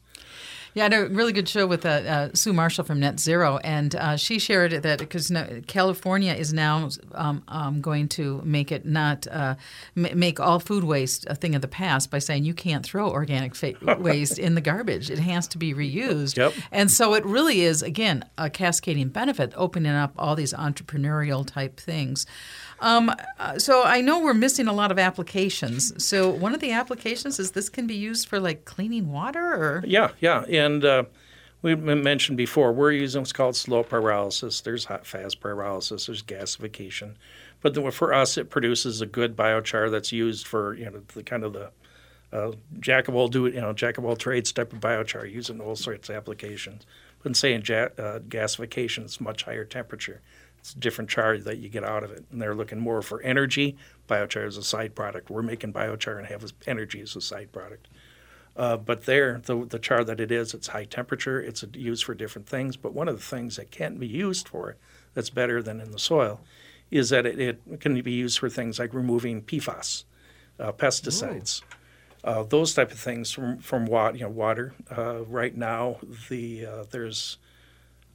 Yeah, 0.77 0.83
I 0.83 0.85
had 0.85 0.93
a 0.93 1.09
really 1.09 1.33
good 1.33 1.49
show 1.49 1.67
with 1.67 1.87
uh, 1.87 1.89
uh, 1.89 2.29
Sue 2.35 2.53
Marshall 2.53 2.85
from 2.85 3.01
Net 3.01 3.19
Zero, 3.19 3.57
and 3.65 3.95
uh, 3.95 4.17
she 4.19 4.39
shared 4.39 4.73
that 4.73 4.99
because 4.99 5.31
no, 5.31 5.63
California 5.67 6.35
is 6.35 6.53
now 6.53 6.91
um, 7.15 7.43
um, 7.49 7.81
going 7.81 8.09
to 8.09 8.43
make 8.45 8.71
it 8.71 8.85
not 8.85 9.27
uh, 9.29 9.55
m- 9.97 10.19
make 10.19 10.39
all 10.39 10.61
food 10.61 10.85
waste 10.85 11.25
a 11.31 11.35
thing 11.35 11.55
of 11.55 11.63
the 11.63 11.67
past 11.67 12.11
by 12.11 12.19
saying 12.19 12.45
you 12.45 12.53
can't 12.53 12.85
throw 12.85 13.09
organic 13.09 13.55
fa- 13.55 13.73
waste 13.99 14.39
in 14.39 14.55
the 14.55 14.61
garbage; 14.61 15.09
it 15.11 15.19
has 15.19 15.49
to 15.49 15.57
be 15.57 15.73
reused. 15.73 16.37
Yep. 16.37 16.53
And 16.71 16.91
so 16.91 17.15
it 17.15 17.25
really 17.25 17.63
is 17.63 17.81
again 17.81 18.27
a 18.37 18.51
cascading 18.51 19.09
benefit, 19.09 19.55
opening 19.57 19.93
up 19.93 20.13
all 20.19 20.37
these 20.37 20.53
entrepreneurial 20.53 21.47
type 21.47 21.81
things. 21.81 22.27
Um, 22.81 23.11
uh, 23.39 23.59
so 23.59 23.83
I 23.83 24.01
know 24.01 24.21
we're 24.21 24.35
missing 24.35 24.69
a 24.69 24.73
lot 24.73 24.91
of 24.91 24.99
applications. 24.99 26.05
So 26.05 26.29
one 26.29 26.55
of 26.55 26.61
the 26.61 26.73
applications 26.73 27.39
is 27.39 27.53
this 27.53 27.69
can 27.69 27.87
be 27.87 27.95
used 27.95 28.29
for 28.29 28.39
like 28.39 28.65
cleaning 28.65 29.11
water, 29.11 29.55
or 29.55 29.85
Yeah, 29.87 30.11
yeah, 30.21 30.45
and 30.45 30.85
uh, 30.85 31.05
we 31.63 31.75
mentioned 31.75 32.37
before 32.37 32.73
we're 32.73 32.93
using 32.93 33.23
what's 33.23 33.33
called 33.33 33.57
slow 33.57 33.83
pyrolysis. 33.83 34.63
There's 34.63 34.85
hot 34.85 35.07
fast 35.07 35.41
pyrolysis. 35.41 36.07
There's 36.07 36.23
gasification, 36.23 37.15
but 37.63 37.75
the, 37.75 37.91
for 37.91 38.13
us, 38.13 38.37
it 38.37 38.51
produces 38.51 39.01
a 39.01 39.07
good 39.07 39.37
biochar 39.37 39.91
that's 39.91 40.13
used 40.13 40.47
for 40.47 40.75
you 40.75 40.85
know 40.87 41.03
the 41.15 41.23
kind 41.23 41.45
of 41.45 41.55
the 41.55 41.71
uh, 42.33 42.53
jack 42.81 43.09
of 43.09 43.15
all 43.15 43.29
do 43.29 43.47
you 43.47 43.61
know 43.61 43.73
jack 43.73 43.99
of 43.99 44.05
all 44.05 44.17
trades 44.17 44.53
type 44.53 44.73
of 44.73 44.81
biochar 44.81 45.31
used 45.31 45.49
in 45.49 45.61
all 45.61 45.77
sorts 45.77 46.09
of 46.09 46.17
applications. 46.17 46.85
But 47.23 47.35
say 47.37 47.55
in 47.55 47.63
ja- 47.67 47.89
uh, 47.99 48.21
gasification, 48.21 49.05
it's 49.05 49.21
much 49.21 49.45
higher 49.45 49.65
temperature. 49.65 50.21
It's 50.67 50.75
a 50.75 50.81
different 50.81 51.09
char 51.09 51.39
that 51.39 51.59
you 51.59 51.69
get 51.69 51.85
out 51.85 52.03
of 52.03 52.11
it, 52.11 52.25
and 52.33 52.43
they're 52.43 52.53
looking 52.53 52.81
more 52.81 53.01
for 53.01 53.23
energy. 53.23 53.77
Biochar 54.09 54.45
is 54.49 54.57
a 54.57 54.65
side 54.65 54.97
product. 54.97 55.31
We're 55.31 55.43
making 55.43 55.73
biochar 55.73 56.19
and 56.19 56.27
have 56.27 56.53
energy 56.67 57.01
as 57.01 57.15
a 57.15 57.21
side 57.21 57.53
product. 57.53 57.87
Uh, 58.57 58.77
but 58.77 59.05
there, 59.05 59.41
the, 59.45 59.65
the 59.65 59.79
char 59.79 60.03
that 60.03 60.19
it 60.19 60.33
is, 60.33 60.55
it's 60.55 60.67
high 60.67 60.87
temperature. 60.87 61.41
It's 61.41 61.65
used 61.75 62.03
for 62.03 62.15
different 62.15 62.49
things. 62.49 62.77
But 62.77 62.95
one 62.95 63.07
of 63.07 63.15
the 63.15 63.23
things 63.23 63.55
that 63.55 63.71
can't 63.71 64.01
be 64.01 64.09
used 64.09 64.49
for 64.49 64.71
it 64.71 64.79
that's 65.15 65.31
better 65.31 65.63
than 65.63 65.81
in 65.81 65.93
the 65.93 66.01
soil 66.01 66.41
is 66.91 67.11
that 67.11 67.27
it, 67.27 67.39
it 67.39 67.81
can 67.81 68.03
be 68.03 68.13
used 68.13 68.41
for 68.41 68.49
things 68.49 68.81
like 68.81 68.93
removing 68.93 69.43
PFAS, 69.43 70.03
uh, 70.59 70.73
pesticides, 70.73 71.63
uh, 72.25 72.43
those 72.43 72.75
type 72.75 72.91
of 72.91 72.99
things 72.99 73.31
from 73.31 73.59
from 73.59 73.87
water. 73.87 74.17
You 74.17 74.25
know, 74.25 74.31
water. 74.31 74.75
Uh, 74.91 75.25
right 75.27 75.57
now, 75.57 75.99
the 76.29 76.67
uh, 76.67 76.85
there's 76.91 77.39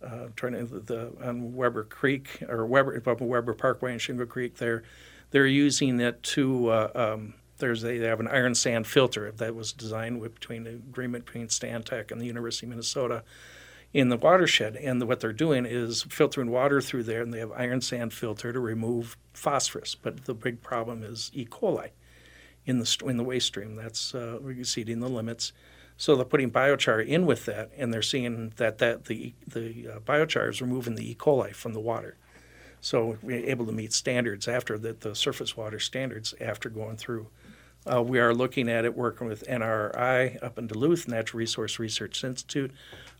uh, 0.04 0.28
trying 0.36 0.54
to 0.54 0.80
the 0.80 1.14
on 1.24 1.54
Weber 1.54 1.84
Creek 1.84 2.44
or 2.48 2.66
Weber 2.66 2.96
above 2.96 3.22
Webber 3.22 3.54
Parkway 3.54 3.92
and 3.92 4.02
Shingle 4.02 4.26
Creek. 4.26 4.58
There, 4.58 4.84
they're 5.32 5.48
using 5.48 6.00
it 6.00 6.22
to. 6.24 6.70
Uh, 6.70 6.92
um, 6.96 7.34
there's 7.58 7.84
a, 7.84 7.98
they 7.98 8.08
have 8.08 8.20
an 8.20 8.28
iron 8.28 8.56
sand 8.56 8.88
filter 8.88 9.32
that 9.32 9.56
was 9.56 9.72
designed 9.72 10.20
with 10.20 10.34
between 10.34 10.64
the 10.64 10.72
agreement 10.72 11.26
between 11.26 11.48
Stantec 11.48 12.12
and 12.12 12.20
the 12.20 12.26
University 12.26 12.66
of 12.66 12.72
Minnesota 12.72 13.24
in 13.94 14.10
the 14.10 14.18
watershed. 14.18 14.76
And 14.76 15.08
what 15.08 15.20
they're 15.20 15.32
doing 15.32 15.66
is 15.66 16.04
filtering 16.04 16.50
water 16.50 16.82
through 16.82 17.04
there, 17.04 17.22
and 17.22 17.34
they 17.34 17.40
have 17.40 17.52
iron 17.52 17.82
sand 17.82 18.14
filter 18.14 18.52
to 18.52 18.60
remove 18.60 19.16
phosphorus. 19.34 19.96
But 19.96 20.26
the 20.26 20.34
big 20.34 20.62
problem 20.62 21.04
is 21.04 21.32
E. 21.34 21.46
coli 21.46 21.90
in 22.66 22.80
the 22.80 23.04
in 23.06 23.18
the 23.18 23.24
waste 23.24 23.48
stream. 23.48 23.76
That's 23.76 24.14
uh, 24.14 24.40
exceeding 24.48 25.00
the 25.00 25.10
limits. 25.10 25.54
So 26.02 26.16
they're 26.16 26.26
putting 26.26 26.50
biochar 26.50 27.06
in 27.06 27.28
with 27.28 27.46
that, 27.46 27.70
and 27.78 27.94
they're 27.94 28.02
seeing 28.02 28.54
that, 28.56 28.80
that 28.80 29.06
the 29.06 29.36
the 29.46 29.88
uh, 29.88 30.00
biochar 30.00 30.50
is 30.50 30.60
removing 30.60 30.96
the 30.96 31.12
E. 31.12 31.14
coli 31.14 31.54
from 31.54 31.74
the 31.74 31.80
water. 31.80 32.18
So 32.80 33.20
we're 33.22 33.46
able 33.46 33.68
to 33.68 33.72
meet 33.72 33.94
standards 33.94 34.48
after 34.48 34.80
the, 34.80 34.94
the 34.94 35.14
surface 35.14 35.56
water 35.56 35.78
standards 35.80 36.34
after 36.42 36.70
going 36.70 36.98
through 36.98 37.28
Uh, 37.92 38.02
we 38.02 38.20
are 38.20 38.34
looking 38.34 38.70
at 38.70 38.86
it 38.86 38.96
working 38.96 39.28
with 39.28 39.44
NRI 39.48 40.42
up 40.44 40.60
in 40.60 40.68
Duluth, 40.68 41.08
Natural 41.08 41.40
Resource 41.40 41.80
Research 41.80 42.24
Institute. 42.24 42.72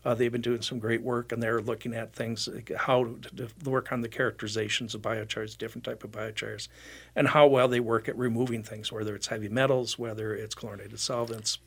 Uh, 0.04 0.14
they've 0.14 0.30
been 0.30 0.40
doing 0.40 0.62
some 0.62 0.78
great 0.78 1.02
work, 1.02 1.32
and 1.32 1.42
they're 1.42 1.60
looking 1.60 1.94
at 1.94 2.12
things 2.12 2.48
like 2.48 2.70
how 2.76 3.04
to, 3.36 3.48
to 3.48 3.70
work 3.70 3.90
on 3.92 4.00
the 4.02 4.08
characterizations 4.08 4.94
of 4.94 5.02
biochars, 5.02 5.58
different 5.58 5.84
type 5.84 6.04
of 6.04 6.12
biochars, 6.12 6.68
and 7.16 7.28
how 7.28 7.46
well 7.46 7.68
they 7.68 7.80
work 7.80 8.08
at 8.08 8.16
removing 8.16 8.62
things, 8.62 8.92
whether 8.92 9.14
it's 9.16 9.28
heavy 9.28 9.48
metals, 9.48 9.98
whether 9.98 10.34
it's 10.34 10.54
chlorinated 10.54 10.98
solvents, 11.00 11.58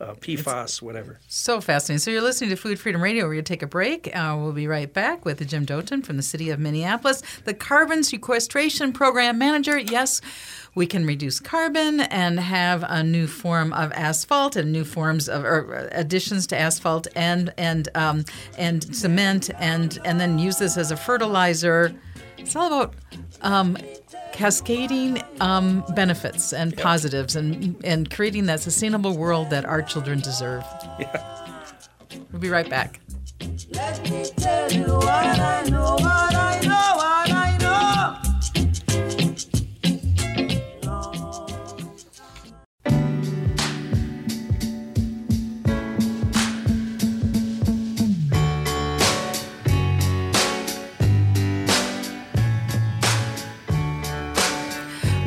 uh, 0.00 0.14
PFAS, 0.14 0.80
whatever. 0.80 1.18
So 1.26 1.60
fascinating. 1.60 1.98
So 1.98 2.10
you're 2.10 2.22
listening 2.22 2.50
to 2.50 2.56
Food 2.56 2.78
Freedom 2.78 3.02
Radio. 3.02 3.24
We're 3.24 3.34
going 3.34 3.44
to 3.44 3.52
take 3.52 3.62
a 3.62 3.66
break. 3.66 4.14
Uh, 4.14 4.36
we'll 4.38 4.52
be 4.52 4.68
right 4.68 4.92
back 4.92 5.24
with 5.24 5.46
Jim 5.48 5.66
Doten 5.66 6.04
from 6.04 6.16
the 6.16 6.22
city 6.22 6.50
of 6.50 6.60
Minneapolis, 6.60 7.22
the 7.44 7.54
Carbon 7.54 8.04
Sequestration 8.04 8.92
Program 8.92 9.38
Manager. 9.38 9.78
Yes, 9.78 10.20
we 10.74 10.86
can 10.86 11.04
reduce 11.04 11.40
carbon 11.40 12.00
and 12.00 12.38
have 12.38 12.84
a 12.86 13.02
new 13.02 13.26
form 13.26 13.72
of 13.72 13.90
asphalt 13.92 14.54
and 14.54 14.70
new 14.70 14.84
forms 14.84 15.28
of 15.28 15.44
or 15.44 15.88
additions 15.90 16.46
to 16.48 16.58
asphalt 16.58 17.08
and 17.16 17.52
and 17.58 17.88
um, 17.96 18.24
and 18.56 18.94
cement 18.94 19.50
and 19.58 19.98
and 20.04 20.20
then 20.20 20.38
use 20.38 20.58
this 20.58 20.76
as 20.76 20.92
a 20.92 20.96
fertilizer. 20.96 21.92
It's 22.36 22.54
all 22.54 22.68
about 22.68 22.94
um, 23.42 23.76
cascading 24.38 25.20
um, 25.40 25.84
benefits 25.96 26.52
and 26.52 26.76
positives 26.76 27.34
and 27.34 27.76
and 27.84 28.08
creating 28.08 28.46
that 28.46 28.60
sustainable 28.60 29.16
world 29.16 29.50
that 29.50 29.64
our 29.64 29.82
children 29.82 30.20
deserve. 30.20 30.64
Yeah. 31.00 31.44
We'll 32.30 32.40
be 32.40 32.48
right 32.48 32.70
back. 32.70 33.00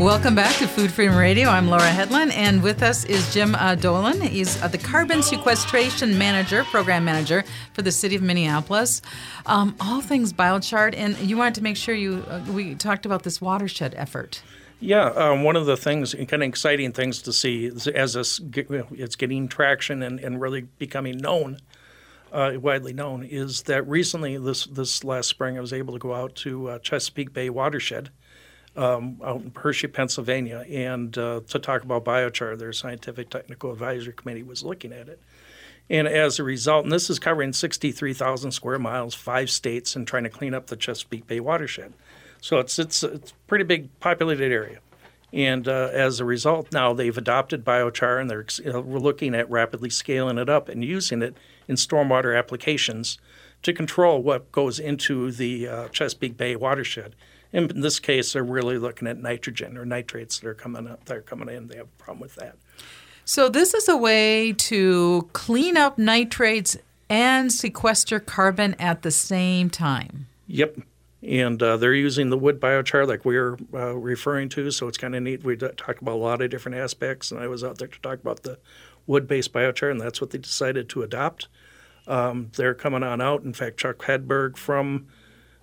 Welcome 0.02 0.34
back 0.34 0.56
to 0.56 0.68
Food 0.68 0.92
Freedom 0.92 1.16
Radio. 1.16 1.48
I'm 1.48 1.68
Laura 1.68 1.84
Hedlund, 1.84 2.34
and 2.34 2.64
with 2.64 2.82
us 2.82 3.06
is 3.06 3.32
Jim 3.32 3.54
uh, 3.54 3.76
Doten. 3.76 4.20
He's 4.24 4.60
uh, 4.64 4.68
the 4.68 4.80
Carbon 4.80 5.22
Sequestration 5.22 6.18
Manager, 6.18 6.64
Program 6.64 7.06
Manager 7.06 7.44
for 7.74 7.84
the 7.84 7.92
City 7.92 8.16
of 8.16 8.24
Minneapolis. 8.24 9.04
Um, 9.46 9.76
all 9.80 10.02
things 10.02 10.34
biochar, 10.34 10.96
and 10.98 11.16
you 11.20 11.38
wanted 11.38 11.54
to 11.54 11.62
make 11.62 11.78
sure 11.78 11.94
you 11.94 12.26
uh, 12.28 12.42
we 12.50 12.74
talked 12.74 13.06
about 13.06 13.22
this 13.22 13.40
watershed 13.40 13.94
effort. 13.96 14.42
Yeah, 14.80 15.06
um, 15.10 15.44
one 15.44 15.56
of 15.56 15.68
the 15.68 15.78
things, 15.78 16.16
kind 16.16 16.42
of 16.42 16.50
exciting 16.50 16.94
things 16.94 17.22
to 17.22 17.32
see 17.32 17.68
as 17.94 18.14
this 18.14 18.42
it's 18.56 19.16
getting 19.16 19.48
traction 19.48 20.02
and, 20.02 20.20
and 20.20 20.42
really 20.42 20.62
becoming 20.80 21.18
known, 21.18 21.60
uh, 22.32 22.54
widely 22.60 22.92
known, 22.92 23.24
is 23.24 23.62
that 23.64 23.88
recently 23.88 24.40
this 24.40 24.66
this 24.66 25.04
last 25.04 25.30
spring 25.30 25.60
I 25.60 25.62
was 25.62 25.72
able 25.72 25.94
to 25.94 26.00
go 26.00 26.16
out 26.16 26.34
to 26.38 26.70
uh, 26.70 26.80
Chesapeake 26.80 27.34
Bay 27.34 27.52
watershed 27.52 28.10
um, 28.76 29.20
out 29.24 29.42
in 29.42 29.52
Hershey, 29.56 29.88
Pennsylvania, 29.88 30.66
and 30.70 31.18
uh, 31.18 31.42
to 31.48 31.60
talk 31.60 31.84
about 31.84 32.06
biochar. 32.06 32.58
Their 32.58 32.74
scientific 32.74 33.30
technical 33.30 33.72
advisory 33.72 34.14
committee 34.14 34.44
was 34.44 34.64
looking 34.64 34.94
at 34.94 35.10
it. 35.10 35.22
And 35.90 36.08
as 36.08 36.40
a 36.40 36.44
result, 36.44 36.86
and 36.86 36.92
this 36.92 37.10
is 37.10 37.20
covering 37.20 37.52
63,000 37.52 38.52
square 38.52 38.80
miles, 38.80 39.14
five 39.14 39.50
states, 39.50 39.96
and 39.96 40.08
trying 40.08 40.24
to 40.24 40.30
clean 40.30 40.54
up 40.54 40.68
the 40.68 40.78
Chesapeake 40.78 41.28
Bay 41.28 41.40
watershed. 41.40 41.94
So 42.40 42.60
it's 42.60 42.80
it's 42.80 43.04
it's 43.04 43.32
a 43.32 43.34
pretty 43.48 43.66
big 43.66 44.00
populated 44.00 44.52
area. 44.52 44.80
And 45.34 45.68
uh, 45.68 45.90
as 45.94 46.20
a 46.20 46.26
result, 46.26 46.72
now 46.74 46.94
they've 46.94 47.18
adopted 47.18 47.64
biochar, 47.64 48.20
and 48.20 48.30
they're 48.30 48.82
looking 48.82 49.34
at 49.34 49.50
rapidly 49.50 49.90
scaling 49.90 50.38
it 50.38 50.50
up 50.50 50.68
and 50.68 50.84
using 50.84 51.22
it 51.22 51.36
in 51.68 51.76
stormwater 51.76 52.38
applications 52.38 53.18
to 53.64 53.74
control 53.74 54.22
what 54.22 54.52
goes 54.52 54.80
into 54.80 55.32
the 55.32 55.68
uh, 55.68 55.88
Chesapeake 55.90 56.36
Bay 56.36 56.56
watershed. 56.56 57.16
In 57.54 57.82
this 57.82 58.00
case, 58.00 58.34
they're 58.34 58.44
really 58.44 58.78
looking 58.78 59.08
at 59.08 59.18
nitrogen 59.18 59.78
or 59.78 59.86
nitrates 59.86 60.40
that 60.40 60.48
are 60.48 60.54
coming 60.54 60.88
up. 60.88 61.06
That 61.06 61.18
are 61.18 61.22
coming 61.22 61.50
in. 61.50 61.68
They 61.68 61.78
have 61.78 61.88
a 61.88 62.04
problem 62.04 62.22
with 62.22 62.36
that. 62.36 62.56
So 63.26 63.50
this 63.50 63.74
is 63.74 63.88
a 63.88 63.98
way 63.98 64.54
to 64.54 65.30
clean 65.34 65.78
up 65.78 65.98
nitrates 65.98 66.78
and 67.10 67.52
sequester 67.52 68.20
carbon 68.20 68.76
at 68.80 69.02
the 69.02 69.12
same 69.12 69.70
time. 69.70 70.28
Yep. 70.48 70.80
And 71.24 71.62
uh, 71.62 71.78
they're 71.78 71.94
using 71.94 72.30
the 72.30 72.38
wood 72.38 72.60
biochar 72.60 73.08
like 73.08 73.26
we 73.26 73.38
were 73.38 73.58
uh, 73.74 73.96
referring 73.96 74.50
to, 74.50 74.72
so 74.72 74.88
it's 74.88 74.98
kind 74.98 75.16
of 75.16 75.22
neat. 75.22 75.44
We 75.44 75.56
d- 75.56 75.68
talk 75.78 76.02
about 76.02 76.16
a 76.16 76.16
lot 76.16 76.42
of 76.42 76.50
different 76.50 76.78
aspects, 76.78 77.32
and 77.32 77.40
I 77.40 77.48
was 77.48 77.64
out 77.64 77.78
there 77.78 77.90
to 77.90 78.00
talk 78.00 78.20
about 78.20 78.42
the 78.42 78.58
wood-based 79.06 79.54
biochar, 79.54 79.92
and 79.92 80.02
that's 80.02 80.20
what 80.20 80.32
they 80.32 80.40
decided 80.40 80.90
to 80.90 81.04
adopt. 81.04 81.48
Um, 82.08 82.50
they're 82.56 82.74
coming 82.74 83.04
on 83.04 83.22
out. 83.22 83.44
In 83.44 83.54
fact, 83.54 83.78
Chuck 83.78 84.00
Hedberg 84.00 84.58
from 84.58 85.08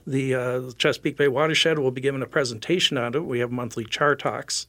the 0.08 0.34
uh, 0.34 0.70
Chesapeake 0.78 1.18
Bay 1.18 1.28
Watershed 1.28 1.78
will 1.78 1.90
be 1.90 2.00
giving 2.00 2.22
a 2.22 2.26
presentation 2.26 2.96
on 2.96 3.14
it. 3.14 3.24
We 3.24 3.40
have 3.40 3.52
monthly 3.52 3.84
char 3.84 4.16
talks. 4.16 4.66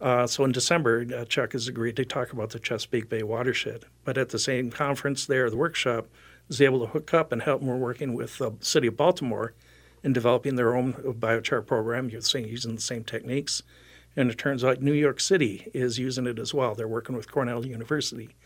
Uh, 0.00 0.26
so 0.26 0.44
in 0.44 0.52
December, 0.52 1.06
uh, 1.16 1.24
Chuck 1.24 1.52
has 1.52 1.66
agreed 1.66 1.96
to 1.96 2.04
talk 2.04 2.32
about 2.32 2.50
the 2.50 2.58
Chesapeake 2.58 3.08
Bay 3.08 3.22
Watershed. 3.22 3.86
But 4.04 4.18
at 4.18 4.28
the 4.28 4.38
same 4.38 4.70
conference 4.70 5.24
there, 5.24 5.48
the 5.48 5.56
workshop, 5.56 6.08
is 6.50 6.60
able 6.60 6.80
to 6.80 6.86
hook 6.86 7.14
up 7.14 7.32
and 7.32 7.42
help. 7.42 7.62
We're 7.62 7.76
working 7.76 8.12
with 8.12 8.36
the 8.36 8.52
city 8.60 8.88
of 8.88 8.96
Baltimore 8.96 9.54
in 10.04 10.12
developing 10.12 10.56
their 10.56 10.76
own 10.76 10.92
biochar 10.92 11.66
program. 11.66 12.10
Using 12.10 12.74
the 12.74 12.80
same 12.80 13.02
techniques, 13.02 13.62
and 14.14 14.30
it 14.30 14.38
turns 14.38 14.62
out 14.62 14.82
New 14.82 14.92
York 14.92 15.20
City 15.20 15.70
is 15.72 15.98
using 15.98 16.26
it 16.26 16.38
as 16.38 16.52
well. 16.52 16.74
They're 16.74 16.86
working 16.86 17.16
with 17.16 17.32
Cornell 17.32 17.66
University 17.66 18.36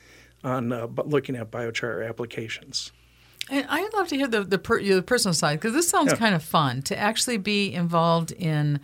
on 0.44 0.72
uh, 0.72 0.86
looking 1.04 1.34
at 1.34 1.50
biochar 1.50 2.08
applications. 2.08 2.92
And 3.50 3.66
I'd 3.68 3.92
love 3.94 4.08
to 4.08 4.16
hear 4.16 4.28
the 4.28 4.42
the, 4.44 4.58
per, 4.58 4.82
the 4.82 5.02
personal 5.02 5.34
side 5.34 5.58
because 5.60 5.72
this 5.74 5.88
sounds 5.88 6.12
Yeah. 6.12 6.18
kind 6.18 6.34
of 6.34 6.42
fun 6.42 6.82
to 6.82 6.96
actually 6.98 7.36
be 7.36 7.72
involved 7.74 8.32
in 8.32 8.80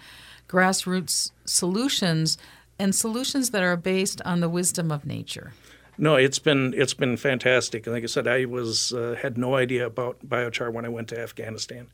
grassroots 0.49 1.31
solutions 1.45 2.39
and 2.79 2.95
solutions 2.95 3.51
that 3.51 3.63
are 3.63 3.77
based 3.77 4.21
on 4.23 4.41
the 4.41 4.49
wisdom 4.49 4.91
of 4.93 5.07
nature. 5.07 5.53
No, 5.99 6.17
it's 6.17 6.39
been 6.39 6.75
it's 6.77 6.95
been 6.95 7.17
fantastic. 7.17 7.87
Like 7.87 8.03
I 8.03 8.07
said, 8.07 8.27
I 8.29 8.45
was 8.45 8.93
uh, 8.93 9.17
had 9.21 9.39
no 9.39 9.55
idea 9.55 9.87
about 9.87 10.19
biochar 10.29 10.71
when 10.73 10.85
I 10.85 10.89
went 10.91 11.09
to 11.09 11.19
Afghanistan, 11.19 11.87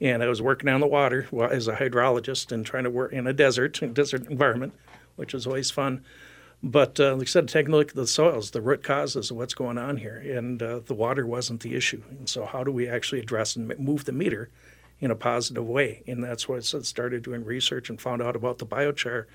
and 0.00 0.22
I 0.22 0.26
was 0.26 0.42
working 0.42 0.68
on 0.68 0.80
the 0.80 0.86
water 0.88 1.28
as 1.50 1.68
a 1.68 1.76
hydrologist 1.76 2.50
and 2.50 2.66
trying 2.66 2.84
to 2.84 2.90
work 2.90 3.12
in 3.12 3.26
a 3.26 3.32
desert 3.32 3.78
desert 3.94 4.26
environment, 4.28 4.74
which 5.14 5.32
was 5.32 5.46
always 5.46 5.70
fun. 5.70 6.02
But 6.62 6.98
uh, 6.98 7.14
like 7.14 7.28
I 7.28 7.30
said, 7.30 7.48
taking 7.48 7.74
a 7.74 7.76
look 7.76 7.90
at 7.90 7.96
the 7.96 8.06
soils, 8.06 8.50
the 8.50 8.62
root 8.62 8.82
causes 8.82 9.30
of 9.30 9.36
what's 9.36 9.54
going 9.54 9.78
on 9.78 9.98
here, 9.98 10.16
and 10.16 10.62
uh, 10.62 10.80
the 10.80 10.94
water 10.94 11.26
wasn't 11.26 11.60
the 11.60 11.74
issue. 11.74 12.02
And 12.10 12.28
so, 12.28 12.44
how 12.46 12.64
do 12.64 12.72
we 12.72 12.88
actually 12.88 13.20
address 13.20 13.56
and 13.56 13.78
move 13.78 14.04
the 14.04 14.12
meter 14.12 14.50
in 14.98 15.10
a 15.10 15.14
positive 15.14 15.66
way? 15.66 16.02
And 16.06 16.24
that's 16.24 16.48
why 16.48 16.56
I 16.56 16.60
started 16.60 17.22
doing 17.22 17.44
research 17.44 17.90
and 17.90 18.00
found 18.00 18.22
out 18.22 18.36
about 18.36 18.58
the 18.58 18.66
biochar 18.66 19.26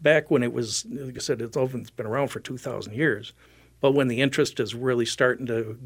back 0.00 0.30
when 0.30 0.42
it 0.42 0.52
was, 0.52 0.84
like 0.90 1.16
I 1.16 1.20
said, 1.20 1.40
it's 1.40 1.90
been 1.90 2.06
around 2.06 2.28
for 2.28 2.40
2,000 2.40 2.94
years. 2.94 3.32
But 3.80 3.92
when 3.92 4.08
the 4.08 4.20
interest 4.20 4.58
is 4.58 4.74
really 4.74 5.06
starting 5.06 5.46
to 5.46 5.78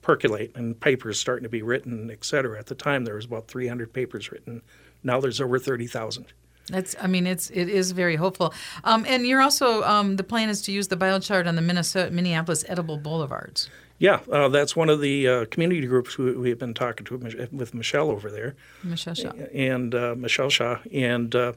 percolate 0.00 0.54
and 0.56 0.78
papers 0.78 1.18
starting 1.18 1.44
to 1.44 1.48
be 1.48 1.62
written, 1.62 2.10
et 2.10 2.24
cetera, 2.24 2.58
at 2.58 2.66
the 2.66 2.74
time 2.74 3.04
there 3.04 3.14
was 3.14 3.24
about 3.24 3.48
300 3.48 3.92
papers 3.92 4.30
written. 4.32 4.62
Now 5.02 5.20
there's 5.20 5.40
over 5.40 5.58
30,000. 5.58 6.32
That's, 6.68 6.94
I 7.00 7.06
mean, 7.06 7.26
it's 7.26 7.50
it 7.50 7.68
is 7.68 7.90
very 7.90 8.16
hopeful. 8.16 8.54
Um, 8.84 9.04
and 9.08 9.26
you're 9.26 9.42
also 9.42 9.82
um, 9.82 10.16
the 10.16 10.24
plan 10.24 10.48
is 10.48 10.62
to 10.62 10.72
use 10.72 10.88
the 10.88 10.96
biochar 10.96 11.46
on 11.46 11.56
the 11.56 11.62
Minnesota 11.62 12.10
Minneapolis 12.10 12.64
edible 12.68 12.98
boulevards. 12.98 13.68
Yeah, 13.98 14.20
uh, 14.32 14.48
that's 14.48 14.74
one 14.74 14.90
of 14.90 15.00
the 15.00 15.28
uh, 15.28 15.44
community 15.46 15.86
groups 15.86 16.18
we, 16.18 16.32
we 16.32 16.48
have 16.48 16.58
been 16.58 16.74
talking 16.74 17.06
to 17.06 17.48
with 17.52 17.72
Michelle 17.72 18.10
over 18.10 18.30
there. 18.30 18.56
Michelle 18.82 19.14
Shaw. 19.14 19.30
and 19.54 19.94
uh, 19.94 20.14
Michelle 20.16 20.50
Shaw. 20.50 20.78
And 20.92 21.32
uh, 21.36 21.52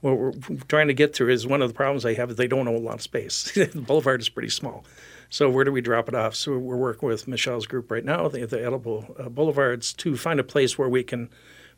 what 0.00 0.16
we're 0.16 0.32
trying 0.68 0.88
to 0.88 0.94
get 0.94 1.14
through 1.14 1.32
is 1.32 1.46
one 1.46 1.62
of 1.62 1.68
the 1.68 1.74
problems 1.74 2.04
they 2.04 2.14
have 2.14 2.30
is 2.30 2.36
they 2.36 2.46
don't 2.46 2.68
own 2.68 2.76
a 2.76 2.78
lot 2.78 2.94
of 2.94 3.02
space. 3.02 3.50
the 3.54 3.66
boulevard 3.74 4.20
is 4.20 4.28
pretty 4.28 4.50
small. 4.50 4.84
So 5.30 5.50
where 5.50 5.64
do 5.64 5.72
we 5.72 5.80
drop 5.80 6.08
it 6.08 6.14
off? 6.14 6.34
So 6.34 6.58
we're 6.58 6.76
working 6.76 7.08
with 7.08 7.26
Michelle's 7.26 7.66
group 7.66 7.90
right 7.90 8.04
now, 8.04 8.28
the, 8.28 8.46
the 8.46 8.64
edible 8.64 9.14
uh, 9.18 9.28
boulevards, 9.28 9.92
to 9.94 10.16
find 10.16 10.38
a 10.38 10.44
place 10.44 10.78
where 10.78 10.88
we 10.88 11.02
can 11.02 11.28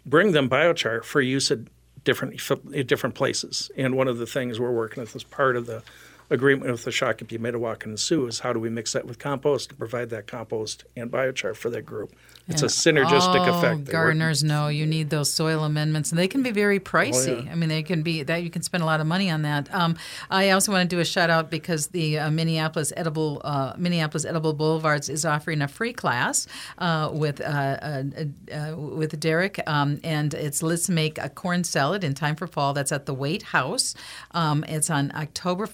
bring 0.05 0.33
them 0.33 0.49
biochar 0.49 1.05
for 1.05 1.21
use 1.21 1.51
at 1.51 1.61
different 2.05 2.41
different 2.87 3.15
places. 3.15 3.71
And 3.77 3.97
one 3.97 4.09
of 4.09 4.19
the 4.19 4.27
things 4.27 4.59
we're 4.59 4.73
working 4.73 5.01
with 5.01 5.15
as 5.15 5.25
part 5.25 5.57
of 5.57 5.67
the 5.67 5.83
agreement 6.33 6.71
with 6.71 6.85
the 6.85 6.91
Shakopee, 6.91 7.39
Mdewakan, 7.39 7.85
and 7.85 8.01
Sioux 8.01 8.27
is 8.27 8.41
how 8.41 8.53
do 8.53 8.59
we 8.59 8.71
mix 8.71 8.95
that 8.95 9.07
with 9.07 9.19
compost 9.19 9.71
and 9.71 9.79
provide 9.79 10.11
that 10.11 10.27
compost 10.27 10.85
and 10.97 11.11
biochar 11.11 11.55
for 11.55 11.71
that 11.71 11.83
group. 11.83 12.15
It's 12.49 12.63
a 12.63 12.67
synergistic 12.67 13.47
oh, 13.47 13.59
effect. 13.59 13.85
Gardeners 13.85 14.43
know 14.43 14.67
you 14.67 14.85
need 14.85 15.11
those 15.11 15.33
soil 15.33 15.63
amendments, 15.63 16.11
and 16.11 16.19
they 16.19 16.27
can 16.27 16.43
be 16.43 16.51
very 16.51 16.81
pricey. 16.81 17.41
Oh, 17.41 17.43
yeah. 17.45 17.53
I 17.53 17.55
mean, 17.55 17.69
they 17.69 17.85
can 17.85 18.03
be 18.03 18.25
that 18.25 18.43
you 18.43 18.51
can 18.51 18.63
spend 18.63 18.83
a 18.83 18.87
lot 18.87 19.01
of 19.01 19.07
money 19.07 19.31
on 19.31 19.43
that. 19.43 19.73
Um, 19.73 19.97
I 20.29 20.51
also 20.51 20.73
want 20.73 20.91
to 20.91 20.97
do 20.97 21.01
a 21.01 21.05
shout 21.05 21.31
out 21.31 21.51
because 21.51 21.89
the 21.89 22.19
uh, 22.19 22.31
Minneapolis 22.31 22.93
Edible 22.97 23.41
uh, 23.45 23.75
Minneapolis 23.79 24.25
Edible 24.25 24.55
Boulevards 24.55 25.09
is 25.09 25.25
offering 25.25 25.63
a 25.63 25.69
free 25.69 25.93
class 25.93 26.49
uh, 26.79 27.11
with 27.13 27.41
uh, 27.41 27.45
uh, 27.45 28.03
uh, 28.53 28.77
with 28.77 29.19
Derek, 29.21 29.61
um, 29.69 30.01
and 30.03 30.35
it's 30.35 30.63
let's 30.63 30.89
make 30.89 31.19
a 31.19 31.29
corn 31.29 31.63
salad 31.63 32.03
in 32.03 32.13
time 32.13 32.35
for 32.35 32.49
fall. 32.49 32.73
That's 32.73 32.91
at 32.91 33.07
the 33.07 33.15
Waite 33.15 33.45
House. 33.45 33.95
Um, 34.33 34.65
it's 34.67 34.91
on 34.91 35.13
October 35.15 35.67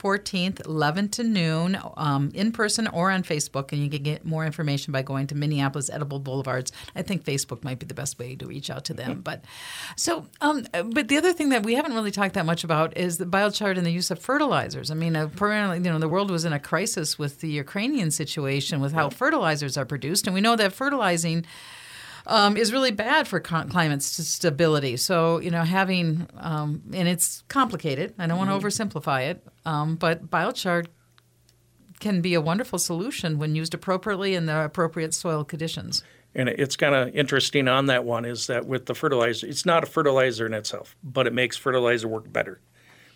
fourteenth, 0.53 0.67
eleven 0.67 1.09
to 1.09 1.23
noon, 1.23 1.79
um, 1.97 2.31
in 2.35 2.53
person 2.53 2.87
or 2.89 3.11
on 3.11 3.23
Facebook, 3.23 3.73
and 3.73 3.83
you 3.83 3.91
can 3.91 4.03
get 4.03 4.25
more 4.25 4.45
information 4.45 4.93
by 4.93 5.03
going 5.03 5.27
to 5.29 5.35
Minneapolis 5.35 5.91
Edible 5.91 6.19
Boulevards. 6.19 6.73
I 6.95 7.03
think 7.03 7.25
Facebook 7.25 7.65
might 7.65 7.79
be 7.79 7.87
the 7.87 7.95
best 7.95 8.19
way 8.19 8.37
to 8.37 8.47
reach 8.47 8.71
out 8.71 8.85
to 8.87 8.95
them. 8.95 9.21
But 9.21 9.45
so, 9.97 10.27
um, 10.41 10.67
but 10.73 11.09
the 11.09 11.17
other 11.17 11.33
thing 11.33 11.51
that 11.51 11.65
we 11.65 11.75
haven't 11.75 11.95
really 11.95 12.11
talked 12.11 12.35
that 12.35 12.47
much 12.47 12.65
about 12.65 12.97
is 12.97 13.19
the 13.19 13.27
biochar 13.27 13.77
and 13.77 13.87
the 13.87 13.91
use 13.91 14.11
of 14.11 14.19
fertilizers. 14.19 14.91
I 14.91 14.95
mean, 14.95 15.17
apparently, 15.17 15.79
you 15.79 15.93
know, 15.93 15.99
the 15.99 16.09
world 16.09 16.31
was 16.31 16.45
in 16.45 16.53
a 16.53 16.61
crisis 16.61 17.19
with 17.19 17.41
the 17.41 17.49
Ukrainian 17.49 18.11
situation 18.11 18.81
with 18.81 18.93
how 18.93 19.11
fertilizers 19.11 19.77
are 19.77 19.85
produced, 19.87 20.27
and 20.27 20.35
we 20.35 20.41
know 20.41 20.57
that 20.57 20.73
fertilizing. 20.73 21.45
Um, 22.31 22.59
is 22.59 22.75
really 22.75 22.91
bad 22.91 23.27
for 23.27 23.41
con- 23.41 23.71
climate 23.71 24.03
st- 24.03 24.27
stability. 24.27 24.99
So, 24.99 25.39
you 25.39 25.51
know, 25.51 25.63
having, 25.63 26.29
um, 26.37 26.83
and 26.93 27.09
it's 27.09 27.43
complicated. 27.49 28.13
I 28.19 28.27
don't 28.27 28.37
want 28.37 28.51
to 28.51 28.57
oversimplify 28.57 29.31
it, 29.31 29.43
um, 29.65 29.97
but 29.97 30.29
biochar 30.31 30.87
can 32.01 32.21
be 32.21 32.35
a 32.35 32.41
wonderful 32.43 32.79
solution 32.79 33.39
when 33.39 33.55
used 33.55 33.73
appropriately 33.73 34.35
in 34.35 34.45
the 34.45 34.63
appropriate 34.63 35.15
soil 35.15 35.43
conditions. 35.43 36.05
And 36.35 36.51
it's 36.51 36.77
kind 36.77 36.95
of 36.95 37.15
interesting 37.15 37.67
on 37.67 37.87
that 37.87 38.05
one 38.05 38.27
is 38.27 38.47
that 38.49 38.67
with 38.67 38.85
the 38.85 38.95
fertilizer, 38.95 39.47
it's 39.47 39.65
not 39.65 39.83
a 39.83 39.87
fertilizer 39.87 40.45
in 40.45 40.53
itself, 40.53 40.97
but 41.03 41.27
it 41.27 41.33
makes 41.33 41.57
fertilizer 41.57 42.09
work 42.09 42.31
better 42.31 42.61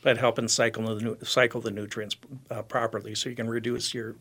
by 0.02 0.14
helping 0.14 0.48
cycle 0.48 0.82
the 0.84 1.18
cycle 1.24 1.60
the 1.60 1.70
nutrients 1.70 2.16
uh, 2.50 2.62
properly, 2.62 3.14
so 3.14 3.28
you 3.28 3.36
can 3.36 3.48
reduce 3.48 3.92
your 3.92 4.16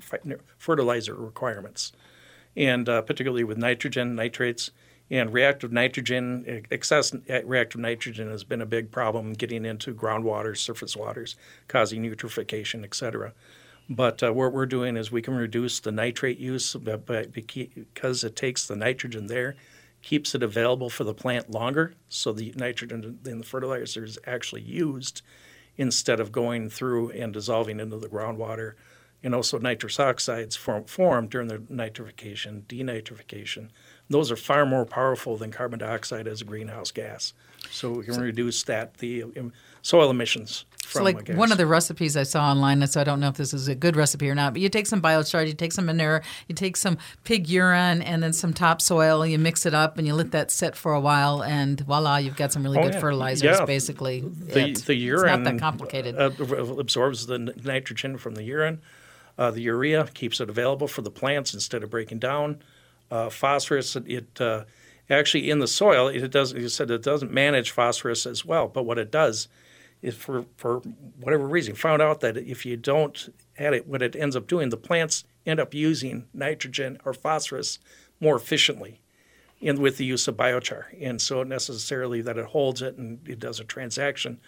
fertilizer 0.57 1.15
requirements. 1.15 1.93
And 2.55 2.89
uh, 2.89 3.01
particularly 3.01 3.43
with 3.43 3.57
nitrogen, 3.57 4.15
nitrates, 4.15 4.71
and 5.09 5.33
reactive 5.33 5.71
nitrogen, 5.73 6.63
excess 6.71 7.13
reactive 7.43 7.81
nitrogen 7.81 8.29
has 8.29 8.45
been 8.45 8.61
a 8.61 8.65
big 8.65 8.91
problem 8.91 9.33
getting 9.33 9.65
into 9.65 9.93
groundwater, 9.93 10.55
surface 10.57 10.95
waters, 10.95 11.35
causing 11.67 12.03
eutrophication, 12.03 12.83
et 12.85 12.95
cetera. 12.95 13.33
But 13.89 14.23
uh, 14.23 14.31
what 14.31 14.53
we're 14.53 14.65
doing 14.65 14.95
is 14.95 15.11
we 15.11 15.21
can 15.21 15.35
reduce 15.35 15.81
the 15.81 15.91
nitrate 15.91 16.39
use 16.39 16.75
because 16.75 18.23
it 18.23 18.35
takes 18.37 18.65
the 18.65 18.75
nitrogen 18.77 19.27
there, 19.27 19.55
keeps 20.01 20.33
it 20.33 20.43
available 20.43 20.89
for 20.89 21.03
the 21.03 21.13
plant 21.13 21.51
longer, 21.51 21.93
so 22.07 22.31
the 22.31 22.53
nitrogen 22.55 23.19
in 23.25 23.39
the 23.39 23.45
fertilizer 23.45 24.05
is 24.05 24.17
actually 24.25 24.61
used 24.61 25.21
instead 25.75 26.21
of 26.21 26.31
going 26.31 26.69
through 26.69 27.11
and 27.11 27.33
dissolving 27.33 27.81
into 27.81 27.97
the 27.97 28.07
groundwater. 28.07 28.73
And 29.23 29.35
also 29.35 29.59
nitrous 29.59 29.99
oxides 29.99 30.55
form, 30.55 30.85
form 30.85 31.27
during 31.27 31.47
the 31.47 31.59
nitrification, 31.59 32.63
denitrification. 32.63 33.69
Those 34.09 34.31
are 34.31 34.35
far 34.35 34.65
more 34.65 34.83
powerful 34.85 35.37
than 35.37 35.51
carbon 35.51 35.77
dioxide 35.79 36.27
as 36.27 36.41
a 36.41 36.45
greenhouse 36.45 36.89
gas. 36.91 37.33
So 37.69 37.91
we 37.91 38.03
can 38.05 38.19
reduce 38.19 38.63
that, 38.63 38.95
the 38.97 39.23
um, 39.23 39.53
soil 39.83 40.09
emissions 40.09 40.65
from 40.83 40.99
So, 40.99 41.03
like 41.03 41.29
one 41.29 41.51
of 41.51 41.59
the 41.59 41.67
recipes 41.67 42.17
I 42.17 42.23
saw 42.23 42.49
online, 42.49 42.85
so 42.87 42.99
I 42.99 43.03
don't 43.03 43.19
know 43.19 43.27
if 43.29 43.35
this 43.37 43.53
is 43.53 43.67
a 43.67 43.75
good 43.75 43.95
recipe 43.95 44.27
or 44.27 44.33
not, 44.35 44.53
but 44.53 44.61
you 44.61 44.69
take 44.69 44.87
some 44.87 45.01
biochar, 45.03 45.47
you 45.47 45.53
take 45.53 45.71
some 45.71 45.85
manure, 45.85 46.23
you 46.47 46.55
take 46.55 46.75
some 46.75 46.97
pig 47.23 47.47
urine, 47.47 48.01
and 48.01 48.23
then 48.23 48.33
some 48.33 48.53
topsoil, 48.53 49.25
you 49.25 49.37
mix 49.37 49.67
it 49.67 49.75
up, 49.75 49.99
and 49.99 50.07
you 50.07 50.15
let 50.15 50.31
that 50.31 50.49
sit 50.49 50.75
for 50.75 50.93
a 50.93 50.99
while, 50.99 51.43
and 51.43 51.79
voila, 51.81 52.17
you've 52.17 52.35
got 52.35 52.51
some 52.51 52.63
really 52.63 52.79
Oh, 52.79 52.83
good 52.83 52.95
yeah. 52.95 52.99
fertilizers. 52.99 53.59
Yeah. 53.59 53.65
Basically, 53.65 54.21
the, 54.21 54.69
it. 54.69 54.79
the 54.79 54.95
urine 54.95 55.29
It's 55.29 55.37
not 55.37 55.51
that 55.51 55.59
complicated. 55.59 56.17
uh, 56.17 56.31
absorbs 56.79 57.27
the 57.27 57.37
nitrogen 57.37 58.17
from 58.17 58.33
the 58.33 58.43
urine. 58.43 58.81
Uh, 59.41 59.49
the 59.49 59.61
urea 59.61 60.05
keeps 60.13 60.39
it 60.39 60.51
available 60.51 60.87
for 60.87 61.01
the 61.01 61.09
plants 61.09 61.51
instead 61.51 61.81
of 61.81 61.89
breaking 61.89 62.19
down. 62.19 62.61
Uh, 63.09 63.27
phosphorus, 63.27 63.95
it, 63.95 64.39
uh, 64.39 64.65
actually 65.09 65.49
in 65.49 65.57
the 65.57 65.67
soil, 65.67 66.07
it 66.09 66.29
does. 66.29 66.53
You 66.53 66.69
said 66.69 66.91
it 66.91 67.01
doesn't 67.01 67.31
manage 67.31 67.71
phosphorus 67.71 68.27
as 68.27 68.45
well, 68.45 68.67
but 68.67 68.83
what 68.83 68.99
it 68.99 69.09
does 69.09 69.47
is 70.03 70.13
for 70.13 70.45
for 70.57 70.81
whatever 71.19 71.47
reason, 71.47 71.73
found 71.73 72.03
out 72.03 72.19
that 72.19 72.37
if 72.37 72.67
you 72.67 72.77
don't 72.77 73.33
add 73.57 73.73
it, 73.73 73.87
what 73.87 74.03
it 74.03 74.15
ends 74.15 74.35
up 74.35 74.45
doing, 74.45 74.69
the 74.69 74.77
plants 74.77 75.23
end 75.43 75.59
up 75.59 75.73
using 75.73 76.27
nitrogen 76.35 76.99
or 77.03 77.11
phosphorus 77.11 77.79
more 78.19 78.35
efficiently 78.35 79.01
in 79.59 79.81
with 79.81 79.97
the 79.97 80.05
use 80.05 80.27
of 80.27 80.37
biochar. 80.37 80.83
And 81.01 81.19
so 81.19 81.41
necessarily 81.41 82.21
that 82.21 82.37
it 82.37 82.45
holds 82.45 82.83
it 82.83 82.95
and 82.95 83.27
it 83.27 83.39
does 83.39 83.59
a 83.59 83.63
transaction, 83.63 84.39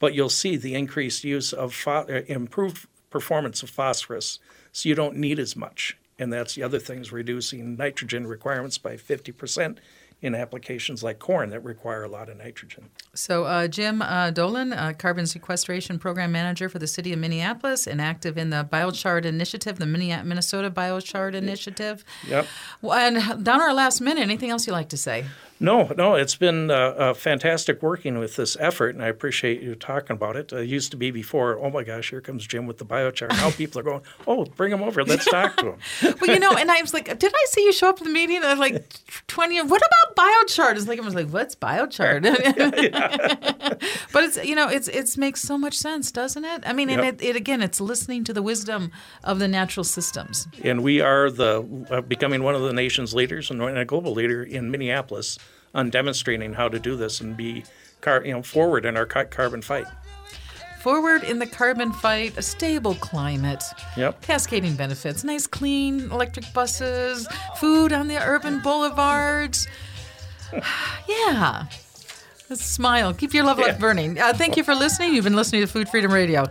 but 0.00 0.12
you'll 0.12 0.28
see 0.28 0.56
the 0.56 0.74
increased 0.74 1.22
use 1.22 1.52
of 1.52 1.72
pho- 1.72 2.06
uh, 2.08 2.22
improved 2.26 2.88
performance 3.10 3.62
of 3.62 3.70
phosphorus, 3.70 4.38
so 4.72 4.88
you 4.88 4.94
don't 4.94 5.16
need 5.16 5.38
as 5.38 5.56
much. 5.56 5.96
And 6.18 6.32
that's 6.32 6.54
the 6.54 6.62
other 6.62 6.78
thing 6.78 7.00
is 7.00 7.12
reducing 7.12 7.76
nitrogen 7.76 8.26
requirements 8.26 8.78
by 8.78 8.96
50% 8.96 9.78
in 10.22 10.34
applications 10.34 11.02
like 11.02 11.18
corn 11.18 11.48
that 11.48 11.64
require 11.64 12.04
a 12.04 12.08
lot 12.08 12.28
of 12.28 12.36
nitrogen. 12.36 12.90
So, 13.14 13.44
uh, 13.44 13.68
Jim 13.68 14.02
uh, 14.02 14.30
Doten, 14.30 14.76
uh, 14.76 14.92
Carbon 14.92 15.26
Sequestration 15.26 15.98
Program 15.98 16.30
Manager 16.30 16.68
for 16.68 16.78
the 16.78 16.86
City 16.86 17.14
of 17.14 17.18
Minneapolis 17.18 17.86
and 17.86 18.02
active 18.02 18.36
in 18.36 18.50
the 18.50 18.68
Biochar 18.70 19.24
Initiative, 19.24 19.78
the 19.78 19.86
Minne- 19.86 20.26
Minnesota 20.26 20.70
Biochar 20.70 21.34
Initiative. 21.34 22.04
Yep. 22.28 22.46
Well, 22.82 22.98
And 22.98 23.42
down 23.44 23.62
our 23.62 23.72
last 23.72 24.02
minute, 24.02 24.20
anything 24.20 24.50
else 24.50 24.66
you'd 24.66 24.74
like 24.74 24.90
to 24.90 24.98
say? 24.98 25.24
No, 25.62 25.92
no, 25.94 26.14
it's 26.14 26.36
been 26.36 26.70
uh, 26.70 26.74
uh, 26.74 27.14
fantastic 27.14 27.82
working 27.82 28.18
with 28.18 28.36
this 28.36 28.56
effort, 28.58 28.94
and 28.94 29.04
I 29.04 29.08
appreciate 29.08 29.60
you 29.60 29.74
talking 29.74 30.16
about 30.16 30.34
it. 30.34 30.54
It 30.54 30.66
used 30.66 30.90
to 30.92 30.96
be 30.96 31.10
before, 31.10 31.58
oh 31.58 31.68
my 31.68 31.84
gosh, 31.84 32.08
here 32.08 32.22
comes 32.22 32.46
Jim 32.46 32.66
with 32.66 32.78
the 32.78 32.86
biochar. 32.86 33.28
Now 33.28 33.50
people 33.50 33.78
are 33.78 33.82
going, 33.82 34.00
oh, 34.26 34.46
bring 34.46 34.72
him 34.72 34.82
over, 34.82 35.04
let's 35.04 35.26
talk 35.26 35.58
to 35.58 35.72
him. 35.72 35.78
Well, 36.20 36.30
you 36.30 36.38
know, 36.38 36.52
and 36.52 36.70
I 36.70 36.80
was 36.80 36.92
like, 36.92 37.06
did 37.18 37.32
I 37.32 37.44
see 37.48 37.64
you 37.64 37.72
show 37.72 37.90
up 37.90 37.98
at 37.98 38.04
the 38.04 38.10
meeting? 38.10 38.42
I 38.42 38.50
was 38.50 38.58
like, 38.58 38.86
20, 39.26 39.62
what 39.62 39.82
about 39.82 40.16
biochar? 40.16 40.74
It's 40.74 40.86
like, 40.86 40.98
I 40.98 41.04
was 41.04 41.14
like, 41.14 41.28
what's 41.28 41.54
biochar? 41.54 42.22
but 44.12 44.24
it's, 44.24 44.42
you 44.44 44.54
know, 44.54 44.68
it's, 44.68 44.88
it 44.88 45.16
makes 45.18 45.42
so 45.42 45.58
much 45.58 45.74
sense, 45.74 46.10
doesn't 46.10 46.44
it? 46.44 46.62
I 46.66 46.72
mean, 46.72 46.90
and 46.90 47.02
it, 47.02 47.22
it, 47.22 47.36
again, 47.36 47.62
it's 47.62 47.80
listening 47.80 48.24
to 48.24 48.32
the 48.32 48.42
wisdom 48.42 48.92
of 49.24 49.38
the 49.38 49.48
natural 49.48 49.84
systems. 49.84 50.48
And 50.64 50.82
we 50.82 51.00
are 51.00 51.30
the 51.30 51.86
uh, 51.90 52.00
becoming 52.00 52.42
one 52.42 52.54
of 52.54 52.62
the 52.62 52.72
nation's 52.72 53.14
leaders 53.14 53.50
and 53.50 53.62
a 53.62 53.84
global 53.84 54.12
leader 54.12 54.42
in 54.42 54.70
Minneapolis 54.70 55.38
on 55.74 55.90
demonstrating 55.90 56.54
how 56.54 56.68
to 56.68 56.78
do 56.78 56.96
this 56.96 57.20
and 57.20 57.36
be 57.36 57.64
car, 58.00 58.24
you 58.24 58.32
know, 58.32 58.42
forward 58.42 58.84
in 58.84 58.96
our 58.96 59.06
ca- 59.06 59.24
carbon 59.24 59.62
fight. 59.62 59.86
Forward 60.80 61.22
in 61.24 61.38
the 61.38 61.46
carbon 61.46 61.92
fight, 61.92 62.38
a 62.38 62.42
stable 62.42 62.94
climate, 62.94 63.62
Yep. 63.98 64.22
cascading 64.22 64.76
benefits, 64.76 65.22
nice 65.24 65.46
clean 65.46 66.10
electric 66.10 66.50
buses, 66.54 67.28
food 67.58 67.92
on 67.92 68.08
the 68.08 68.16
urban 68.16 68.60
boulevards. 68.60 69.66
yeah. 71.08 71.66
Let's 72.48 72.64
smile. 72.64 73.14
Keep 73.14 73.34
your 73.34 73.44
love 73.44 73.58
light 73.58 73.68
Yeah. 73.74 73.78
burning. 73.78 74.18
Uh, 74.18 74.32
thank 74.32 74.56
you 74.56 74.64
for 74.64 74.74
listening. 74.74 75.14
You've 75.14 75.24
been 75.24 75.36
listening 75.36 75.60
to 75.60 75.66
Food 75.68 75.88
Freedom 75.88 76.12
Radio. 76.12 76.50